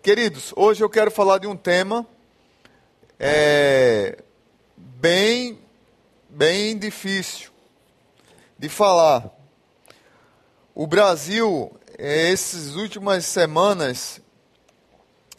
Queridos, 0.00 0.52
hoje 0.54 0.82
eu 0.82 0.88
quero 0.88 1.10
falar 1.10 1.38
de 1.38 1.48
um 1.48 1.56
tema 1.56 2.06
é, 3.18 4.22
bem, 4.76 5.58
bem 6.28 6.78
difícil 6.78 7.50
de 8.56 8.68
falar. 8.68 9.28
O 10.72 10.86
Brasil, 10.86 11.72
é, 11.98 12.30
essas 12.30 12.76
últimas 12.76 13.26
semanas, 13.26 14.20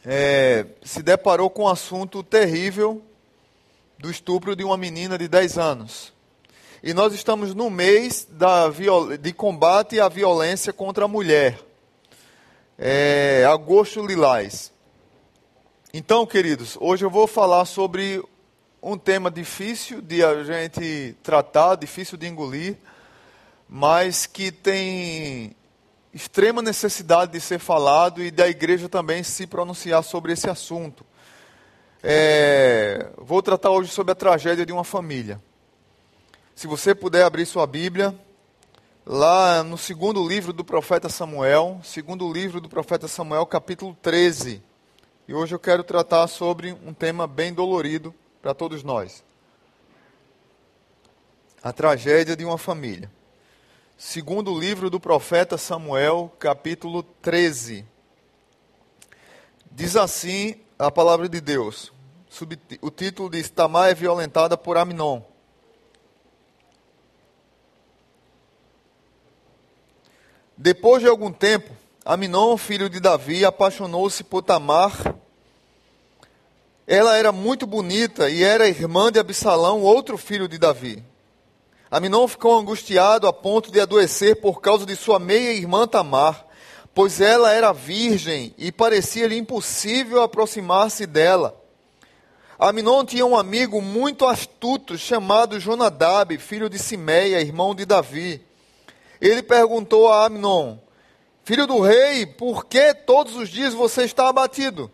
é, 0.05 0.65
se 0.83 1.01
deparou 1.01 1.49
com 1.49 1.63
um 1.63 1.69
assunto 1.69 2.21
terrível 2.21 3.01
do 3.97 4.11
estupro 4.11 4.57
de 4.57 4.63
uma 4.65 4.77
menina 4.77 5.17
de 5.17 5.29
10 5.29 5.57
anos. 5.57 6.13
E 6.83 6.93
nós 6.93 7.13
estamos 7.13 7.55
no 7.55 7.69
mês 7.69 8.27
da, 8.29 8.65
de 9.19 9.31
combate 9.31 10.01
à 10.01 10.09
violência 10.09 10.73
contra 10.73 11.05
a 11.05 11.07
mulher. 11.07 11.68
É, 12.81 13.43
agosto 13.43 14.01
Lilás. 14.07 14.71
Então, 15.93 16.25
queridos, 16.25 16.77
hoje 16.79 17.03
eu 17.03 17.09
vou 17.09 17.27
falar 17.27 17.65
sobre 17.65 18.23
um 18.81 18.97
tema 18.97 19.29
difícil 19.29 19.99
de 19.99 20.23
a 20.23 20.45
gente 20.45 21.13
tratar, 21.21 21.75
difícil 21.75 22.17
de 22.17 22.25
engolir, 22.25 22.77
mas 23.67 24.25
que 24.25 24.49
tem 24.49 25.53
extrema 26.13 26.61
necessidade 26.61 27.33
de 27.33 27.41
ser 27.41 27.59
falado 27.59 28.23
e 28.23 28.31
da 28.31 28.47
igreja 28.47 28.87
também 28.87 29.23
se 29.23 29.45
pronunciar 29.45 30.01
sobre 30.01 30.31
esse 30.31 30.49
assunto. 30.49 31.05
É, 32.01 33.09
vou 33.17 33.41
tratar 33.41 33.71
hoje 33.71 33.91
sobre 33.91 34.13
a 34.13 34.15
tragédia 34.15 34.65
de 34.65 34.71
uma 34.71 34.85
família. 34.85 35.41
Se 36.55 36.65
você 36.65 36.95
puder 36.95 37.25
abrir 37.25 37.45
sua 37.45 37.67
Bíblia, 37.67 38.17
lá 39.11 39.63
no 39.63 39.75
segundo 39.75 40.25
livro 40.27 40.53
do 40.53 40.63
profeta 40.63 41.09
Samuel, 41.09 41.81
segundo 41.83 42.31
livro 42.31 42.61
do 42.61 42.69
profeta 42.69 43.07
Samuel, 43.07 43.43
capítulo 43.43 43.97
13. 44.03 44.61
E 45.27 45.33
hoje 45.33 45.55
eu 45.55 45.59
quero 45.59 45.83
tratar 45.83 46.27
sobre 46.27 46.73
um 46.85 46.93
tema 46.93 47.25
bem 47.25 47.51
dolorido 47.51 48.13
para 48.39 48.53
todos 48.53 48.83
nós. 48.83 49.23
A 51.63 51.73
tragédia 51.73 52.35
de 52.35 52.45
uma 52.45 52.59
família. 52.59 53.11
Segundo 53.97 54.57
livro 54.57 54.91
do 54.91 54.99
profeta 54.99 55.57
Samuel, 55.57 56.31
capítulo 56.37 57.01
13. 57.01 57.83
Diz 59.71 59.95
assim 59.95 60.61
a 60.77 60.91
palavra 60.91 61.27
de 61.27 61.41
Deus. 61.41 61.91
O 62.79 62.91
título 62.91 63.27
diz: 63.27 63.49
Tamar 63.49 63.89
é 63.89 63.95
violentada 63.95 64.55
por 64.55 64.77
Aminon. 64.77 65.23
Depois 70.61 71.01
de 71.01 71.07
algum 71.07 71.31
tempo, 71.31 71.71
Aminon, 72.03 72.57
filho 72.57 72.89
de 72.89 72.99
Davi, 72.99 73.45
apaixonou-se 73.45 74.25
por 74.25 74.41
Tamar. 74.41 75.15
Ela 76.85 77.15
era 77.15 77.31
muito 77.31 77.65
bonita 77.65 78.29
e 78.29 78.43
era 78.43 78.67
irmã 78.67 79.09
de 79.09 79.19
Absalão, 79.19 79.81
outro 79.81 80.17
filho 80.17 80.49
de 80.49 80.57
Davi. 80.57 81.01
Aminon 81.89 82.27
ficou 82.27 82.59
angustiado 82.59 83.25
a 83.25 83.31
ponto 83.31 83.71
de 83.71 83.79
adoecer 83.79 84.41
por 84.41 84.59
causa 84.59 84.85
de 84.85 84.97
sua 84.97 85.17
meia-irmã 85.17 85.87
Tamar, 85.87 86.45
pois 86.93 87.21
ela 87.21 87.53
era 87.53 87.71
virgem 87.71 88.53
e 88.57 88.69
parecia-lhe 88.69 89.37
impossível 89.37 90.21
aproximar-se 90.21 91.05
dela. 91.05 91.55
Aminon 92.59 93.05
tinha 93.05 93.25
um 93.25 93.37
amigo 93.37 93.81
muito 93.81 94.25
astuto 94.25 94.97
chamado 94.97 95.57
Jonadab, 95.57 96.37
filho 96.37 96.69
de 96.69 96.77
Simeia, 96.77 97.39
irmão 97.39 97.73
de 97.73 97.85
Davi. 97.85 98.48
Ele 99.21 99.43
perguntou 99.43 100.11
a 100.11 100.25
Aminon: 100.25 100.77
Filho 101.43 101.65
do 101.65 101.79
rei, 101.79 102.25
por 102.25 102.65
que 102.65 102.93
todos 102.93 103.35
os 103.35 103.49
dias 103.49 103.73
você 103.73 104.03
está 104.03 104.29
abatido? 104.29 104.91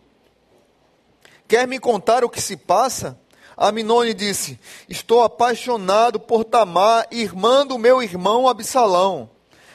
Quer 1.46 1.68
me 1.68 1.78
contar 1.78 2.24
o 2.24 2.30
que 2.30 2.40
se 2.40 2.56
passa? 2.56 3.18
Aminone 3.56 4.12
disse: 4.12 4.58
Estou 4.88 5.22
apaixonado 5.22 6.18
por 6.18 6.44
Tamar, 6.44 7.06
irmã 7.10 7.66
do 7.66 7.78
meu 7.78 8.02
irmão 8.02 8.48
Absalão. 8.48 9.30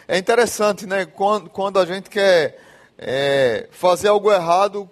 É 0.07 0.17
interessante, 0.17 0.85
né? 0.85 1.05
Quando, 1.05 1.49
quando 1.49 1.79
a 1.79 1.85
gente 1.85 2.09
quer 2.09 2.59
é, 2.97 3.67
fazer 3.71 4.09
algo 4.09 4.31
errado, 4.31 4.89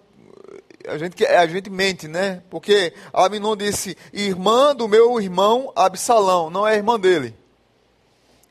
a 0.88 0.98
gente, 0.98 1.26
a 1.26 1.46
gente 1.46 1.70
mente, 1.70 2.08
né? 2.08 2.42
Porque 2.50 2.94
Aminon 3.14 3.56
disse, 3.56 3.98
irmã 4.14 4.74
do 4.76 4.88
meu 4.88 5.20
irmão 5.20 5.72
Absalão, 5.76 6.50
não 6.50 6.68
é 6.68 6.76
irmã 6.76 7.00
dele. 7.00 7.36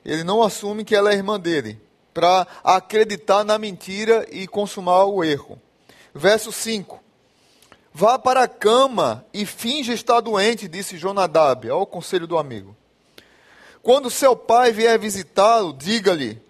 Ele 0.08 0.24
não 0.24 0.42
assume 0.42 0.86
que 0.86 0.94
ela 0.94 1.12
é 1.12 1.16
irmã 1.16 1.38
dele, 1.38 1.78
para 2.14 2.46
acreditar 2.64 3.44
na 3.44 3.58
mentira 3.58 4.26
e 4.32 4.46
consumar 4.46 5.04
o 5.04 5.22
erro. 5.22 5.60
Verso 6.14 6.50
5. 6.50 6.98
Vá 7.92 8.18
para 8.18 8.44
a 8.44 8.48
cama 8.48 9.22
e 9.34 9.44
finja 9.44 9.92
estar 9.92 10.22
doente, 10.22 10.66
disse 10.66 10.96
Jonadab, 10.96 11.68
ao 11.68 11.86
conselho 11.86 12.26
do 12.26 12.38
amigo. 12.38 12.74
Quando 13.82 14.08
seu 14.08 14.34
pai 14.34 14.72
vier 14.72 14.98
visitá-lo, 14.98 15.74
diga-lhe: 15.74 16.40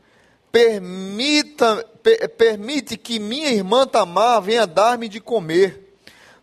permita, 0.52 1.84
per, 2.00 2.28
permite 2.28 2.96
que 2.96 3.18
minha 3.18 3.50
irmã 3.50 3.88
Tamar 3.88 4.40
venha 4.40 4.68
dar-me 4.68 5.08
de 5.08 5.18
comer. 5.20 5.96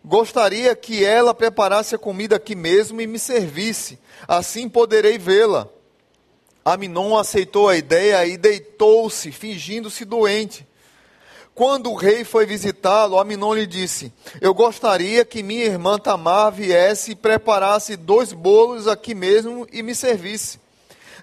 Gostaria 0.04 0.76
que 0.76 1.02
ela 1.02 1.32
preparasse 1.32 1.94
a 1.94 1.98
comida 1.98 2.36
aqui 2.36 2.54
mesmo 2.54 3.00
e 3.00 3.06
me 3.06 3.18
servisse. 3.18 3.98
Assim 4.28 4.68
poderei 4.68 5.16
vê-la. 5.16 5.66
Aminon 6.66 7.16
aceitou 7.16 7.68
a 7.68 7.76
ideia 7.76 8.26
e 8.26 8.36
deitou-se, 8.36 9.30
fingindo-se 9.30 10.04
doente. 10.04 10.66
Quando 11.54 11.92
o 11.92 11.94
rei 11.94 12.24
foi 12.24 12.44
visitá-lo, 12.44 13.20
Aminon 13.20 13.54
lhe 13.54 13.68
disse: 13.68 14.12
Eu 14.40 14.52
gostaria 14.52 15.24
que 15.24 15.44
minha 15.44 15.64
irmã 15.64 15.96
Tamar 15.96 16.50
viesse 16.50 17.12
e 17.12 17.14
preparasse 17.14 17.94
dois 17.94 18.32
bolos 18.32 18.88
aqui 18.88 19.14
mesmo 19.14 19.64
e 19.72 19.80
me 19.80 19.94
servisse. 19.94 20.58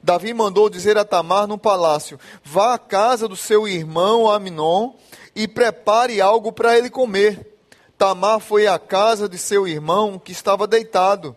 Davi 0.02 0.34
mandou 0.34 0.70
dizer 0.70 0.98
a 0.98 1.04
Tamar 1.04 1.46
no 1.46 1.58
palácio: 1.58 2.18
Vá 2.42 2.76
à 2.76 2.80
casa 2.80 3.28
do 3.28 3.36
seu 3.36 3.68
irmão 3.68 4.32
Aminon 4.32 4.94
e 5.36 5.46
prepare 5.46 6.22
algo 6.22 6.54
para 6.54 6.78
ele 6.78 6.90
comer. 6.90 7.60
Tamar 7.98 8.40
foi 8.40 8.66
à 8.66 8.80
casa 8.80 9.28
de 9.28 9.38
seu 9.38 9.68
irmão, 9.68 10.18
que 10.18 10.32
estava 10.32 10.66
deitado. 10.66 11.36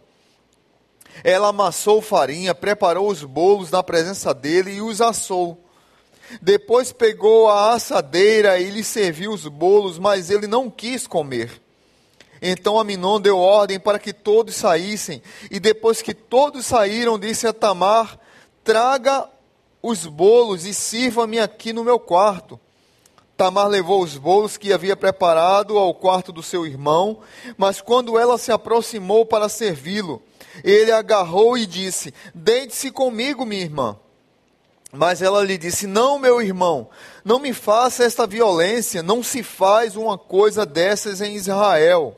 Ela 1.24 1.48
amassou 1.48 2.00
farinha, 2.00 2.54
preparou 2.54 3.08
os 3.08 3.22
bolos 3.22 3.70
na 3.70 3.82
presença 3.82 4.32
dele 4.34 4.72
e 4.74 4.80
os 4.80 5.00
assou. 5.00 5.58
Depois 6.42 6.92
pegou 6.92 7.48
a 7.48 7.72
assadeira 7.74 8.58
e 8.58 8.70
lhe 8.70 8.82
serviu 8.82 9.32
os 9.32 9.46
bolos, 9.46 9.98
mas 9.98 10.30
ele 10.30 10.46
não 10.46 10.68
quis 10.70 11.06
comer. 11.06 11.62
Então 12.42 12.78
Aminon 12.78 13.20
deu 13.20 13.38
ordem 13.38 13.78
para 13.78 13.98
que 13.98 14.12
todos 14.12 14.54
saíssem, 14.54 15.22
e 15.50 15.58
depois 15.58 16.02
que 16.02 16.12
todos 16.12 16.66
saíram, 16.66 17.18
disse 17.18 17.46
a 17.46 17.52
Tamar: 17.52 18.18
Traga 18.62 19.28
os 19.82 20.04
bolos 20.06 20.66
e 20.66 20.74
sirva-me 20.74 21.38
aqui 21.38 21.72
no 21.72 21.84
meu 21.84 21.98
quarto. 21.98 22.60
Tamar 23.36 23.68
levou 23.68 24.02
os 24.02 24.16
bolos 24.16 24.56
que 24.56 24.72
havia 24.72 24.96
preparado 24.96 25.76
ao 25.76 25.94
quarto 25.94 26.32
do 26.32 26.42
seu 26.42 26.66
irmão, 26.66 27.18
mas 27.56 27.80
quando 27.80 28.18
ela 28.18 28.38
se 28.38 28.50
aproximou 28.50 29.26
para 29.26 29.48
servi-lo, 29.48 30.22
ele 30.62 30.92
agarrou 30.92 31.56
e 31.56 31.66
disse: 31.66 32.12
Deite-se 32.34 32.90
comigo, 32.90 33.44
minha 33.44 33.62
irmã. 33.62 33.98
Mas 34.92 35.20
ela 35.22 35.44
lhe 35.44 35.58
disse: 35.58 35.86
Não, 35.86 36.18
meu 36.18 36.40
irmão, 36.40 36.88
não 37.24 37.38
me 37.38 37.52
faça 37.52 38.04
esta 38.04 38.26
violência, 38.26 39.02
não 39.02 39.22
se 39.22 39.42
faz 39.42 39.96
uma 39.96 40.16
coisa 40.16 40.64
dessas 40.64 41.20
em 41.20 41.34
Israel. 41.34 42.16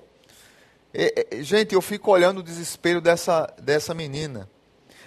E, 0.93 1.43
gente, 1.43 1.75
eu 1.75 1.83
fico 1.83 2.11
olhando 2.11 2.39
o 2.39 2.43
desespero 2.43 3.01
dessa, 3.01 3.53
dessa 3.61 3.95
menina. 3.95 4.49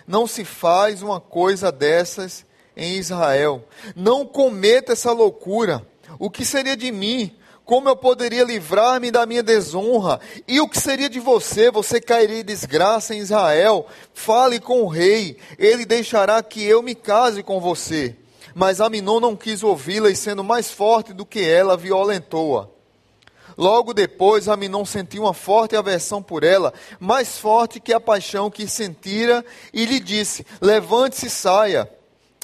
Não 0.07 0.27
se 0.27 0.43
faz 0.43 1.01
uma 1.01 1.19
coisa 1.19 1.71
dessas 1.71 2.45
em 2.75 2.95
Israel. 2.95 3.65
Não 3.95 4.25
cometa 4.25 4.93
essa 4.93 5.11
loucura. 5.11 5.85
O 6.19 6.29
que 6.29 6.45
seria 6.45 6.75
de 6.75 6.91
mim? 6.91 7.35
Como 7.71 7.87
eu 7.87 7.95
poderia 7.95 8.43
livrar-me 8.43 9.11
da 9.11 9.25
minha 9.25 9.41
desonra? 9.41 10.19
E 10.45 10.59
o 10.59 10.67
que 10.67 10.77
seria 10.77 11.09
de 11.09 11.21
você? 11.21 11.71
Você 11.71 12.01
cairia 12.01 12.41
em 12.41 12.43
desgraça 12.43 13.15
em 13.15 13.19
Israel? 13.19 13.87
Fale 14.13 14.59
com 14.59 14.81
o 14.83 14.89
rei, 14.89 15.37
ele 15.57 15.85
deixará 15.85 16.43
que 16.43 16.61
eu 16.61 16.83
me 16.83 16.93
case 16.93 17.41
com 17.41 17.61
você. 17.61 18.13
Mas 18.53 18.81
Aminon 18.81 19.21
não 19.21 19.37
quis 19.37 19.63
ouvi-la 19.63 20.09
e, 20.09 20.17
sendo 20.17 20.43
mais 20.43 20.69
forte 20.69 21.13
do 21.13 21.25
que 21.25 21.39
ela, 21.39 21.77
violentou-a. 21.77 22.67
Logo 23.57 23.93
depois, 23.93 24.49
Aminon 24.49 24.83
sentiu 24.83 25.23
uma 25.23 25.33
forte 25.33 25.73
aversão 25.73 26.21
por 26.21 26.43
ela, 26.43 26.73
mais 26.99 27.37
forte 27.37 27.79
que 27.79 27.93
a 27.93 28.01
paixão 28.01 28.51
que 28.51 28.67
sentira, 28.67 29.45
e 29.73 29.85
lhe 29.85 30.01
disse: 30.01 30.45
Levante-se 30.59 31.27
e 31.27 31.29
saia. 31.29 31.89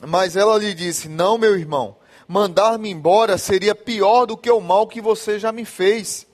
Mas 0.07 0.37
ela 0.37 0.57
lhe 0.57 0.73
disse: 0.73 1.09
Não, 1.09 1.37
meu 1.37 1.59
irmão, 1.59 1.96
mandar-me 2.27 2.89
embora 2.89 3.37
seria 3.37 3.73
pior 3.73 4.25
do 4.25 4.37
que 4.37 4.49
o 4.51 4.59
mal 4.59 4.87
que 4.87 5.01
você 5.01 5.39
já 5.39 5.51
me 5.51 5.65
fez. 5.65 6.27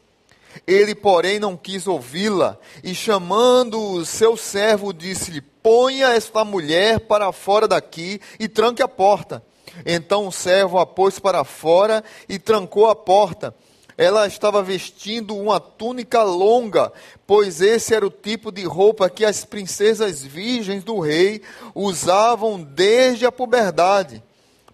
Ele, 0.68 0.94
porém, 0.94 1.40
não 1.40 1.57
quis 1.57 1.88
ouvi-la, 1.88 2.57
e 2.84 2.94
chamando 2.94 3.81
o 3.81 4.06
seu 4.06 4.38
servo, 4.38 4.94
disse-lhe: 4.94 5.42
Ponha 5.42 6.10
esta 6.10 6.44
mulher 6.44 7.00
para 7.01 7.31
fora 7.31 7.68
daqui 7.68 8.19
e 8.40 8.48
tranque 8.48 8.81
a 8.81 8.88
porta. 8.88 9.44
Então 9.86 10.28
o 10.28 10.31
servo 10.31 10.78
a 10.78 10.86
pôs 10.86 11.18
para 11.18 11.44
fora 11.44 12.04
e 12.30 12.38
trancou 12.38 12.88
a 12.88 12.95
porta. 12.95 13.56
ela 13.95 14.25
estava 14.25 14.62
vestindo 14.63 15.36
uma 15.36 15.60
túnica 15.60 16.24
longa, 16.24 16.92
pois 17.28 17.62
esse 17.62 17.94
era 17.94 18.06
o 18.06 18.10
tipo 18.10 18.51
de 18.51 18.63
roupa 18.63 19.10
que 19.10 19.24
as 19.24 19.45
princesas 19.45 20.24
virgens 20.24 20.84
do 20.84 21.00
rei 21.00 21.42
usavam 21.75 22.62
desde 22.62 23.25
a 23.25 23.31
puberdade. 23.31 24.22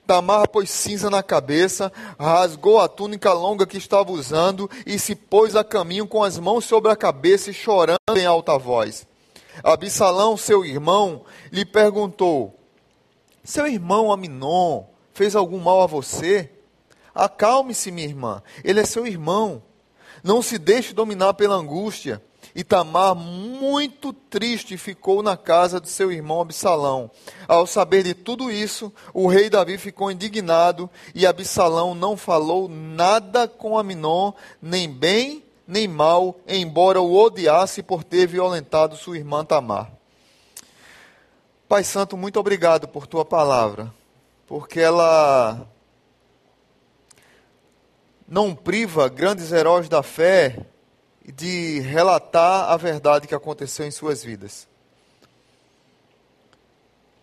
Tamar 0.09 0.49
pôs 0.49 0.71
cinza 0.71 1.07
na 1.07 1.21
cabeça, 1.21 1.93
rasgou 2.19 2.79
a 2.79 2.87
túnica 2.87 3.31
longa 3.31 3.67
que 3.67 3.77
estava 3.77 4.11
usando 4.11 4.67
e 4.83 4.97
se 4.97 5.13
pôs 5.13 5.55
a 5.55 5.63
caminho 5.63 6.07
com 6.07 6.23
as 6.23 6.39
mãos 6.39 6.65
sobre 6.65 6.91
a 6.91 6.95
cabeça 6.95 7.51
e 7.51 7.53
chorando 7.53 8.17
em 8.17 8.25
alta 8.25 8.57
voz. 8.57 9.05
Absalão, 9.63 10.35
seu 10.35 10.65
irmão, 10.65 11.25
lhe 11.51 11.63
perguntou: 11.63 12.59
Seu 13.43 13.67
irmão 13.67 14.11
Aminon 14.11 14.85
fez 15.13 15.35
algum 15.35 15.59
mal 15.59 15.83
a 15.83 15.85
você? 15.85 16.49
Acalme-se, 17.13 17.91
minha 17.91 18.07
irmã, 18.07 18.41
ele 18.63 18.79
é 18.79 18.85
seu 18.85 19.05
irmão. 19.05 19.61
Não 20.23 20.41
se 20.41 20.57
deixe 20.57 20.91
dominar 20.91 21.35
pela 21.35 21.53
angústia. 21.53 22.19
E 22.55 22.63
Tamar, 22.63 23.15
muito 23.15 24.11
triste, 24.11 24.77
ficou 24.77 25.21
na 25.21 25.37
casa 25.37 25.79
de 25.79 25.89
seu 25.89 26.11
irmão 26.11 26.41
Absalão. 26.41 27.11
Ao 27.47 27.67
saber 27.67 28.03
de 28.03 28.13
tudo 28.13 28.51
isso, 28.51 28.91
o 29.13 29.27
rei 29.27 29.49
Davi 29.49 29.77
ficou 29.77 30.11
indignado 30.11 30.89
e 31.13 31.25
Absalão 31.25 31.93
não 31.93 32.17
falou 32.17 32.67
nada 32.67 33.47
com 33.47 33.77
Aminon, 33.77 34.33
nem 34.61 34.89
bem 34.89 35.43
nem 35.69 35.87
mal, 35.87 36.35
embora 36.47 36.99
o 36.99 37.15
odiasse 37.15 37.83
por 37.83 38.03
ter 38.03 38.25
violentado 38.25 38.97
sua 38.97 39.17
irmã 39.17 39.45
Tamar. 39.45 39.91
Pai 41.67 41.83
Santo, 41.83 42.17
muito 42.17 42.39
obrigado 42.39 42.87
por 42.87 43.05
tua 43.05 43.23
palavra, 43.23 43.93
porque 44.47 44.79
ela 44.79 45.69
não 48.27 48.55
priva 48.55 49.07
grandes 49.07 49.51
heróis 49.51 49.87
da 49.87 50.01
fé 50.01 50.65
de 51.31 51.79
relatar 51.81 52.69
a 52.69 52.77
verdade 52.77 53.27
que 53.27 53.35
aconteceu 53.35 53.85
em 53.85 53.91
suas 53.91 54.23
vidas. 54.23 54.67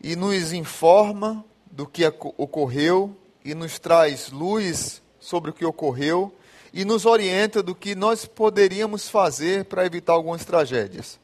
E 0.00 0.14
nos 0.14 0.53
informa 0.53 1.44
do 1.70 1.87
que 1.87 2.06
ocorreu 2.06 3.17
e 3.44 3.55
nos 3.55 3.79
traz 3.79 4.31
luz 4.31 5.03
sobre 5.19 5.50
o 5.50 5.55
que 5.55 5.64
ocorreu 5.64 6.32
e 6.73 6.85
nos 6.85 7.06
orienta 7.06 7.62
do 7.62 7.75
que 7.75 7.94
nós 7.94 8.26
poderíamos 8.26 9.08
fazer 9.08 9.64
para 9.64 9.87
evitar 9.87 10.12
algumas 10.12 10.44
tragédias. 10.44 11.19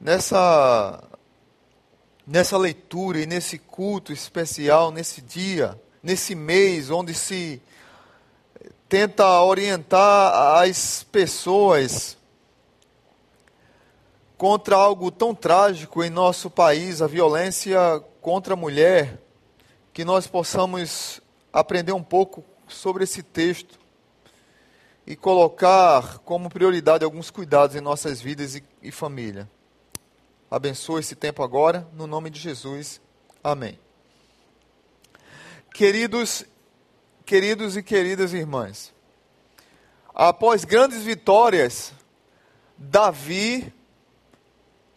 Nessa 0.00 1.02
nessa 2.26 2.58
leitura 2.58 3.20
e 3.20 3.26
nesse 3.26 3.58
culto 3.58 4.12
especial, 4.12 4.90
nesse 4.90 5.22
dia, 5.22 5.80
nesse 6.02 6.34
mês 6.34 6.90
onde 6.90 7.14
se 7.14 7.60
tenta 8.88 9.42
orientar 9.42 10.62
as 10.62 11.04
pessoas 11.04 12.16
contra 14.36 14.76
algo 14.76 15.10
tão 15.10 15.34
trágico 15.34 16.02
em 16.02 16.08
nosso 16.08 16.48
país, 16.48 17.02
a 17.02 17.06
violência 17.06 17.78
contra 18.22 18.54
a 18.54 18.56
mulher, 18.56 19.20
que 19.92 20.04
nós 20.04 20.26
possamos 20.26 21.20
aprender 21.52 21.92
um 21.92 22.02
pouco 22.02 22.44
sobre 22.66 23.04
esse 23.04 23.22
texto 23.22 23.78
e 25.06 25.16
colocar 25.16 26.18
como 26.18 26.48
prioridade 26.48 27.04
alguns 27.04 27.30
cuidados 27.30 27.74
em 27.74 27.80
nossas 27.80 28.20
vidas 28.20 28.54
e, 28.54 28.64
e 28.82 28.90
família. 28.90 29.50
Abençoe 30.50 31.00
esse 31.00 31.16
tempo 31.16 31.42
agora, 31.42 31.86
no 31.92 32.06
nome 32.06 32.30
de 32.30 32.38
Jesus. 32.38 33.00
Amém. 33.42 33.78
Queridos 35.74 36.44
queridos 37.28 37.76
e 37.76 37.82
queridas 37.82 38.32
irmãs, 38.32 38.90
após 40.14 40.64
grandes 40.64 41.02
vitórias, 41.02 41.92
Davi, 42.78 43.70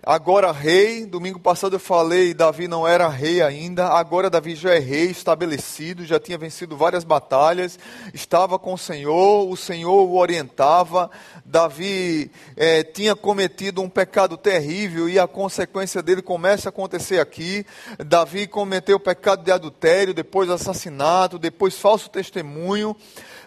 agora 0.04 0.52
rei, 0.52 1.06
domingo 1.06 1.40
passado 1.40 1.76
eu 1.76 1.80
falei, 1.80 2.34
Davi 2.34 2.68
não 2.68 2.88
era 2.88 3.08
rei 3.08 3.42
ainda, 3.42 3.88
agora 3.88 4.30
Davi 4.30 4.56
já 4.56 4.74
é 4.74 4.80
rei 4.80 5.06
estabelecido, 5.06 6.06
já 6.06 6.20
tinha 6.20 6.38
vencido 6.38 6.76
várias 6.76 7.04
batalhas, 7.04 7.78
estava 8.14 8.58
com 8.58 8.74
o 8.74 8.78
Senhor, 8.78 9.50
o 9.50 9.56
Senhor 9.56 10.08
o 10.08 10.18
orientava, 10.18 11.10
Davi 11.46 12.32
é, 12.56 12.84
tinha 12.84 13.16
cometido 13.16 13.82
um 13.82 13.90
pecado 13.90 14.38
terrível 14.38 15.10
e 15.10 15.20
a 15.20 15.28
consequência 15.28 16.02
dele 16.02 16.22
começa 16.22 16.70
a 16.70 16.72
acontecer 16.72 17.20
aqui. 17.20 17.66
Davi 18.00 18.48
cometeu 18.48 18.98
o 18.98 19.00
pecado 19.00 19.44
de 19.44 19.52
adultério, 19.52 20.14
depois 20.14 20.50
assassinato, 20.50 21.38
depois 21.38 21.78
falso 21.78 22.10
testemunho. 22.10 22.96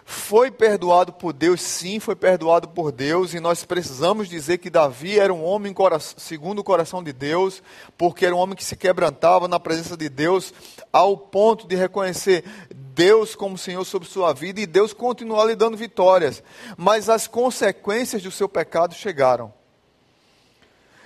Foi 0.07 0.51
perdoado 0.51 1.11
por 1.11 1.33
Deus, 1.33 1.59
sim, 1.59 1.99
foi 1.99 2.15
perdoado 2.15 2.67
por 2.67 2.91
Deus, 2.91 3.33
e 3.33 3.39
nós 3.39 3.65
precisamos 3.65 4.29
dizer 4.29 4.59
que 4.59 4.69
Davi 4.69 5.19
era 5.19 5.33
um 5.33 5.43
homem 5.43 5.73
segundo 6.15 6.59
o 6.59 6.63
coração 6.63 7.03
de 7.03 7.11
Deus, 7.11 7.63
porque 7.97 8.23
era 8.23 8.35
um 8.35 8.37
homem 8.37 8.55
que 8.55 8.63
se 8.63 8.75
quebrantava 8.75 9.47
na 9.47 9.59
presença 9.59 9.97
de 9.97 10.07
Deus, 10.07 10.53
ao 10.93 11.17
ponto 11.17 11.67
de 11.67 11.75
reconhecer 11.75 12.43
Deus 12.69 13.33
como 13.33 13.57
Senhor 13.57 13.83
sobre 13.83 14.07
sua 14.07 14.31
vida 14.31 14.61
e 14.61 14.67
Deus 14.67 14.93
continuar 14.93 15.45
lhe 15.45 15.55
dando 15.55 15.75
vitórias. 15.75 16.43
Mas 16.77 17.09
as 17.09 17.25
consequências 17.25 18.21
do 18.21 18.29
seu 18.29 18.47
pecado 18.47 18.93
chegaram. 18.93 19.51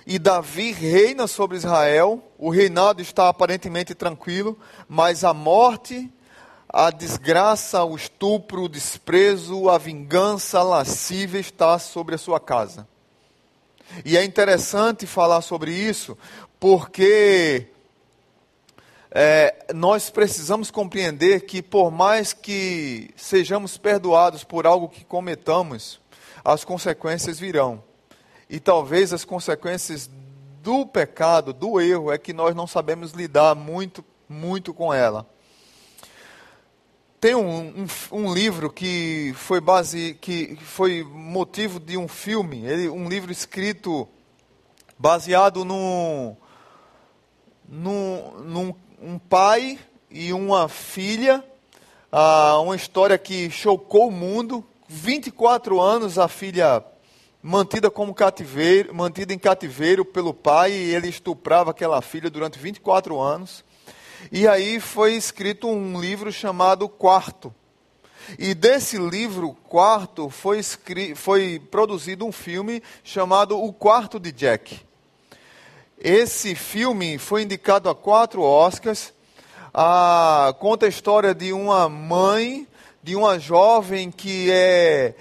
E 0.06 0.18
Davi 0.18 0.72
reina 0.72 1.26
sobre 1.26 1.56
Israel, 1.56 2.22
o 2.36 2.50
reinado 2.50 3.00
está 3.00 3.30
aparentemente 3.30 3.94
tranquilo, 3.94 4.58
mas 4.86 5.24
a 5.24 5.32
morte, 5.32 6.12
a 6.72 6.90
desgraça, 6.90 7.82
o 7.82 7.96
estupro, 7.96 8.62
o 8.62 8.68
desprezo, 8.68 9.68
a 9.68 9.76
vingança 9.76 10.62
lascívia 10.62 11.40
está 11.40 11.78
sobre 11.80 12.14
a 12.14 12.18
sua 12.18 12.38
casa. 12.38 12.86
E 14.04 14.16
é 14.16 14.22
interessante 14.24 15.04
falar 15.04 15.42
sobre 15.42 15.72
isso, 15.72 16.16
porque 16.60 17.66
é, 19.10 19.66
nós 19.74 20.10
precisamos 20.10 20.70
compreender 20.70 21.40
que, 21.40 21.60
por 21.60 21.90
mais 21.90 22.32
que 22.32 23.10
sejamos 23.16 23.76
perdoados 23.76 24.44
por 24.44 24.64
algo 24.64 24.88
que 24.88 25.04
cometamos, 25.04 26.00
as 26.44 26.64
consequências 26.64 27.40
virão. 27.40 27.82
E 28.48 28.60
talvez 28.60 29.12
as 29.12 29.24
consequências 29.24 30.08
do 30.62 30.86
pecado, 30.86 31.52
do 31.52 31.80
erro, 31.80 32.12
é 32.12 32.18
que 32.18 32.32
nós 32.32 32.54
não 32.54 32.68
sabemos 32.68 33.10
lidar 33.10 33.56
muito, 33.56 34.04
muito 34.28 34.72
com 34.72 34.94
ela. 34.94 35.26
Tem 37.20 37.34
um, 37.34 37.84
um, 37.84 37.86
um, 38.12 38.32
livro 38.32 38.70
que 38.70 39.34
foi 39.36 39.60
base, 39.60 40.16
que 40.22 40.56
foi 40.56 41.04
motivo 41.04 41.78
de 41.78 41.98
um 41.98 42.08
filme, 42.08 42.64
ele, 42.64 42.88
um 42.88 43.10
livro 43.10 43.30
escrito 43.30 44.08
baseado 44.98 45.62
num, 45.62 46.34
num, 47.68 48.32
num 48.42 48.74
um 49.02 49.18
pai 49.18 49.78
e 50.10 50.32
uma 50.32 50.66
filha, 50.66 51.44
ah, 52.10 52.58
uma 52.60 52.74
história 52.74 53.18
que 53.18 53.50
chocou 53.50 54.08
o 54.08 54.12
mundo. 54.12 54.64
24 54.88 55.78
anos 55.78 56.18
a 56.18 56.26
filha 56.26 56.82
mantida 57.42 57.90
como 57.90 58.14
cativeiro, 58.14 58.94
mantida 58.94 59.34
em 59.34 59.38
cativeiro 59.38 60.06
pelo 60.06 60.32
pai, 60.32 60.72
e 60.72 60.94
ele 60.94 61.08
estuprava 61.08 61.70
aquela 61.70 62.00
filha 62.00 62.30
durante 62.30 62.58
24 62.58 63.20
anos. 63.20 63.62
E 64.30 64.46
aí 64.46 64.80
foi 64.80 65.14
escrito 65.14 65.68
um 65.68 66.00
livro 66.00 66.32
chamado 66.32 66.88
Quarto. 66.88 67.54
E 68.38 68.54
desse 68.54 68.96
livro, 68.96 69.56
Quarto, 69.68 70.30
foi, 70.30 70.60
foi 71.16 71.60
produzido 71.70 72.24
um 72.24 72.32
filme 72.32 72.82
chamado 73.02 73.58
O 73.58 73.72
Quarto 73.72 74.20
de 74.20 74.30
Jack. 74.30 74.80
Esse 75.98 76.54
filme 76.54 77.18
foi 77.18 77.42
indicado 77.42 77.88
a 77.88 77.94
quatro 77.94 78.42
Oscars. 78.42 79.12
Ah, 79.74 80.54
conta 80.58 80.86
a 80.86 80.88
história 80.88 81.34
de 81.34 81.52
uma 81.52 81.88
mãe, 81.88 82.66
de 83.02 83.14
uma 83.14 83.38
jovem 83.38 84.10
que 84.10 84.50
é, 84.50 85.14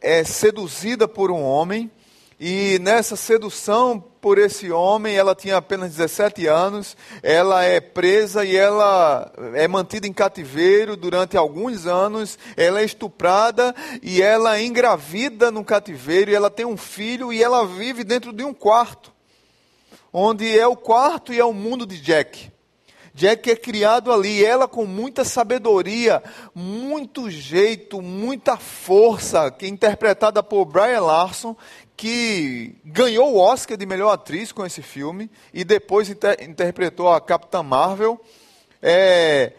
é 0.00 0.22
seduzida 0.24 1.08
por 1.08 1.30
um 1.30 1.42
homem. 1.42 1.90
E 2.38 2.78
nessa 2.80 3.16
sedução 3.16 4.04
por 4.24 4.38
esse 4.38 4.72
homem, 4.72 5.14
ela 5.14 5.34
tinha 5.34 5.58
apenas 5.58 5.90
17 5.90 6.46
anos, 6.46 6.96
ela 7.22 7.62
é 7.62 7.78
presa 7.78 8.42
e 8.42 8.56
ela 8.56 9.30
é 9.52 9.68
mantida 9.68 10.06
em 10.06 10.14
cativeiro 10.14 10.96
durante 10.96 11.36
alguns 11.36 11.86
anos, 11.86 12.38
ela 12.56 12.80
é 12.80 12.86
estuprada 12.86 13.74
e 14.02 14.22
ela 14.22 14.56
é 14.56 14.64
engravida 14.64 15.50
no 15.50 15.62
cativeiro, 15.62 16.30
e 16.30 16.34
ela 16.34 16.48
tem 16.48 16.64
um 16.64 16.74
filho 16.74 17.34
e 17.34 17.42
ela 17.42 17.66
vive 17.66 18.02
dentro 18.02 18.32
de 18.32 18.42
um 18.42 18.54
quarto 18.54 19.12
onde 20.10 20.58
é 20.58 20.66
o 20.66 20.74
quarto 20.74 21.30
e 21.30 21.38
é 21.38 21.44
o 21.44 21.52
mundo 21.52 21.84
de 21.84 22.00
Jack. 22.00 22.50
Jack 23.16 23.48
é 23.48 23.54
criado 23.54 24.12
ali, 24.12 24.44
ela 24.44 24.66
com 24.66 24.86
muita 24.86 25.24
sabedoria, 25.24 26.20
muito 26.52 27.30
jeito, 27.30 28.02
muita 28.02 28.56
força, 28.56 29.52
que 29.52 29.66
é 29.66 29.68
interpretada 29.68 30.42
por 30.42 30.64
Brian 30.64 31.00
Larson, 31.00 31.56
que 31.96 32.74
ganhou 32.84 33.34
o 33.34 33.38
Oscar 33.38 33.76
de 33.76 33.86
melhor 33.86 34.10
atriz 34.10 34.52
com 34.52 34.66
esse 34.66 34.82
filme 34.82 35.30
e 35.52 35.64
depois 35.64 36.10
inter 36.10 36.42
interpretou 36.42 37.12
a 37.12 37.20
Capitã 37.20 37.62
Marvel. 37.62 38.20
É, 38.82 39.52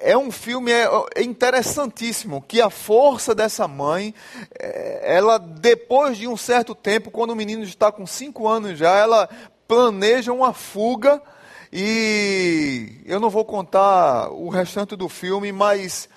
é 0.00 0.16
um 0.16 0.30
filme 0.30 0.70
é, 0.70 0.88
é, 1.16 1.22
interessantíssimo 1.22 2.42
que 2.46 2.60
a 2.60 2.70
força 2.70 3.34
dessa 3.34 3.66
mãe, 3.66 4.14
é, 4.58 5.16
ela 5.16 5.38
depois 5.38 6.16
de 6.16 6.28
um 6.28 6.36
certo 6.36 6.74
tempo, 6.74 7.10
quando 7.10 7.30
o 7.30 7.36
menino 7.36 7.64
está 7.64 7.90
com 7.90 8.06
cinco 8.06 8.46
anos 8.46 8.78
já, 8.78 8.96
ela 8.96 9.28
planeja 9.66 10.32
uma 10.32 10.54
fuga 10.54 11.20
e 11.72 13.02
eu 13.04 13.20
não 13.20 13.28
vou 13.28 13.44
contar 13.44 14.30
o 14.30 14.48
restante 14.48 14.96
do 14.96 15.08
filme, 15.08 15.52
mas 15.52 16.08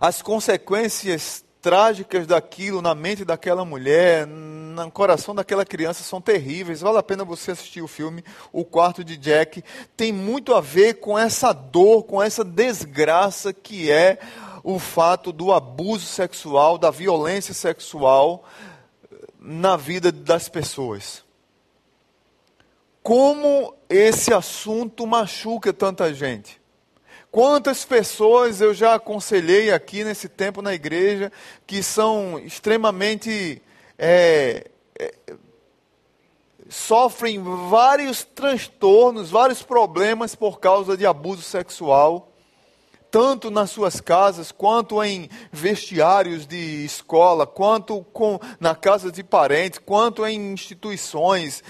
as 0.00 0.20
consequências 0.20 1.45
trágicas 1.66 2.28
daquilo 2.28 2.80
na 2.80 2.94
mente 2.94 3.24
daquela 3.24 3.64
mulher, 3.64 4.24
no 4.24 4.88
coração 4.88 5.34
daquela 5.34 5.64
criança 5.64 6.04
são 6.04 6.20
terríveis. 6.20 6.80
Vale 6.80 6.98
a 6.98 7.02
pena 7.02 7.24
você 7.24 7.50
assistir 7.50 7.82
o 7.82 7.88
filme 7.88 8.22
O 8.52 8.64
Quarto 8.64 9.02
de 9.02 9.16
Jack. 9.16 9.64
Tem 9.96 10.12
muito 10.12 10.54
a 10.54 10.60
ver 10.60 11.00
com 11.00 11.18
essa 11.18 11.52
dor, 11.52 12.04
com 12.04 12.22
essa 12.22 12.44
desgraça 12.44 13.52
que 13.52 13.90
é 13.90 14.20
o 14.62 14.78
fato 14.78 15.32
do 15.32 15.52
abuso 15.52 16.06
sexual, 16.06 16.78
da 16.78 16.92
violência 16.92 17.52
sexual 17.52 18.44
na 19.36 19.76
vida 19.76 20.12
das 20.12 20.48
pessoas. 20.48 21.24
Como 23.02 23.74
esse 23.88 24.32
assunto 24.32 25.04
machuca 25.04 25.72
tanta 25.72 26.14
gente. 26.14 26.60
Quantas 27.36 27.84
pessoas 27.84 28.62
eu 28.62 28.72
já 28.72 28.94
aconselhei 28.94 29.70
aqui 29.70 30.02
nesse 30.02 30.26
tempo 30.26 30.62
na 30.62 30.72
igreja 30.72 31.30
que 31.66 31.82
são 31.82 32.38
extremamente. 32.38 33.60
É, 33.98 34.70
é, 34.98 35.14
sofrem 36.66 37.42
vários 37.68 38.24
transtornos, 38.24 39.28
vários 39.30 39.62
problemas 39.62 40.34
por 40.34 40.58
causa 40.58 40.96
de 40.96 41.04
abuso 41.04 41.42
sexual, 41.42 42.32
tanto 43.10 43.50
nas 43.50 43.68
suas 43.68 44.00
casas, 44.00 44.50
quanto 44.50 45.04
em 45.04 45.28
vestiários 45.52 46.46
de 46.46 46.86
escola, 46.86 47.46
quanto 47.46 48.02
com, 48.14 48.40
na 48.58 48.74
casa 48.74 49.12
de 49.12 49.22
parentes, 49.22 49.78
quanto 49.78 50.26
em 50.26 50.54
instituições, 50.54 51.62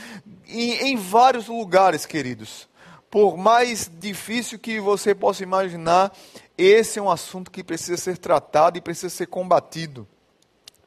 em, 0.46 0.92
em 0.92 0.96
vários 0.96 1.48
lugares, 1.48 2.06
queridos 2.06 2.68
por 3.10 3.36
mais 3.36 3.90
difícil 3.98 4.58
que 4.58 4.80
você 4.80 5.14
possa 5.14 5.42
imaginar, 5.42 6.16
esse 6.58 6.98
é 6.98 7.02
um 7.02 7.10
assunto 7.10 7.50
que 7.50 7.62
precisa 7.62 7.96
ser 7.96 8.18
tratado 8.18 8.78
e 8.78 8.80
precisa 8.80 9.10
ser 9.10 9.26
combatido. 9.26 10.06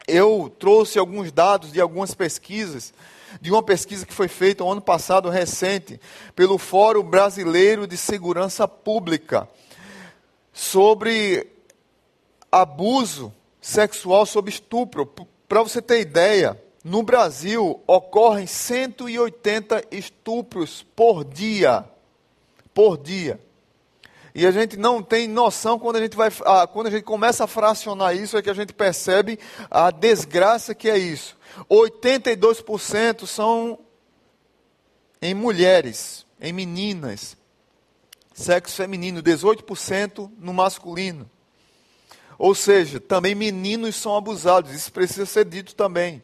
Eu 0.07 0.53
trouxe 0.59 0.97
alguns 0.97 1.31
dados 1.31 1.71
de 1.71 1.79
algumas 1.79 2.13
pesquisas, 2.13 2.93
de 3.39 3.51
uma 3.51 3.61
pesquisa 3.61 4.05
que 4.05 4.13
foi 4.13 4.27
feita 4.27 4.63
no 4.63 4.71
ano 4.71 4.81
passado, 4.81 5.29
recente, 5.29 5.99
pelo 6.35 6.57
Fórum 6.57 7.03
Brasileiro 7.03 7.85
de 7.85 7.95
Segurança 7.95 8.67
Pública, 8.67 9.47
sobre 10.51 11.47
abuso 12.51 13.31
sexual 13.61 14.25
sob 14.25 14.49
estupro. 14.49 15.05
Para 15.47 15.61
você 15.61 15.81
ter 15.81 16.01
ideia, 16.01 16.59
no 16.83 17.03
Brasil 17.03 17.81
ocorrem 17.85 18.47
180 18.47 19.85
estupros 19.91 20.85
por 20.95 21.23
dia 21.23 21.85
por 22.79 22.97
dia. 22.97 23.37
E 24.33 24.47
a 24.47 24.51
gente 24.51 24.77
não 24.77 25.03
tem 25.03 25.27
noção 25.27 25.77
quando 25.77 25.97
a 25.97 26.01
gente 26.01 26.15
vai, 26.15 26.31
ah, 26.45 26.65
quando 26.65 26.87
a 26.87 26.89
gente 26.89 27.03
começa 27.03 27.43
a 27.43 27.47
fracionar 27.47 28.15
isso 28.15 28.37
é 28.37 28.41
que 28.41 28.49
a 28.49 28.53
gente 28.53 28.71
percebe 28.71 29.37
a 29.69 29.91
desgraça 29.91 30.73
que 30.73 30.89
é 30.89 30.97
isso. 30.97 31.37
82% 31.69 33.27
são 33.27 33.79
em 35.21 35.33
mulheres, 35.33 36.25
em 36.39 36.53
meninas. 36.53 37.35
Sexo 38.33 38.77
feminino, 38.77 39.21
18% 39.21 40.31
no 40.37 40.53
masculino. 40.53 41.29
Ou 42.37 42.55
seja, 42.55 42.97
também 42.97 43.35
meninos 43.35 43.97
são 43.97 44.15
abusados, 44.15 44.71
isso 44.71 44.89
precisa 44.93 45.25
ser 45.25 45.43
dito 45.43 45.75
também. 45.75 46.23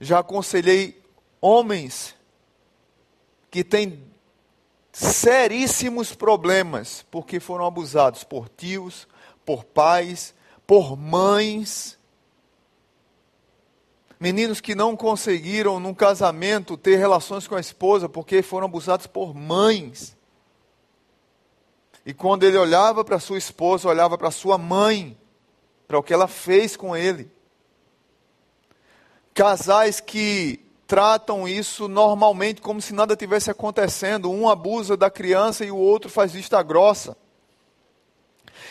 Já 0.00 0.20
aconselhei 0.20 1.02
homens 1.38 2.18
que 3.50 3.64
têm 3.64 4.04
seríssimos 4.92 6.14
problemas 6.14 7.04
porque 7.10 7.40
foram 7.40 7.66
abusados 7.66 8.24
por 8.24 8.48
tios, 8.48 9.08
por 9.44 9.64
pais, 9.64 10.34
por 10.66 10.96
mães. 10.96 11.98
Meninos 14.18 14.60
que 14.60 14.74
não 14.74 14.96
conseguiram, 14.96 15.80
num 15.80 15.94
casamento, 15.94 16.76
ter 16.76 16.96
relações 16.96 17.48
com 17.48 17.54
a 17.54 17.60
esposa 17.60 18.08
porque 18.08 18.42
foram 18.42 18.66
abusados 18.66 19.06
por 19.06 19.34
mães. 19.34 20.16
E 22.04 22.14
quando 22.14 22.44
ele 22.44 22.56
olhava 22.56 23.04
para 23.04 23.18
sua 23.18 23.38
esposa, 23.38 23.88
olhava 23.88 24.16
para 24.16 24.30
sua 24.30 24.56
mãe, 24.56 25.18
para 25.86 25.98
o 25.98 26.02
que 26.02 26.12
ela 26.12 26.28
fez 26.28 26.76
com 26.76 26.96
ele. 26.96 27.30
Casais 29.32 30.00
que 30.00 30.69
tratam 30.90 31.46
isso 31.46 31.86
normalmente 31.86 32.60
como 32.60 32.82
se 32.82 32.92
nada 32.92 33.14
tivesse 33.14 33.48
acontecendo. 33.48 34.28
Um 34.28 34.48
abusa 34.48 34.96
da 34.96 35.08
criança 35.08 35.64
e 35.64 35.70
o 35.70 35.76
outro 35.76 36.10
faz 36.10 36.32
vista 36.32 36.60
grossa. 36.64 37.16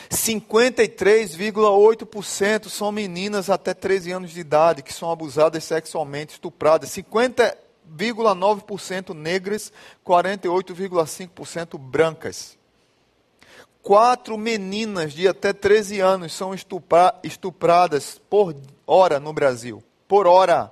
53,8% 0.09 2.67
são 2.67 2.91
meninas 2.91 3.49
até 3.49 3.73
13 3.73 4.11
anos 4.11 4.31
de 4.31 4.41
idade 4.41 4.83
que 4.83 4.93
são 4.93 5.09
abusadas 5.09 5.63
sexualmente, 5.63 6.33
estupradas. 6.33 6.89
50,9% 6.89 9.13
negras, 9.13 9.71
48,5% 10.05 11.77
brancas. 11.77 12.57
Quatro 13.81 14.37
meninas 14.37 15.13
de 15.13 15.25
até 15.25 15.53
13 15.53 16.01
anos 16.01 16.33
são 16.33 16.53
estupradas 17.23 18.19
por 18.29 18.53
hora 18.85 19.21
no 19.21 19.31
Brasil. 19.31 19.81
Por 20.05 20.27
hora 20.27 20.69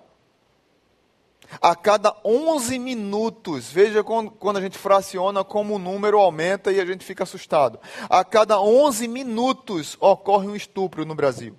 a 1.61 1.75
cada 1.75 2.15
11 2.23 2.77
minutos, 2.77 3.71
veja 3.71 4.03
quando, 4.03 4.57
a 4.57 4.61
gente 4.61 4.77
fraciona 4.77 5.43
como 5.43 5.75
o 5.75 5.79
número 5.79 6.19
aumenta 6.19 6.71
e 6.71 6.79
a 6.79 6.85
gente 6.85 7.05
fica 7.05 7.23
assustado. 7.23 7.79
A 8.09 8.23
cada 8.23 8.59
11 8.59 9.07
minutos 9.07 9.97
ocorre 9.99 10.47
um 10.47 10.55
estupro 10.55 11.05
no 11.05 11.15
Brasil. 11.15 11.55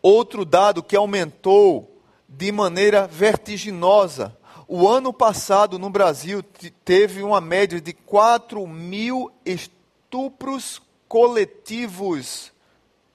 Outro 0.00 0.44
dado 0.44 0.82
que 0.82 0.96
aumentou 0.96 2.00
de 2.28 2.50
maneira 2.52 3.06
vertiginosa. 3.06 4.36
O 4.68 4.88
ano 4.88 5.12
passado 5.12 5.78
no 5.78 5.90
Brasil 5.90 6.42
teve 6.84 7.22
uma 7.22 7.40
média 7.40 7.80
de 7.80 7.92
4 7.92 8.66
mil 8.66 9.32
estupros 9.44 10.82
coletivos 11.06 12.52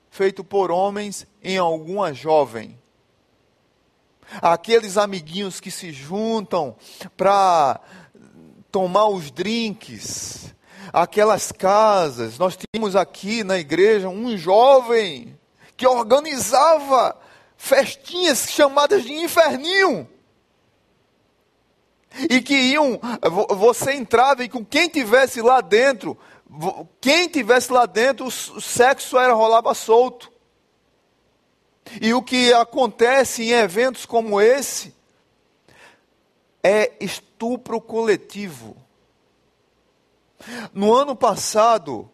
feitos 0.09 0.45
por 0.45 0.71
homens 0.71 1.27
em 1.43 1.57
alguma 1.57 2.13
jovem 2.13 2.80
aqueles 4.41 4.97
amiguinhos 4.97 5.59
que 5.59 5.71
se 5.71 5.91
juntam 5.91 6.75
para 7.17 7.79
tomar 8.71 9.07
os 9.07 9.31
drinks, 9.31 10.53
aquelas 10.93 11.51
casas. 11.51 12.37
Nós 12.37 12.57
tínhamos 12.57 12.95
aqui 12.95 13.43
na 13.43 13.57
igreja 13.57 14.09
um 14.09 14.37
jovem 14.37 15.37
que 15.75 15.87
organizava 15.87 17.17
festinhas 17.57 18.49
chamadas 18.49 19.03
de 19.03 19.13
inferninho. 19.13 20.07
E 22.29 22.41
que 22.41 22.53
iam, 22.53 22.99
você 23.49 23.93
entrava 23.93 24.43
e 24.43 24.49
com 24.49 24.65
quem 24.65 24.89
tivesse 24.89 25.41
lá 25.41 25.61
dentro, 25.61 26.17
quem 26.99 27.27
tivesse 27.29 27.71
lá 27.71 27.85
dentro, 27.85 28.25
o 28.25 28.31
sexo 28.31 29.17
era 29.17 29.33
rolava 29.33 29.73
solto. 29.73 30.30
E 32.01 32.13
o 32.13 32.21
que 32.21 32.53
acontece 32.53 33.43
em 33.43 33.51
eventos 33.51 34.05
como 34.05 34.39
esse 34.39 34.93
é 36.63 36.93
estupro 36.99 37.81
coletivo. 37.81 38.77
No 40.73 40.93
ano 40.93 41.15
passado, 41.15 42.09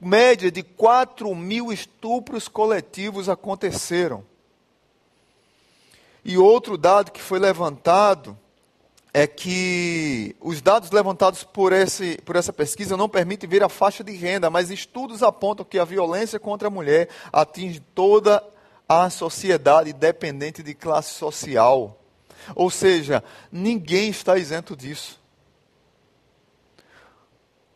média 0.00 0.50
de 0.50 0.62
4 0.62 1.34
mil 1.34 1.72
estupros 1.72 2.48
coletivos 2.48 3.28
aconteceram. 3.28 4.24
E 6.24 6.36
outro 6.36 6.76
dado 6.76 7.10
que 7.10 7.20
foi 7.20 7.38
levantado 7.38 8.38
é 9.12 9.26
que 9.26 10.36
os 10.40 10.62
dados 10.62 10.90
levantados 10.90 11.42
por, 11.42 11.72
esse, 11.72 12.18
por 12.24 12.36
essa 12.36 12.52
pesquisa 12.52 12.96
não 12.96 13.08
permitem 13.08 13.48
ver 13.48 13.62
a 13.62 13.68
faixa 13.68 14.04
de 14.04 14.12
renda, 14.12 14.48
mas 14.48 14.70
estudos 14.70 15.22
apontam 15.22 15.64
que 15.64 15.78
a 15.78 15.84
violência 15.84 16.38
contra 16.38 16.68
a 16.68 16.70
mulher 16.70 17.08
atinge 17.32 17.80
toda 17.80 18.36
a 18.36 18.42
à 18.90 19.08
sociedade 19.08 19.92
dependente 19.92 20.64
de 20.64 20.74
classe 20.74 21.14
social. 21.14 21.96
Ou 22.56 22.68
seja, 22.68 23.22
ninguém 23.52 24.10
está 24.10 24.36
isento 24.36 24.76
disso. 24.76 25.20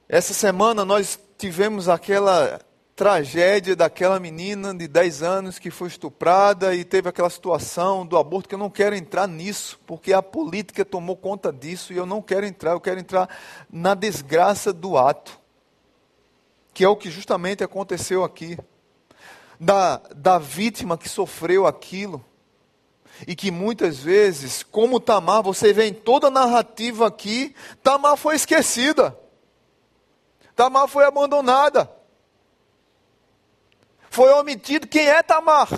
Essa 0.09 0.35
semana 0.35 0.85
nós 0.85 1.17
tivemos 1.39 1.89
aquela 1.89 2.61
tragédia 2.97 3.77
daquela 3.77 4.19
menina 4.19 4.75
de 4.75 4.89
10 4.89 5.23
anos 5.23 5.59
que 5.61 5.71
foi 5.71 5.87
estuprada 5.87 6.75
e 6.75 6.85
teve 6.85 7.09
aquela 7.09 7.31
situação 7.31 8.05
do 8.05 8.19
aborto, 8.19 8.49
que 8.49 8.57
eu 8.57 8.59
não 8.59 8.71
quero 8.71 8.97
entrar 8.97 9.29
nisso, 9.29 9.79
porque 9.87 10.13
a 10.13 10.21
política 10.21 10.85
tomou 10.85 11.17
conta 11.17 11.53
disso 11.53 11.93
e 11.93 11.97
eu 11.97 12.07
não 12.07 12.21
quero 12.21 12.45
entrar, 12.45 12.73
eu 12.73 12.81
quero 12.81 12.99
entrar 12.99 13.29
na 13.71 13.95
desgraça 13.95 14.73
do 14.73 14.99
ato, 14.99 15.39
que 16.73 16.83
é 16.83 16.89
o 16.89 16.97
que 16.97 17.09
justamente 17.09 17.63
aconteceu 17.63 18.25
aqui, 18.25 18.59
da, 19.59 20.01
da 20.15 20.39
vítima 20.39 20.99
que 20.99 21.09
sofreu 21.09 21.67
aquilo. 21.67 22.25
E 23.27 23.37
que 23.37 23.51
muitas 23.51 23.99
vezes, 23.99 24.63
como 24.63 24.99
Tamar, 24.99 25.43
você 25.43 25.73
vê 25.73 25.87
em 25.87 25.95
toda 25.95 26.27
a 26.27 26.31
narrativa 26.31 27.07
aqui, 27.07 27.55
Tamar 27.83 28.17
foi 28.17 28.35
esquecida. 28.35 29.17
Tamar 30.57 30.89
foi 30.89 31.05
abandonada 31.05 31.89
foi 34.15 34.33
omitido 34.33 34.87
quem 34.87 35.09
é 35.09 35.25
Tamar. 35.25 35.69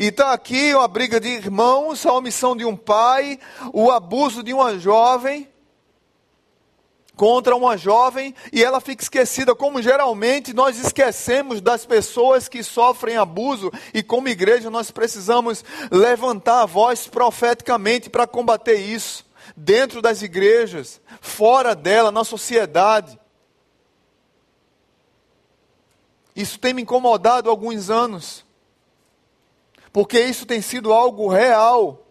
E 0.00 0.06
está 0.06 0.32
aqui 0.32 0.74
uma 0.74 0.88
briga 0.88 1.20
de 1.20 1.28
irmãos, 1.28 2.04
a 2.04 2.12
omissão 2.12 2.56
de 2.56 2.64
um 2.64 2.76
pai, 2.76 3.38
o 3.72 3.88
abuso 3.88 4.42
de 4.42 4.52
uma 4.52 4.76
jovem 4.80 5.48
contra 7.20 7.54
uma 7.54 7.76
jovem 7.76 8.34
e 8.50 8.64
ela 8.64 8.80
fica 8.80 9.02
esquecida, 9.02 9.54
como 9.54 9.82
geralmente 9.82 10.54
nós 10.54 10.82
esquecemos 10.82 11.60
das 11.60 11.84
pessoas 11.84 12.48
que 12.48 12.62
sofrem 12.62 13.18
abuso 13.18 13.70
e 13.92 14.02
como 14.02 14.26
igreja 14.26 14.70
nós 14.70 14.90
precisamos 14.90 15.62
levantar 15.90 16.62
a 16.62 16.64
voz 16.64 17.06
profeticamente 17.06 18.08
para 18.08 18.26
combater 18.26 18.76
isso, 18.76 19.26
dentro 19.54 20.00
das 20.00 20.22
igrejas, 20.22 20.98
fora 21.20 21.74
dela, 21.74 22.10
na 22.10 22.24
sociedade. 22.24 23.20
Isso 26.34 26.58
tem 26.58 26.72
me 26.72 26.80
incomodado 26.80 27.50
há 27.50 27.52
alguns 27.52 27.90
anos, 27.90 28.46
porque 29.92 30.18
isso 30.18 30.46
tem 30.46 30.62
sido 30.62 30.90
algo 30.90 31.28
real 31.28 32.02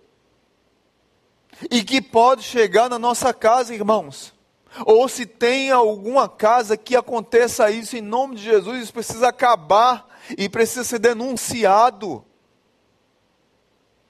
e 1.72 1.84
que 1.84 2.00
pode 2.00 2.44
chegar 2.44 2.88
na 2.88 3.00
nossa 3.00 3.34
casa, 3.34 3.74
irmãos. 3.74 4.38
Ou 4.86 5.08
se 5.10 5.26
tem 5.26 5.72
alguma 5.72 6.30
casa 6.30 6.78
que 6.78 6.96
aconteça 6.96 7.70
isso 7.72 7.98
em 7.98 8.02
nome 8.02 8.36
de 8.36 8.44
Jesus, 8.44 8.84
isso 8.84 8.94
precisa 8.94 9.30
acabar 9.30 10.08
e 10.38 10.48
precisa 10.48 10.84
ser 10.84 11.00
denunciado. 11.00 12.24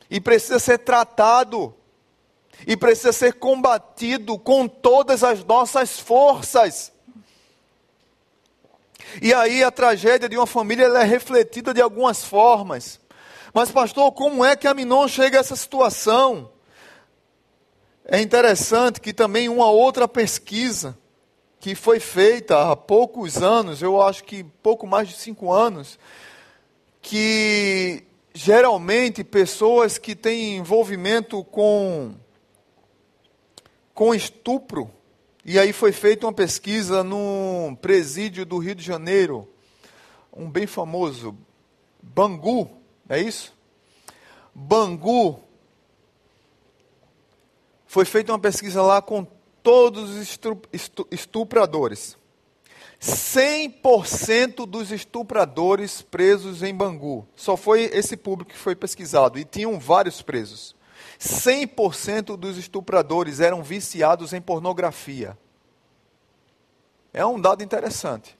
E 0.09 0.19
precisa 0.19 0.59
ser 0.59 0.79
tratado. 0.79 1.73
E 2.67 2.75
precisa 2.75 3.13
ser 3.13 3.33
combatido 3.33 4.37
com 4.37 4.67
todas 4.67 5.23
as 5.23 5.43
nossas 5.43 5.99
forças. 5.99 6.91
E 9.21 9.33
aí 9.33 9.63
a 9.63 9.71
tragédia 9.71 10.29
de 10.29 10.37
uma 10.37 10.45
família 10.45 10.85
é 10.85 11.03
refletida 11.03 11.73
de 11.73 11.81
algumas 11.81 12.23
formas. 12.23 12.99
Mas, 13.53 13.71
pastor, 13.71 14.11
como 14.11 14.45
é 14.45 14.55
que 14.55 14.67
Aminon 14.67 15.07
chega 15.07 15.37
a 15.37 15.41
essa 15.41 15.55
situação? 15.55 16.51
É 18.11 18.19
interessante 18.19 18.99
que 18.99 19.13
também 19.13 19.47
uma 19.49 19.69
outra 19.69 20.07
pesquisa 20.07 20.97
que 21.59 21.75
foi 21.75 21.99
feita 21.99 22.71
há 22.71 22.75
poucos 22.75 23.37
anos, 23.37 23.83
eu 23.83 24.01
acho 24.01 24.23
que 24.23 24.43
pouco 24.43 24.87
mais 24.87 25.09
de 25.09 25.13
cinco 25.13 25.53
anos, 25.53 25.99
que 27.03 28.03
geralmente 28.33 29.23
pessoas 29.23 29.99
que 29.99 30.15
têm 30.15 30.57
envolvimento 30.57 31.43
com, 31.43 32.15
com 33.93 34.15
estupro, 34.15 34.89
e 35.45 35.59
aí 35.59 35.71
foi 35.71 35.91
feita 35.91 36.25
uma 36.25 36.33
pesquisa 36.33 37.03
no 37.03 37.77
presídio 37.79 38.43
do 38.43 38.57
Rio 38.57 38.73
de 38.73 38.83
Janeiro, 38.83 39.47
um 40.35 40.49
bem 40.49 40.65
famoso, 40.65 41.37
Bangu, 42.01 42.71
é 43.07 43.19
isso? 43.19 43.53
Bangu. 44.55 45.47
Foi 47.89 48.05
feita 48.05 48.31
uma 48.31 48.37
pesquisa 48.37 48.83
lá 48.83 49.01
com 49.01 49.25
todos 49.63 50.11
os 50.11 50.39
estupradores. 51.09 52.15
100% 53.01 54.67
dos 54.67 54.91
estupradores 54.91 55.99
presos 55.99 56.61
em 56.61 56.71
Bangu. 56.71 57.27
Só 57.35 57.57
foi 57.57 57.85
esse 57.85 58.15
público 58.15 58.51
que 58.51 58.57
foi 58.59 58.75
pesquisado. 58.75 59.39
E 59.39 59.43
tinham 59.43 59.79
vários 59.79 60.21
presos. 60.21 60.75
100% 61.19 62.37
dos 62.37 62.59
estupradores 62.59 63.39
eram 63.39 63.63
viciados 63.63 64.33
em 64.33 64.41
pornografia. 64.41 65.35
É 67.11 67.25
um 67.25 67.41
dado 67.41 67.63
interessante 67.63 68.37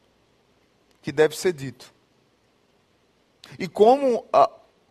que 1.02 1.12
deve 1.12 1.36
ser 1.36 1.54
dito. 1.54 1.92
E 3.58 3.68
como, 3.68 4.28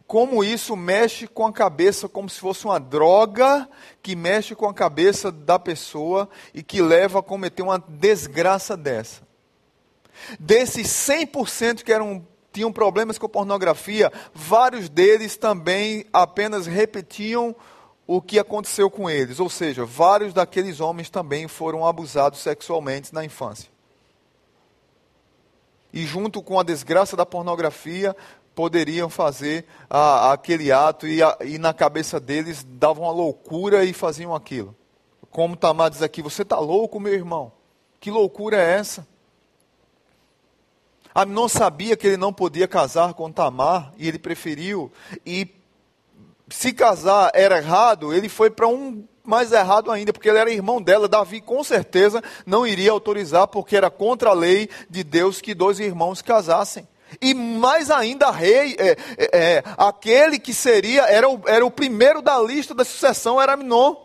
como 0.08 0.42
isso 0.42 0.74
mexe 0.74 1.28
com 1.28 1.46
a 1.46 1.52
cabeça, 1.52 2.08
como 2.08 2.30
se 2.30 2.40
fosse 2.40 2.64
uma 2.64 2.80
droga 2.80 3.68
que 4.02 4.16
mexe 4.16 4.54
com 4.54 4.66
a 4.66 4.72
cabeça 4.72 5.30
da 5.30 5.58
pessoa 5.58 6.30
e 6.54 6.62
que 6.62 6.80
leva 6.80 7.18
a 7.18 7.22
cometer 7.22 7.60
uma 7.60 7.78
desgraça 7.78 8.74
dessa. 8.74 9.20
Desses 10.40 10.86
100% 10.88 11.82
que 11.82 11.92
eram 11.92 12.26
tinham 12.50 12.72
problemas 12.72 13.18
com 13.18 13.28
pornografia, 13.28 14.10
vários 14.32 14.88
deles 14.88 15.36
também 15.36 16.06
apenas 16.10 16.66
repetiam 16.66 17.54
o 18.06 18.22
que 18.22 18.38
aconteceu 18.38 18.90
com 18.90 19.10
eles. 19.10 19.38
Ou 19.38 19.50
seja, 19.50 19.84
vários 19.84 20.32
daqueles 20.32 20.80
homens 20.80 21.10
também 21.10 21.46
foram 21.46 21.86
abusados 21.86 22.40
sexualmente 22.40 23.14
na 23.14 23.26
infância. 23.26 23.70
E 25.92 26.06
junto 26.06 26.42
com 26.42 26.58
a 26.58 26.62
desgraça 26.62 27.14
da 27.14 27.26
pornografia, 27.26 28.16
poderiam 28.58 29.08
fazer 29.08 29.64
ah, 29.88 30.32
aquele 30.32 30.72
ato 30.72 31.06
e, 31.06 31.22
a, 31.22 31.38
e, 31.44 31.58
na 31.58 31.72
cabeça 31.72 32.18
deles 32.18 32.66
davam 32.68 33.04
uma 33.04 33.12
loucura 33.12 33.84
e 33.84 33.92
faziam 33.92 34.34
aquilo. 34.34 34.74
Como 35.30 35.54
Tamar 35.54 35.90
diz 35.90 36.02
aqui, 36.02 36.20
você 36.20 36.42
está 36.42 36.58
louco, 36.58 36.98
meu 36.98 37.14
irmão? 37.14 37.52
Que 38.00 38.10
loucura 38.10 38.56
é 38.56 38.72
essa? 38.72 39.06
Aminon 41.14 41.46
sabia 41.46 41.96
que 41.96 42.08
ele 42.08 42.16
não 42.16 42.32
podia 42.32 42.66
casar 42.66 43.14
com 43.14 43.30
Tamar 43.30 43.92
e 43.96 44.08
ele 44.08 44.18
preferiu 44.18 44.90
ir 45.24 45.54
se 46.50 46.72
casar 46.72 47.30
era 47.34 47.58
errado, 47.58 48.12
ele 48.12 48.28
foi 48.28 48.50
para 48.50 48.66
um 48.66 49.06
mais 49.22 49.52
errado 49.52 49.88
ainda, 49.88 50.12
porque 50.12 50.28
ele 50.28 50.38
era 50.38 50.50
irmão 50.50 50.82
dela. 50.82 51.06
Davi 51.06 51.40
com 51.40 51.62
certeza 51.62 52.20
não 52.44 52.66
iria 52.66 52.90
autorizar, 52.90 53.46
porque 53.46 53.76
era 53.76 53.88
contra 53.88 54.30
a 54.30 54.34
lei 54.34 54.68
de 54.90 55.04
Deus 55.04 55.40
que 55.40 55.54
dois 55.54 55.78
irmãos 55.78 56.20
casassem. 56.20 56.88
E 57.20 57.32
mais 57.34 57.90
ainda, 57.90 58.30
rei, 58.30 58.76
é, 58.78 58.90
é, 58.90 59.56
é, 59.56 59.64
aquele 59.76 60.38
que 60.38 60.52
seria, 60.52 61.02
era 61.02 61.28
o, 61.28 61.40
era 61.46 61.64
o 61.64 61.70
primeiro 61.70 62.20
da 62.20 62.40
lista 62.40 62.74
da 62.74 62.84
sucessão, 62.84 63.40
era 63.40 63.56
Minon. 63.56 63.96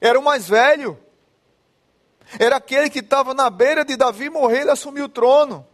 Era 0.00 0.18
o 0.18 0.22
mais 0.22 0.48
velho. 0.48 0.98
Era 2.38 2.56
aquele 2.56 2.90
que 2.90 3.00
estava 3.00 3.34
na 3.34 3.50
beira 3.50 3.84
de 3.84 3.96
Davi 3.96 4.30
morrer, 4.30 4.62
ele 4.62 4.70
assumiu 4.70 5.04
o 5.04 5.08
trono 5.08 5.66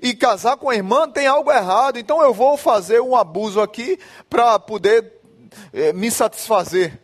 e 0.00 0.14
casar 0.14 0.56
com 0.56 0.70
a 0.70 0.74
irmã 0.74 1.08
tem 1.08 1.26
algo 1.26 1.50
errado, 1.50 1.98
então 1.98 2.22
eu 2.22 2.32
vou 2.32 2.56
fazer 2.56 3.00
um 3.00 3.16
abuso 3.16 3.60
aqui 3.60 3.98
para 4.30 4.58
poder 4.58 5.20
eh, 5.72 5.92
me 5.92 6.10
satisfazer. 6.10 6.98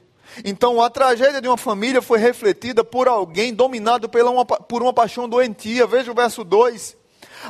Então 0.44 0.80
a 0.80 0.88
tragédia 0.88 1.40
de 1.40 1.48
uma 1.48 1.56
família 1.56 2.00
foi 2.00 2.18
refletida 2.18 2.84
por 2.84 3.08
alguém 3.08 3.52
dominado 3.52 4.08
pela 4.08 4.30
uma, 4.30 4.44
por 4.44 4.82
uma 4.82 4.92
paixão 4.92 5.28
doentia. 5.28 5.86
Veja 5.86 6.12
o 6.12 6.14
verso 6.14 6.44
2. 6.44 6.96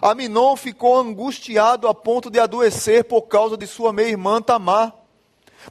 Aminon 0.02 0.56
ficou 0.56 0.98
angustiado 0.98 1.88
a 1.88 1.94
ponto 1.94 2.30
de 2.30 2.38
adoecer 2.38 3.04
por 3.04 3.22
causa 3.22 3.56
de 3.56 3.66
sua 3.66 3.92
meia-irmã 3.92 4.40
Tamar 4.40 4.94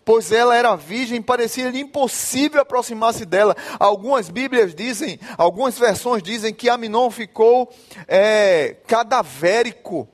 pois 0.03 0.31
ela 0.31 0.55
era 0.55 0.75
virgem, 0.75 1.21
parecia-lhe 1.21 1.79
impossível 1.79 2.61
aproximar-se 2.61 3.25
dela. 3.25 3.55
Algumas 3.79 4.29
Bíblias 4.29 4.75
dizem, 4.75 5.19
algumas 5.37 5.77
versões 5.77 6.21
dizem 6.21 6.53
que 6.53 6.69
Aminon 6.69 7.09
ficou 7.09 7.73
é, 8.07 8.75
cadavérico, 8.85 10.07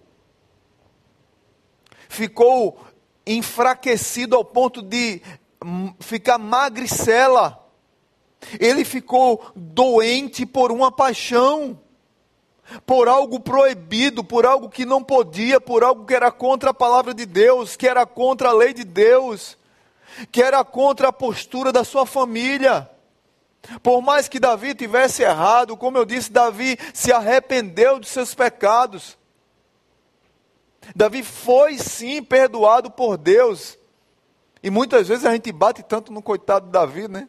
ficou 2.08 2.80
enfraquecido 3.26 4.36
ao 4.36 4.46
ponto 4.46 4.82
de 4.82 5.22
ficar 6.00 6.38
magricela. 6.38 7.60
Ele 8.60 8.84
ficou 8.84 9.52
doente 9.56 10.46
por 10.46 10.72
uma 10.72 10.92
paixão, 10.92 11.80
por 12.86 13.08
algo 13.08 13.40
proibido, 13.40 14.24
por 14.24 14.46
algo 14.46 14.70
que 14.70 14.86
não 14.86 15.04
podia, 15.04 15.60
por 15.60 15.84
algo 15.84 16.06
que 16.06 16.14
era 16.14 16.32
contra 16.32 16.72
a 16.72 16.74
palavra 16.74 17.14
de 17.14 17.26
Deus, 17.26 17.76
que 17.76 17.88
era 17.88 18.06
contra 18.06 18.50
a 18.50 18.54
lei 18.54 18.74
de 18.74 18.84
Deus 18.84 19.58
que 20.32 20.42
era 20.42 20.64
contra 20.64 21.10
a 21.10 21.14
postura 21.14 21.72
da 21.72 21.84
sua 21.84 22.06
família. 22.06 22.90
Por 23.82 24.02
mais 24.02 24.28
que 24.28 24.40
Davi 24.40 24.76
tivesse 24.76 25.24
errado, 25.24 25.78
como 25.78 25.98
eu 25.98 26.06
disse, 26.06 26.32
Davi 26.32 26.78
se 26.94 27.12
arrependeu 27.12 28.00
de 28.00 28.08
seus 28.08 28.36
pecados. 28.36 29.18
Davi 30.96 31.24
foi 31.24 31.78
sim 31.78 32.22
perdoado 32.22 32.92
por 32.92 33.18
Deus. 33.18 33.78
E 34.62 34.70
muitas 34.70 35.08
vezes 35.08 35.26
a 35.26 35.32
gente 35.32 35.52
bate 35.52 35.82
tanto 35.82 36.12
no 36.12 36.22
coitado 36.22 36.66
de 36.66 36.72
Davi, 36.72 37.08
né? 37.08 37.28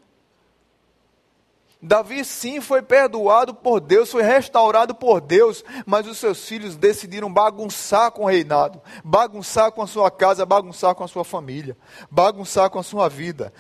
Davi 1.87 2.25
sim 2.25 2.63
foi 2.63 2.81
perdoado 2.81 3.53
por 3.53 3.79
Deus, 3.79 4.11
foi 4.11 4.23
restaurado 4.23 4.95
por 4.95 5.21
Deus, 5.21 5.63
mas 5.85 6.07
os 6.07 6.17
seus 6.17 6.49
filhos 6.49 6.77
decidiram 6.77 7.31
bagunçar 7.31 8.11
com 8.11 8.23
o 8.23 8.27
reinado, 8.27 8.81
bagunçar 9.05 9.71
com 9.71 9.83
a 9.83 9.87
sua 9.87 10.11
casa, 10.11 10.47
bagunçar 10.47 10.95
com 10.95 11.05
a 11.05 11.09
sua 11.09 11.27
família, 11.27 11.77
bagunçar 12.11 12.71
com 12.71 12.79
a 12.79 12.83
sua 12.83 13.07
vida. 13.11 13.53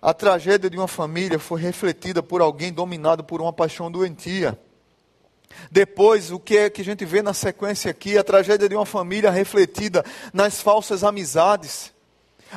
A 0.00 0.14
tragédia 0.14 0.70
de 0.70 0.78
uma 0.78 0.86
família 0.86 1.40
foi 1.40 1.60
refletida 1.60 2.22
por 2.22 2.40
alguém 2.40 2.72
dominado 2.72 3.24
por 3.24 3.42
uma 3.42 3.52
paixão 3.52 3.90
doentia. 3.90 4.56
Depois, 5.72 6.30
o 6.30 6.38
que 6.38 6.56
é 6.56 6.70
que 6.70 6.82
a 6.82 6.84
gente 6.84 7.04
vê 7.04 7.20
na 7.20 7.34
sequência 7.34 7.90
aqui? 7.90 8.16
A 8.16 8.22
tragédia 8.22 8.68
de 8.68 8.76
uma 8.76 8.86
família 8.86 9.28
refletida 9.28 10.04
nas 10.32 10.62
falsas 10.62 11.02
amizades. 11.02 11.92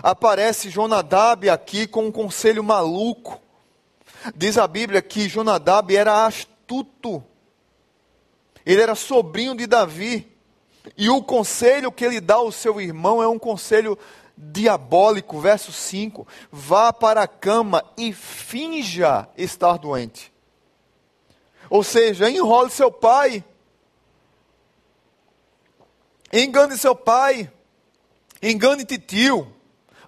Aparece 0.03 0.69
Jonadab 0.69 1.49
aqui 1.49 1.87
com 1.87 2.05
um 2.05 2.11
conselho 2.11 2.63
maluco. 2.63 3.41
Diz 4.35 4.57
a 4.57 4.67
Bíblia 4.67 5.01
que 5.01 5.27
Jonadab 5.27 5.95
era 5.95 6.25
astuto. 6.25 7.23
Ele 8.65 8.81
era 8.81 8.95
sobrinho 8.95 9.55
de 9.55 9.65
Davi. 9.65 10.27
E 10.97 11.09
o 11.09 11.21
conselho 11.21 11.91
que 11.91 12.03
ele 12.03 12.19
dá 12.19 12.35
ao 12.35 12.51
seu 12.51 12.81
irmão 12.81 13.21
é 13.21 13.27
um 13.27 13.39
conselho 13.39 13.97
diabólico. 14.37 15.39
Verso 15.39 15.71
5: 15.71 16.27
Vá 16.51 16.91
para 16.91 17.23
a 17.23 17.27
cama 17.27 17.83
e 17.97 18.13
finja 18.13 19.27
estar 19.37 19.77
doente. 19.77 20.31
Ou 21.69 21.83
seja, 21.83 22.29
enrole 22.29 22.69
seu 22.69 22.91
pai. 22.91 23.43
Engane 26.33 26.77
seu 26.77 26.95
pai. 26.95 27.51
Engane 28.41 28.85
tio. 28.85 29.53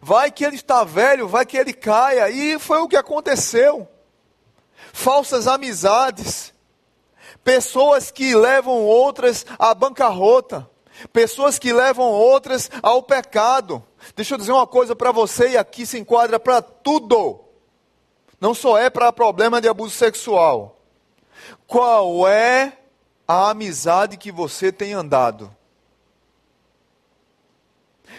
Vai 0.01 0.31
que 0.31 0.43
ele 0.43 0.57
está 0.57 0.83
velho, 0.83 1.29
vai 1.29 1.45
que 1.45 1.55
ele 1.55 1.71
caia. 1.71 2.29
E 2.29 2.59
foi 2.59 2.79
o 2.79 2.87
que 2.87 2.97
aconteceu. 2.97 3.87
Falsas 4.91 5.47
amizades. 5.47 6.53
Pessoas 7.43 8.11
que 8.11 8.35
levam 8.35 8.81
outras 8.83 9.45
à 9.57 9.73
bancarrota. 9.73 10.69
Pessoas 11.11 11.57
que 11.57 11.73
levam 11.73 12.05
outras 12.05 12.69
ao 12.81 13.01
pecado. 13.01 13.83
Deixa 14.15 14.33
eu 14.33 14.37
dizer 14.37 14.51
uma 14.51 14.67
coisa 14.67 14.95
para 14.95 15.11
você, 15.11 15.51
e 15.51 15.57
aqui 15.57 15.85
se 15.85 15.97
enquadra 15.97 16.39
para 16.39 16.61
tudo. 16.61 17.39
Não 18.39 18.53
só 18.53 18.77
é 18.77 18.89
para 18.89 19.11
problema 19.11 19.61
de 19.61 19.67
abuso 19.67 19.95
sexual. 19.95 20.79
Qual 21.65 22.27
é 22.27 22.77
a 23.27 23.49
amizade 23.49 24.17
que 24.17 24.31
você 24.31 24.71
tem 24.71 24.93
andado? 24.93 25.53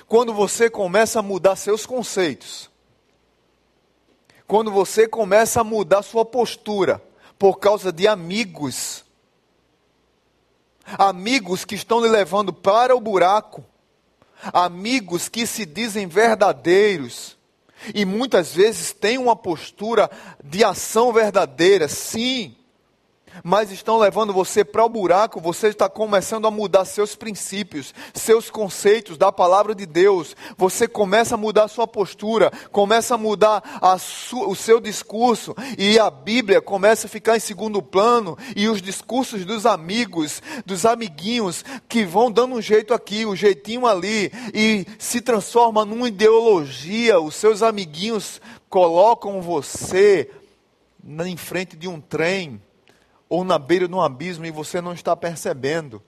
Quando 0.06 0.34
você 0.34 0.68
começa 0.68 1.20
a 1.20 1.22
mudar 1.22 1.56
seus 1.56 1.86
conceitos, 1.86 2.70
quando 4.46 4.70
você 4.70 5.08
começa 5.08 5.60
a 5.60 5.64
mudar 5.64 6.02
sua 6.02 6.24
postura 6.24 7.02
por 7.38 7.58
causa 7.58 7.92
de 7.92 8.06
amigos, 8.06 9.04
amigos 10.98 11.64
que 11.64 11.74
estão 11.74 12.00
lhe 12.00 12.08
levando 12.08 12.52
para 12.52 12.94
o 12.94 13.00
buraco, 13.00 13.64
amigos 14.52 15.28
que 15.28 15.46
se 15.46 15.64
dizem 15.64 16.06
verdadeiros. 16.06 17.36
E 17.94 18.04
muitas 18.04 18.54
vezes 18.54 18.92
têm 18.92 19.18
uma 19.18 19.36
postura 19.36 20.10
de 20.42 20.64
ação 20.64 21.12
verdadeira, 21.12 21.88
sim, 21.88 22.56
mas 23.42 23.70
estão 23.70 23.98
levando 23.98 24.32
você 24.32 24.64
para 24.64 24.84
o 24.84 24.88
buraco, 24.88 25.40
você 25.40 25.68
está 25.68 25.88
começando 25.88 26.46
a 26.46 26.50
mudar 26.50 26.84
seus 26.84 27.14
princípios, 27.14 27.94
seus 28.12 28.50
conceitos 28.50 29.16
da 29.18 29.32
palavra 29.32 29.74
de 29.74 29.86
Deus. 29.86 30.36
Você 30.56 30.86
começa 30.86 31.34
a 31.34 31.38
mudar 31.38 31.68
sua 31.68 31.86
postura, 31.86 32.52
começa 32.70 33.14
a 33.14 33.18
mudar 33.18 33.62
a 33.80 33.96
o 34.46 34.54
seu 34.54 34.80
discurso, 34.80 35.54
e 35.78 35.98
a 35.98 36.10
Bíblia 36.10 36.60
começa 36.60 37.06
a 37.06 37.10
ficar 37.10 37.36
em 37.36 37.40
segundo 37.40 37.82
plano, 37.82 38.36
e 38.54 38.68
os 38.68 38.82
discursos 38.82 39.44
dos 39.44 39.66
amigos, 39.66 40.42
dos 40.64 40.84
amiguinhos, 40.84 41.64
que 41.88 42.04
vão 42.04 42.30
dando 42.30 42.54
um 42.54 42.62
jeito 42.62 42.92
aqui, 42.92 43.24
um 43.24 43.36
jeitinho 43.36 43.86
ali, 43.86 44.30
e 44.52 44.86
se 44.98 45.20
transforma 45.20 45.84
numa 45.84 46.08
ideologia. 46.08 47.20
Os 47.20 47.34
seus 47.34 47.62
amiguinhos 47.62 48.40
colocam 48.68 49.40
você 49.40 50.30
em 51.26 51.36
frente 51.36 51.76
de 51.76 51.86
um 51.88 52.00
trem 52.00 52.60
ou 53.28 53.44
na 53.44 53.58
beira 53.58 53.88
de 53.88 53.94
um 53.94 54.00
abismo 54.00 54.46
e 54.46 54.50
você 54.50 54.80
não 54.80 54.92
está 54.92 55.16
percebendo. 55.16 56.02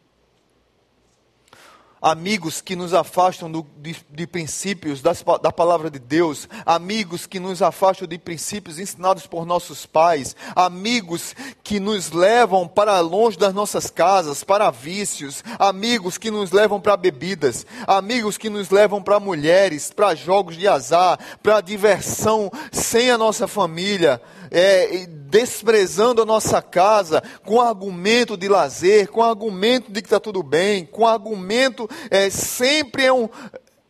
Amigos 2.01 2.61
que 2.61 2.77
nos 2.77 2.93
afastam 2.93 3.51
do, 3.51 3.67
de, 3.79 3.97
de, 4.11 4.27
princípios 4.27 5.01
das, 5.01 5.25
da 5.43 5.51
palavra 5.51 5.91
de 5.91 5.99
Deus, 5.99 6.47
amigos 6.65 7.27
que 7.27 7.41
nos 7.41 7.63
afastam 7.63 8.07
de 8.07 8.19
princípios 8.19 8.79
ensinados 8.79 9.27
por 9.27 9.47
nossos 9.47 9.87
pais, 9.87 10.37
amigos 10.55 11.35
que 11.65 11.81
nos 11.81 12.13
levam 12.13 12.69
para 12.69 13.01
longe 13.01 13.39
das 13.39 13.55
nossas 13.55 13.91
casas, 13.91 14.45
para 14.45 14.71
vícios, 14.71 15.43
amigos 15.59 16.19
que 16.19 16.31
nos 16.31 16.53
levam 16.53 16.81
para 16.81 16.99
bebidas, 16.99 17.67
amigos 17.87 18.37
que 18.37 18.51
nos 18.51 18.69
levam 18.69 19.03
para 19.03 19.19
mulheres, 19.19 19.91
para 19.91 20.15
jogos 20.15 20.57
de 20.57 20.69
azar, 20.69 21.19
para 21.43 21.63
diversão 21.63 22.53
sem 22.71 23.11
a 23.11 23.17
nossa 23.17 23.49
família, 23.49 24.21
é, 24.51 25.09
desprezando 25.29 26.23
a 26.23 26.27
nossa 26.27 26.63
casa 26.63 27.23
com 27.45 27.61
argumento 27.61 28.37
de 28.37 28.49
lazer, 28.49 29.11
com 29.11 29.23
argumento 29.23 29.91
de 29.91 30.01
que 30.01 30.07
está 30.07 30.21
tudo 30.21 30.43
bem, 30.43 30.87
com 30.87 31.07
argumento 31.07 31.89
é, 32.11 32.31
sempre 32.31 33.05
é 33.05 33.13
um 33.13 33.29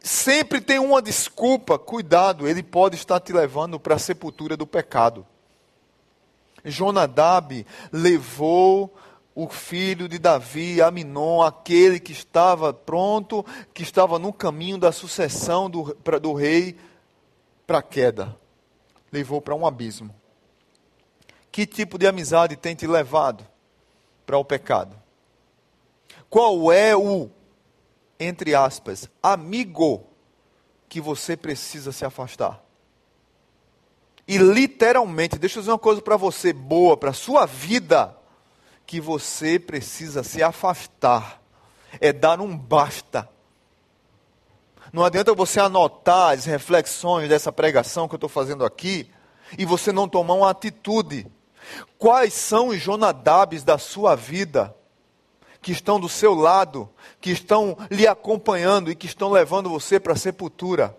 sempre 0.01 0.61
tem 0.61 0.79
uma 0.79 1.03
desculpa. 1.03 1.79
Cuidado, 1.79 2.46
ele 2.46 2.62
pode 2.62 2.96
estar 2.96 3.20
te 3.20 3.33
levando 3.33 3.79
para 3.79 3.96
a 3.96 3.99
sepultura 3.99 4.57
do 4.57 4.66
pecado. 4.66 5.27
Jonadab 6.64 7.66
levou 7.92 8.94
o 9.35 9.49
filho 9.49 10.09
de 10.09 10.18
Davi, 10.18 10.81
Aminon, 10.81 11.42
aquele 11.42 12.01
que 12.01 12.12
estava 12.12 12.72
pronto, 12.72 13.44
que 13.75 13.83
estava 13.83 14.18
no 14.18 14.33
caminho 14.33 14.79
da 14.79 14.90
sucessão 14.90 15.68
do, 15.68 15.94
pra, 15.96 16.18
do 16.18 16.33
rei, 16.33 16.77
para 17.66 17.79
a 17.79 17.83
queda. 17.83 18.37
Levou 19.12 19.40
para 19.40 19.55
um 19.55 19.66
abismo. 19.66 20.14
Que 21.57 21.64
tipo 21.64 21.97
de 21.97 22.07
amizade 22.07 22.55
tem 22.55 22.77
te 22.77 22.87
levado 22.87 23.42
para 24.27 24.37
o 24.37 24.45
pecado? 24.45 24.95
Qual 26.29 26.71
é 26.71 26.95
o, 26.95 27.31
entre 28.21 28.55
aspas, 28.55 29.09
amigo 29.23 30.05
que 30.87 31.01
você 31.01 31.35
precisa 31.35 31.92
se 31.92 32.05
afastar? 32.05 32.62
E 34.29 34.37
literalmente, 34.37 35.38
deixa 35.38 35.57
eu 35.57 35.62
dizer 35.62 35.73
uma 35.73 35.79
coisa 35.79 36.03
para 36.03 36.19
você 36.19 36.53
boa, 36.53 36.95
para 36.95 37.09
a 37.09 37.14
sua 37.14 37.47
vida, 37.47 38.14
que 38.85 39.01
você 39.01 39.59
precisa 39.59 40.23
se 40.23 40.42
afastar. 40.42 41.40
É 41.99 42.12
dar 42.12 42.38
um 42.38 42.55
basta. 42.55 43.27
Não 44.92 45.03
adianta 45.03 45.33
você 45.33 45.59
anotar 45.59 46.35
as 46.35 46.45
reflexões 46.45 47.31
dessa 47.31 47.51
pregação 47.51 48.07
que 48.07 48.14
eu 48.14 48.19
estou 48.19 48.29
fazendo 48.29 48.62
aqui 48.62 49.11
e 49.57 49.64
você 49.64 49.90
não 49.90 50.07
tomar 50.07 50.35
uma 50.35 50.51
atitude. 50.51 51.35
Quais 51.98 52.33
são 52.33 52.68
os 52.68 52.81
Jonadabes 52.81 53.62
da 53.62 53.79
sua 53.79 54.14
vida 54.14 54.74
que 55.62 55.72
estão 55.72 55.98
do 55.98 56.09
seu 56.09 56.35
lado, 56.35 56.88
que 57.20 57.31
estão 57.31 57.76
lhe 57.90 58.07
acompanhando 58.07 58.90
e 58.90 58.94
que 58.94 59.07
estão 59.07 59.31
levando 59.31 59.70
você 59.70 59.98
para 59.98 60.12
a 60.12 60.16
sepultura? 60.16 60.96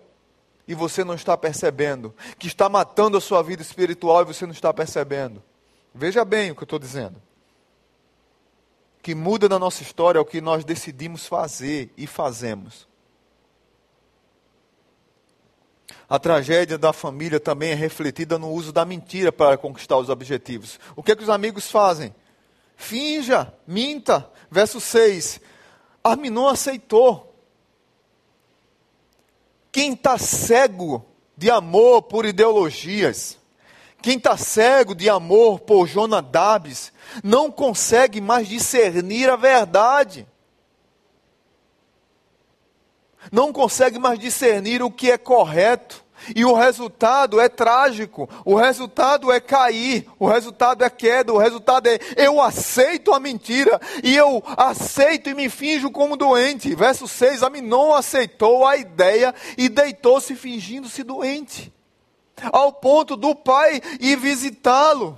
E 0.66 0.74
você 0.74 1.02
não 1.02 1.14
está 1.14 1.36
percebendo, 1.36 2.14
que 2.38 2.46
está 2.46 2.68
matando 2.68 3.16
a 3.16 3.20
sua 3.20 3.42
vida 3.42 3.62
espiritual 3.62 4.22
e 4.22 4.26
você 4.26 4.44
não 4.44 4.52
está 4.52 4.72
percebendo. 4.72 5.42
Veja 5.94 6.24
bem 6.24 6.50
o 6.50 6.54
que 6.54 6.62
eu 6.62 6.66
estou 6.66 6.78
dizendo. 6.78 7.16
O 8.98 9.02
que 9.02 9.14
muda 9.14 9.48
na 9.48 9.58
nossa 9.58 9.82
história 9.82 10.18
é 10.18 10.20
o 10.20 10.26
que 10.26 10.40
nós 10.40 10.64
decidimos 10.64 11.26
fazer 11.26 11.92
e 11.96 12.06
fazemos. 12.06 12.87
A 16.08 16.18
tragédia 16.18 16.78
da 16.78 16.92
família 16.92 17.38
também 17.38 17.72
é 17.72 17.74
refletida 17.74 18.38
no 18.38 18.50
uso 18.50 18.72
da 18.72 18.84
mentira 18.84 19.30
para 19.30 19.58
conquistar 19.58 19.98
os 19.98 20.08
objetivos. 20.08 20.80
O 20.96 21.02
que, 21.02 21.12
é 21.12 21.16
que 21.16 21.22
os 21.22 21.28
amigos 21.28 21.70
fazem? 21.70 22.14
Finja, 22.76 23.52
minta. 23.66 24.30
Verso 24.50 24.80
6. 24.80 25.38
Arminon 26.02 26.48
aceitou. 26.48 27.34
Quem 29.70 29.92
está 29.92 30.16
cego 30.16 31.04
de 31.36 31.50
amor 31.50 32.02
por 32.02 32.24
ideologias, 32.24 33.38
quem 34.00 34.16
está 34.16 34.36
cego 34.36 34.94
de 34.94 35.10
amor 35.10 35.60
por 35.60 35.86
Jonadabes, 35.86 36.90
não 37.22 37.50
consegue 37.50 38.20
mais 38.20 38.48
discernir 38.48 39.28
a 39.28 39.36
verdade 39.36 40.26
não 43.30 43.52
consegue 43.52 43.98
mais 43.98 44.18
discernir 44.18 44.82
o 44.82 44.90
que 44.90 45.10
é 45.10 45.18
correto. 45.18 46.06
E 46.34 46.44
o 46.44 46.52
resultado 46.52 47.40
é 47.40 47.48
trágico, 47.48 48.28
o 48.44 48.54
resultado 48.54 49.30
é 49.30 49.40
cair, 49.40 50.06
o 50.18 50.26
resultado 50.26 50.84
é 50.84 50.90
queda, 50.90 51.32
o 51.32 51.38
resultado 51.38 51.86
é 51.86 51.98
eu 52.16 52.42
aceito 52.42 53.14
a 53.14 53.20
mentira 53.20 53.80
e 54.02 54.16
eu 54.16 54.42
aceito 54.56 55.30
e 55.30 55.34
me 55.34 55.48
finjo 55.48 55.90
como 55.90 56.16
doente. 56.16 56.74
Verso 56.74 57.06
6: 57.06 57.42
Aminon 57.42 57.94
aceitou 57.94 58.66
a 58.66 58.76
ideia 58.76 59.34
e 59.56 59.68
deitou-se 59.68 60.34
fingindo-se 60.34 61.02
doente, 61.04 61.72
ao 62.52 62.72
ponto 62.72 63.16
do 63.16 63.34
pai 63.34 63.80
ir 64.00 64.16
visitá-lo. 64.16 65.16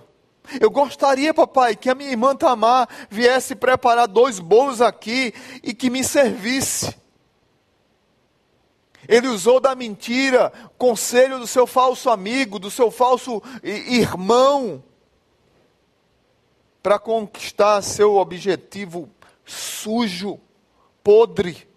Eu 0.61 0.71
gostaria, 0.71 1.33
papai, 1.33 1.77
que 1.77 1.89
a 1.89 1.95
minha 1.95 2.11
irmã 2.11 2.35
Tamar 2.35 2.89
viesse 3.09 3.55
preparar 3.55 4.09
dois 4.09 4.39
bolos 4.39 4.83
aqui 4.83 5.33
e 5.63 5.73
que 5.73 5.89
me 5.89 6.03
servisse. 6.03 7.00
Ele 9.09 9.29
usou 9.29 9.61
da 9.61 9.75
mentira, 9.75 10.53
conselho 10.77 11.39
do 11.39 11.47
seu 11.47 11.67
falso 11.67 12.11
amigo, 12.11 12.59
do 12.59 12.71
seu 12.71 12.91
falso 12.91 13.43
irmão, 13.63 14.83
para 16.83 16.99
conquistar 16.99 17.83
seu 17.83 18.17
objetivo 18.17 19.09
sujo, 19.45 20.39
podre, 21.03 21.69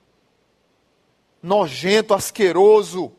nojento, 1.42 2.14
asqueroso 2.14 3.12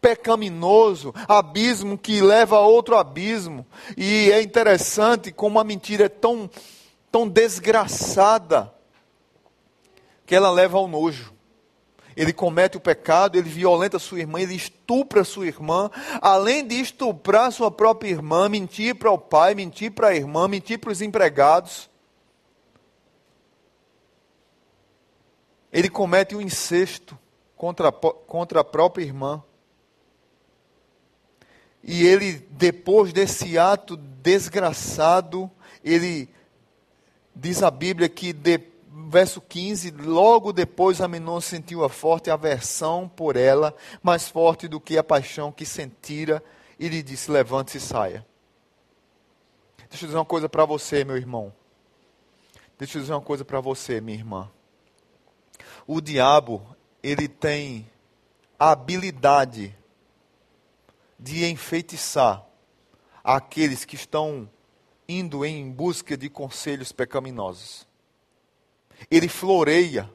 pecaminoso, 0.00 1.12
abismo 1.26 1.98
que 1.98 2.20
leva 2.20 2.56
a 2.56 2.60
outro 2.60 2.96
abismo. 2.96 3.66
E 3.96 4.30
é 4.30 4.40
interessante 4.40 5.32
como 5.32 5.58
a 5.58 5.64
mentira 5.64 6.04
é 6.04 6.08
tão, 6.08 6.48
tão 7.10 7.26
desgraçada 7.26 8.72
que 10.24 10.32
ela 10.32 10.50
leva 10.50 10.78
ao 10.78 10.86
nojo. 10.86 11.35
Ele 12.16 12.32
comete 12.32 12.78
o 12.78 12.80
pecado, 12.80 13.36
ele 13.36 13.50
violenta 13.50 13.98
sua 13.98 14.20
irmã, 14.20 14.40
ele 14.40 14.54
estupra 14.54 15.22
sua 15.22 15.46
irmã, 15.46 15.90
além 16.22 16.66
de 16.66 16.80
estuprar 16.80 17.52
sua 17.52 17.70
própria 17.70 18.08
irmã, 18.08 18.48
mentir 18.48 18.94
para 18.94 19.10
o 19.10 19.18
pai, 19.18 19.54
mentir 19.54 19.90
para 19.90 20.08
a 20.08 20.16
irmã, 20.16 20.48
mentir 20.48 20.78
para 20.78 20.90
os 20.90 21.02
empregados. 21.02 21.90
Ele 25.70 25.90
comete 25.90 26.34
um 26.34 26.40
incesto 26.40 27.18
contra, 27.54 27.92
contra 27.92 28.60
a 28.60 28.64
própria 28.64 29.04
irmã. 29.04 29.42
E 31.82 32.06
ele, 32.06 32.32
depois 32.50 33.12
desse 33.12 33.58
ato 33.58 33.94
desgraçado, 33.96 35.50
ele 35.84 36.28
diz 37.34 37.62
a 37.62 37.70
Bíblia 37.70 38.08
que, 38.08 38.32
de, 38.32 38.58
verso 39.06 39.40
15, 39.40 39.90
logo 39.92 40.52
depois 40.52 41.00
Aminon 41.00 41.40
sentiu 41.40 41.84
a 41.84 41.88
forte 41.88 42.30
aversão 42.30 43.08
por 43.08 43.36
ela, 43.36 43.74
mais 44.02 44.28
forte 44.28 44.66
do 44.66 44.80
que 44.80 44.98
a 44.98 45.04
paixão 45.04 45.52
que 45.52 45.64
sentira, 45.64 46.42
e 46.78 46.88
lhe 46.88 47.02
disse: 47.02 47.30
Levante-se 47.30 47.78
e 47.78 47.80
saia. 47.80 48.26
Deixa 49.88 50.04
eu 50.04 50.08
dizer 50.08 50.18
uma 50.18 50.24
coisa 50.24 50.48
para 50.48 50.64
você, 50.64 51.04
meu 51.04 51.16
irmão. 51.16 51.52
Deixa 52.78 52.98
eu 52.98 53.02
dizer 53.02 53.14
uma 53.14 53.20
coisa 53.22 53.44
para 53.44 53.60
você, 53.60 54.00
minha 54.00 54.18
irmã. 54.18 54.50
O 55.86 56.00
diabo, 56.00 56.76
ele 57.02 57.28
tem 57.28 57.88
a 58.58 58.72
habilidade 58.72 59.76
de 61.18 61.46
enfeitiçar 61.46 62.44
aqueles 63.22 63.84
que 63.84 63.94
estão 63.94 64.50
indo 65.08 65.44
em 65.44 65.70
busca 65.70 66.16
de 66.16 66.28
conselhos 66.28 66.92
pecaminosos. 66.92 67.86
Ele 69.10 69.28
floreia. 69.28 70.10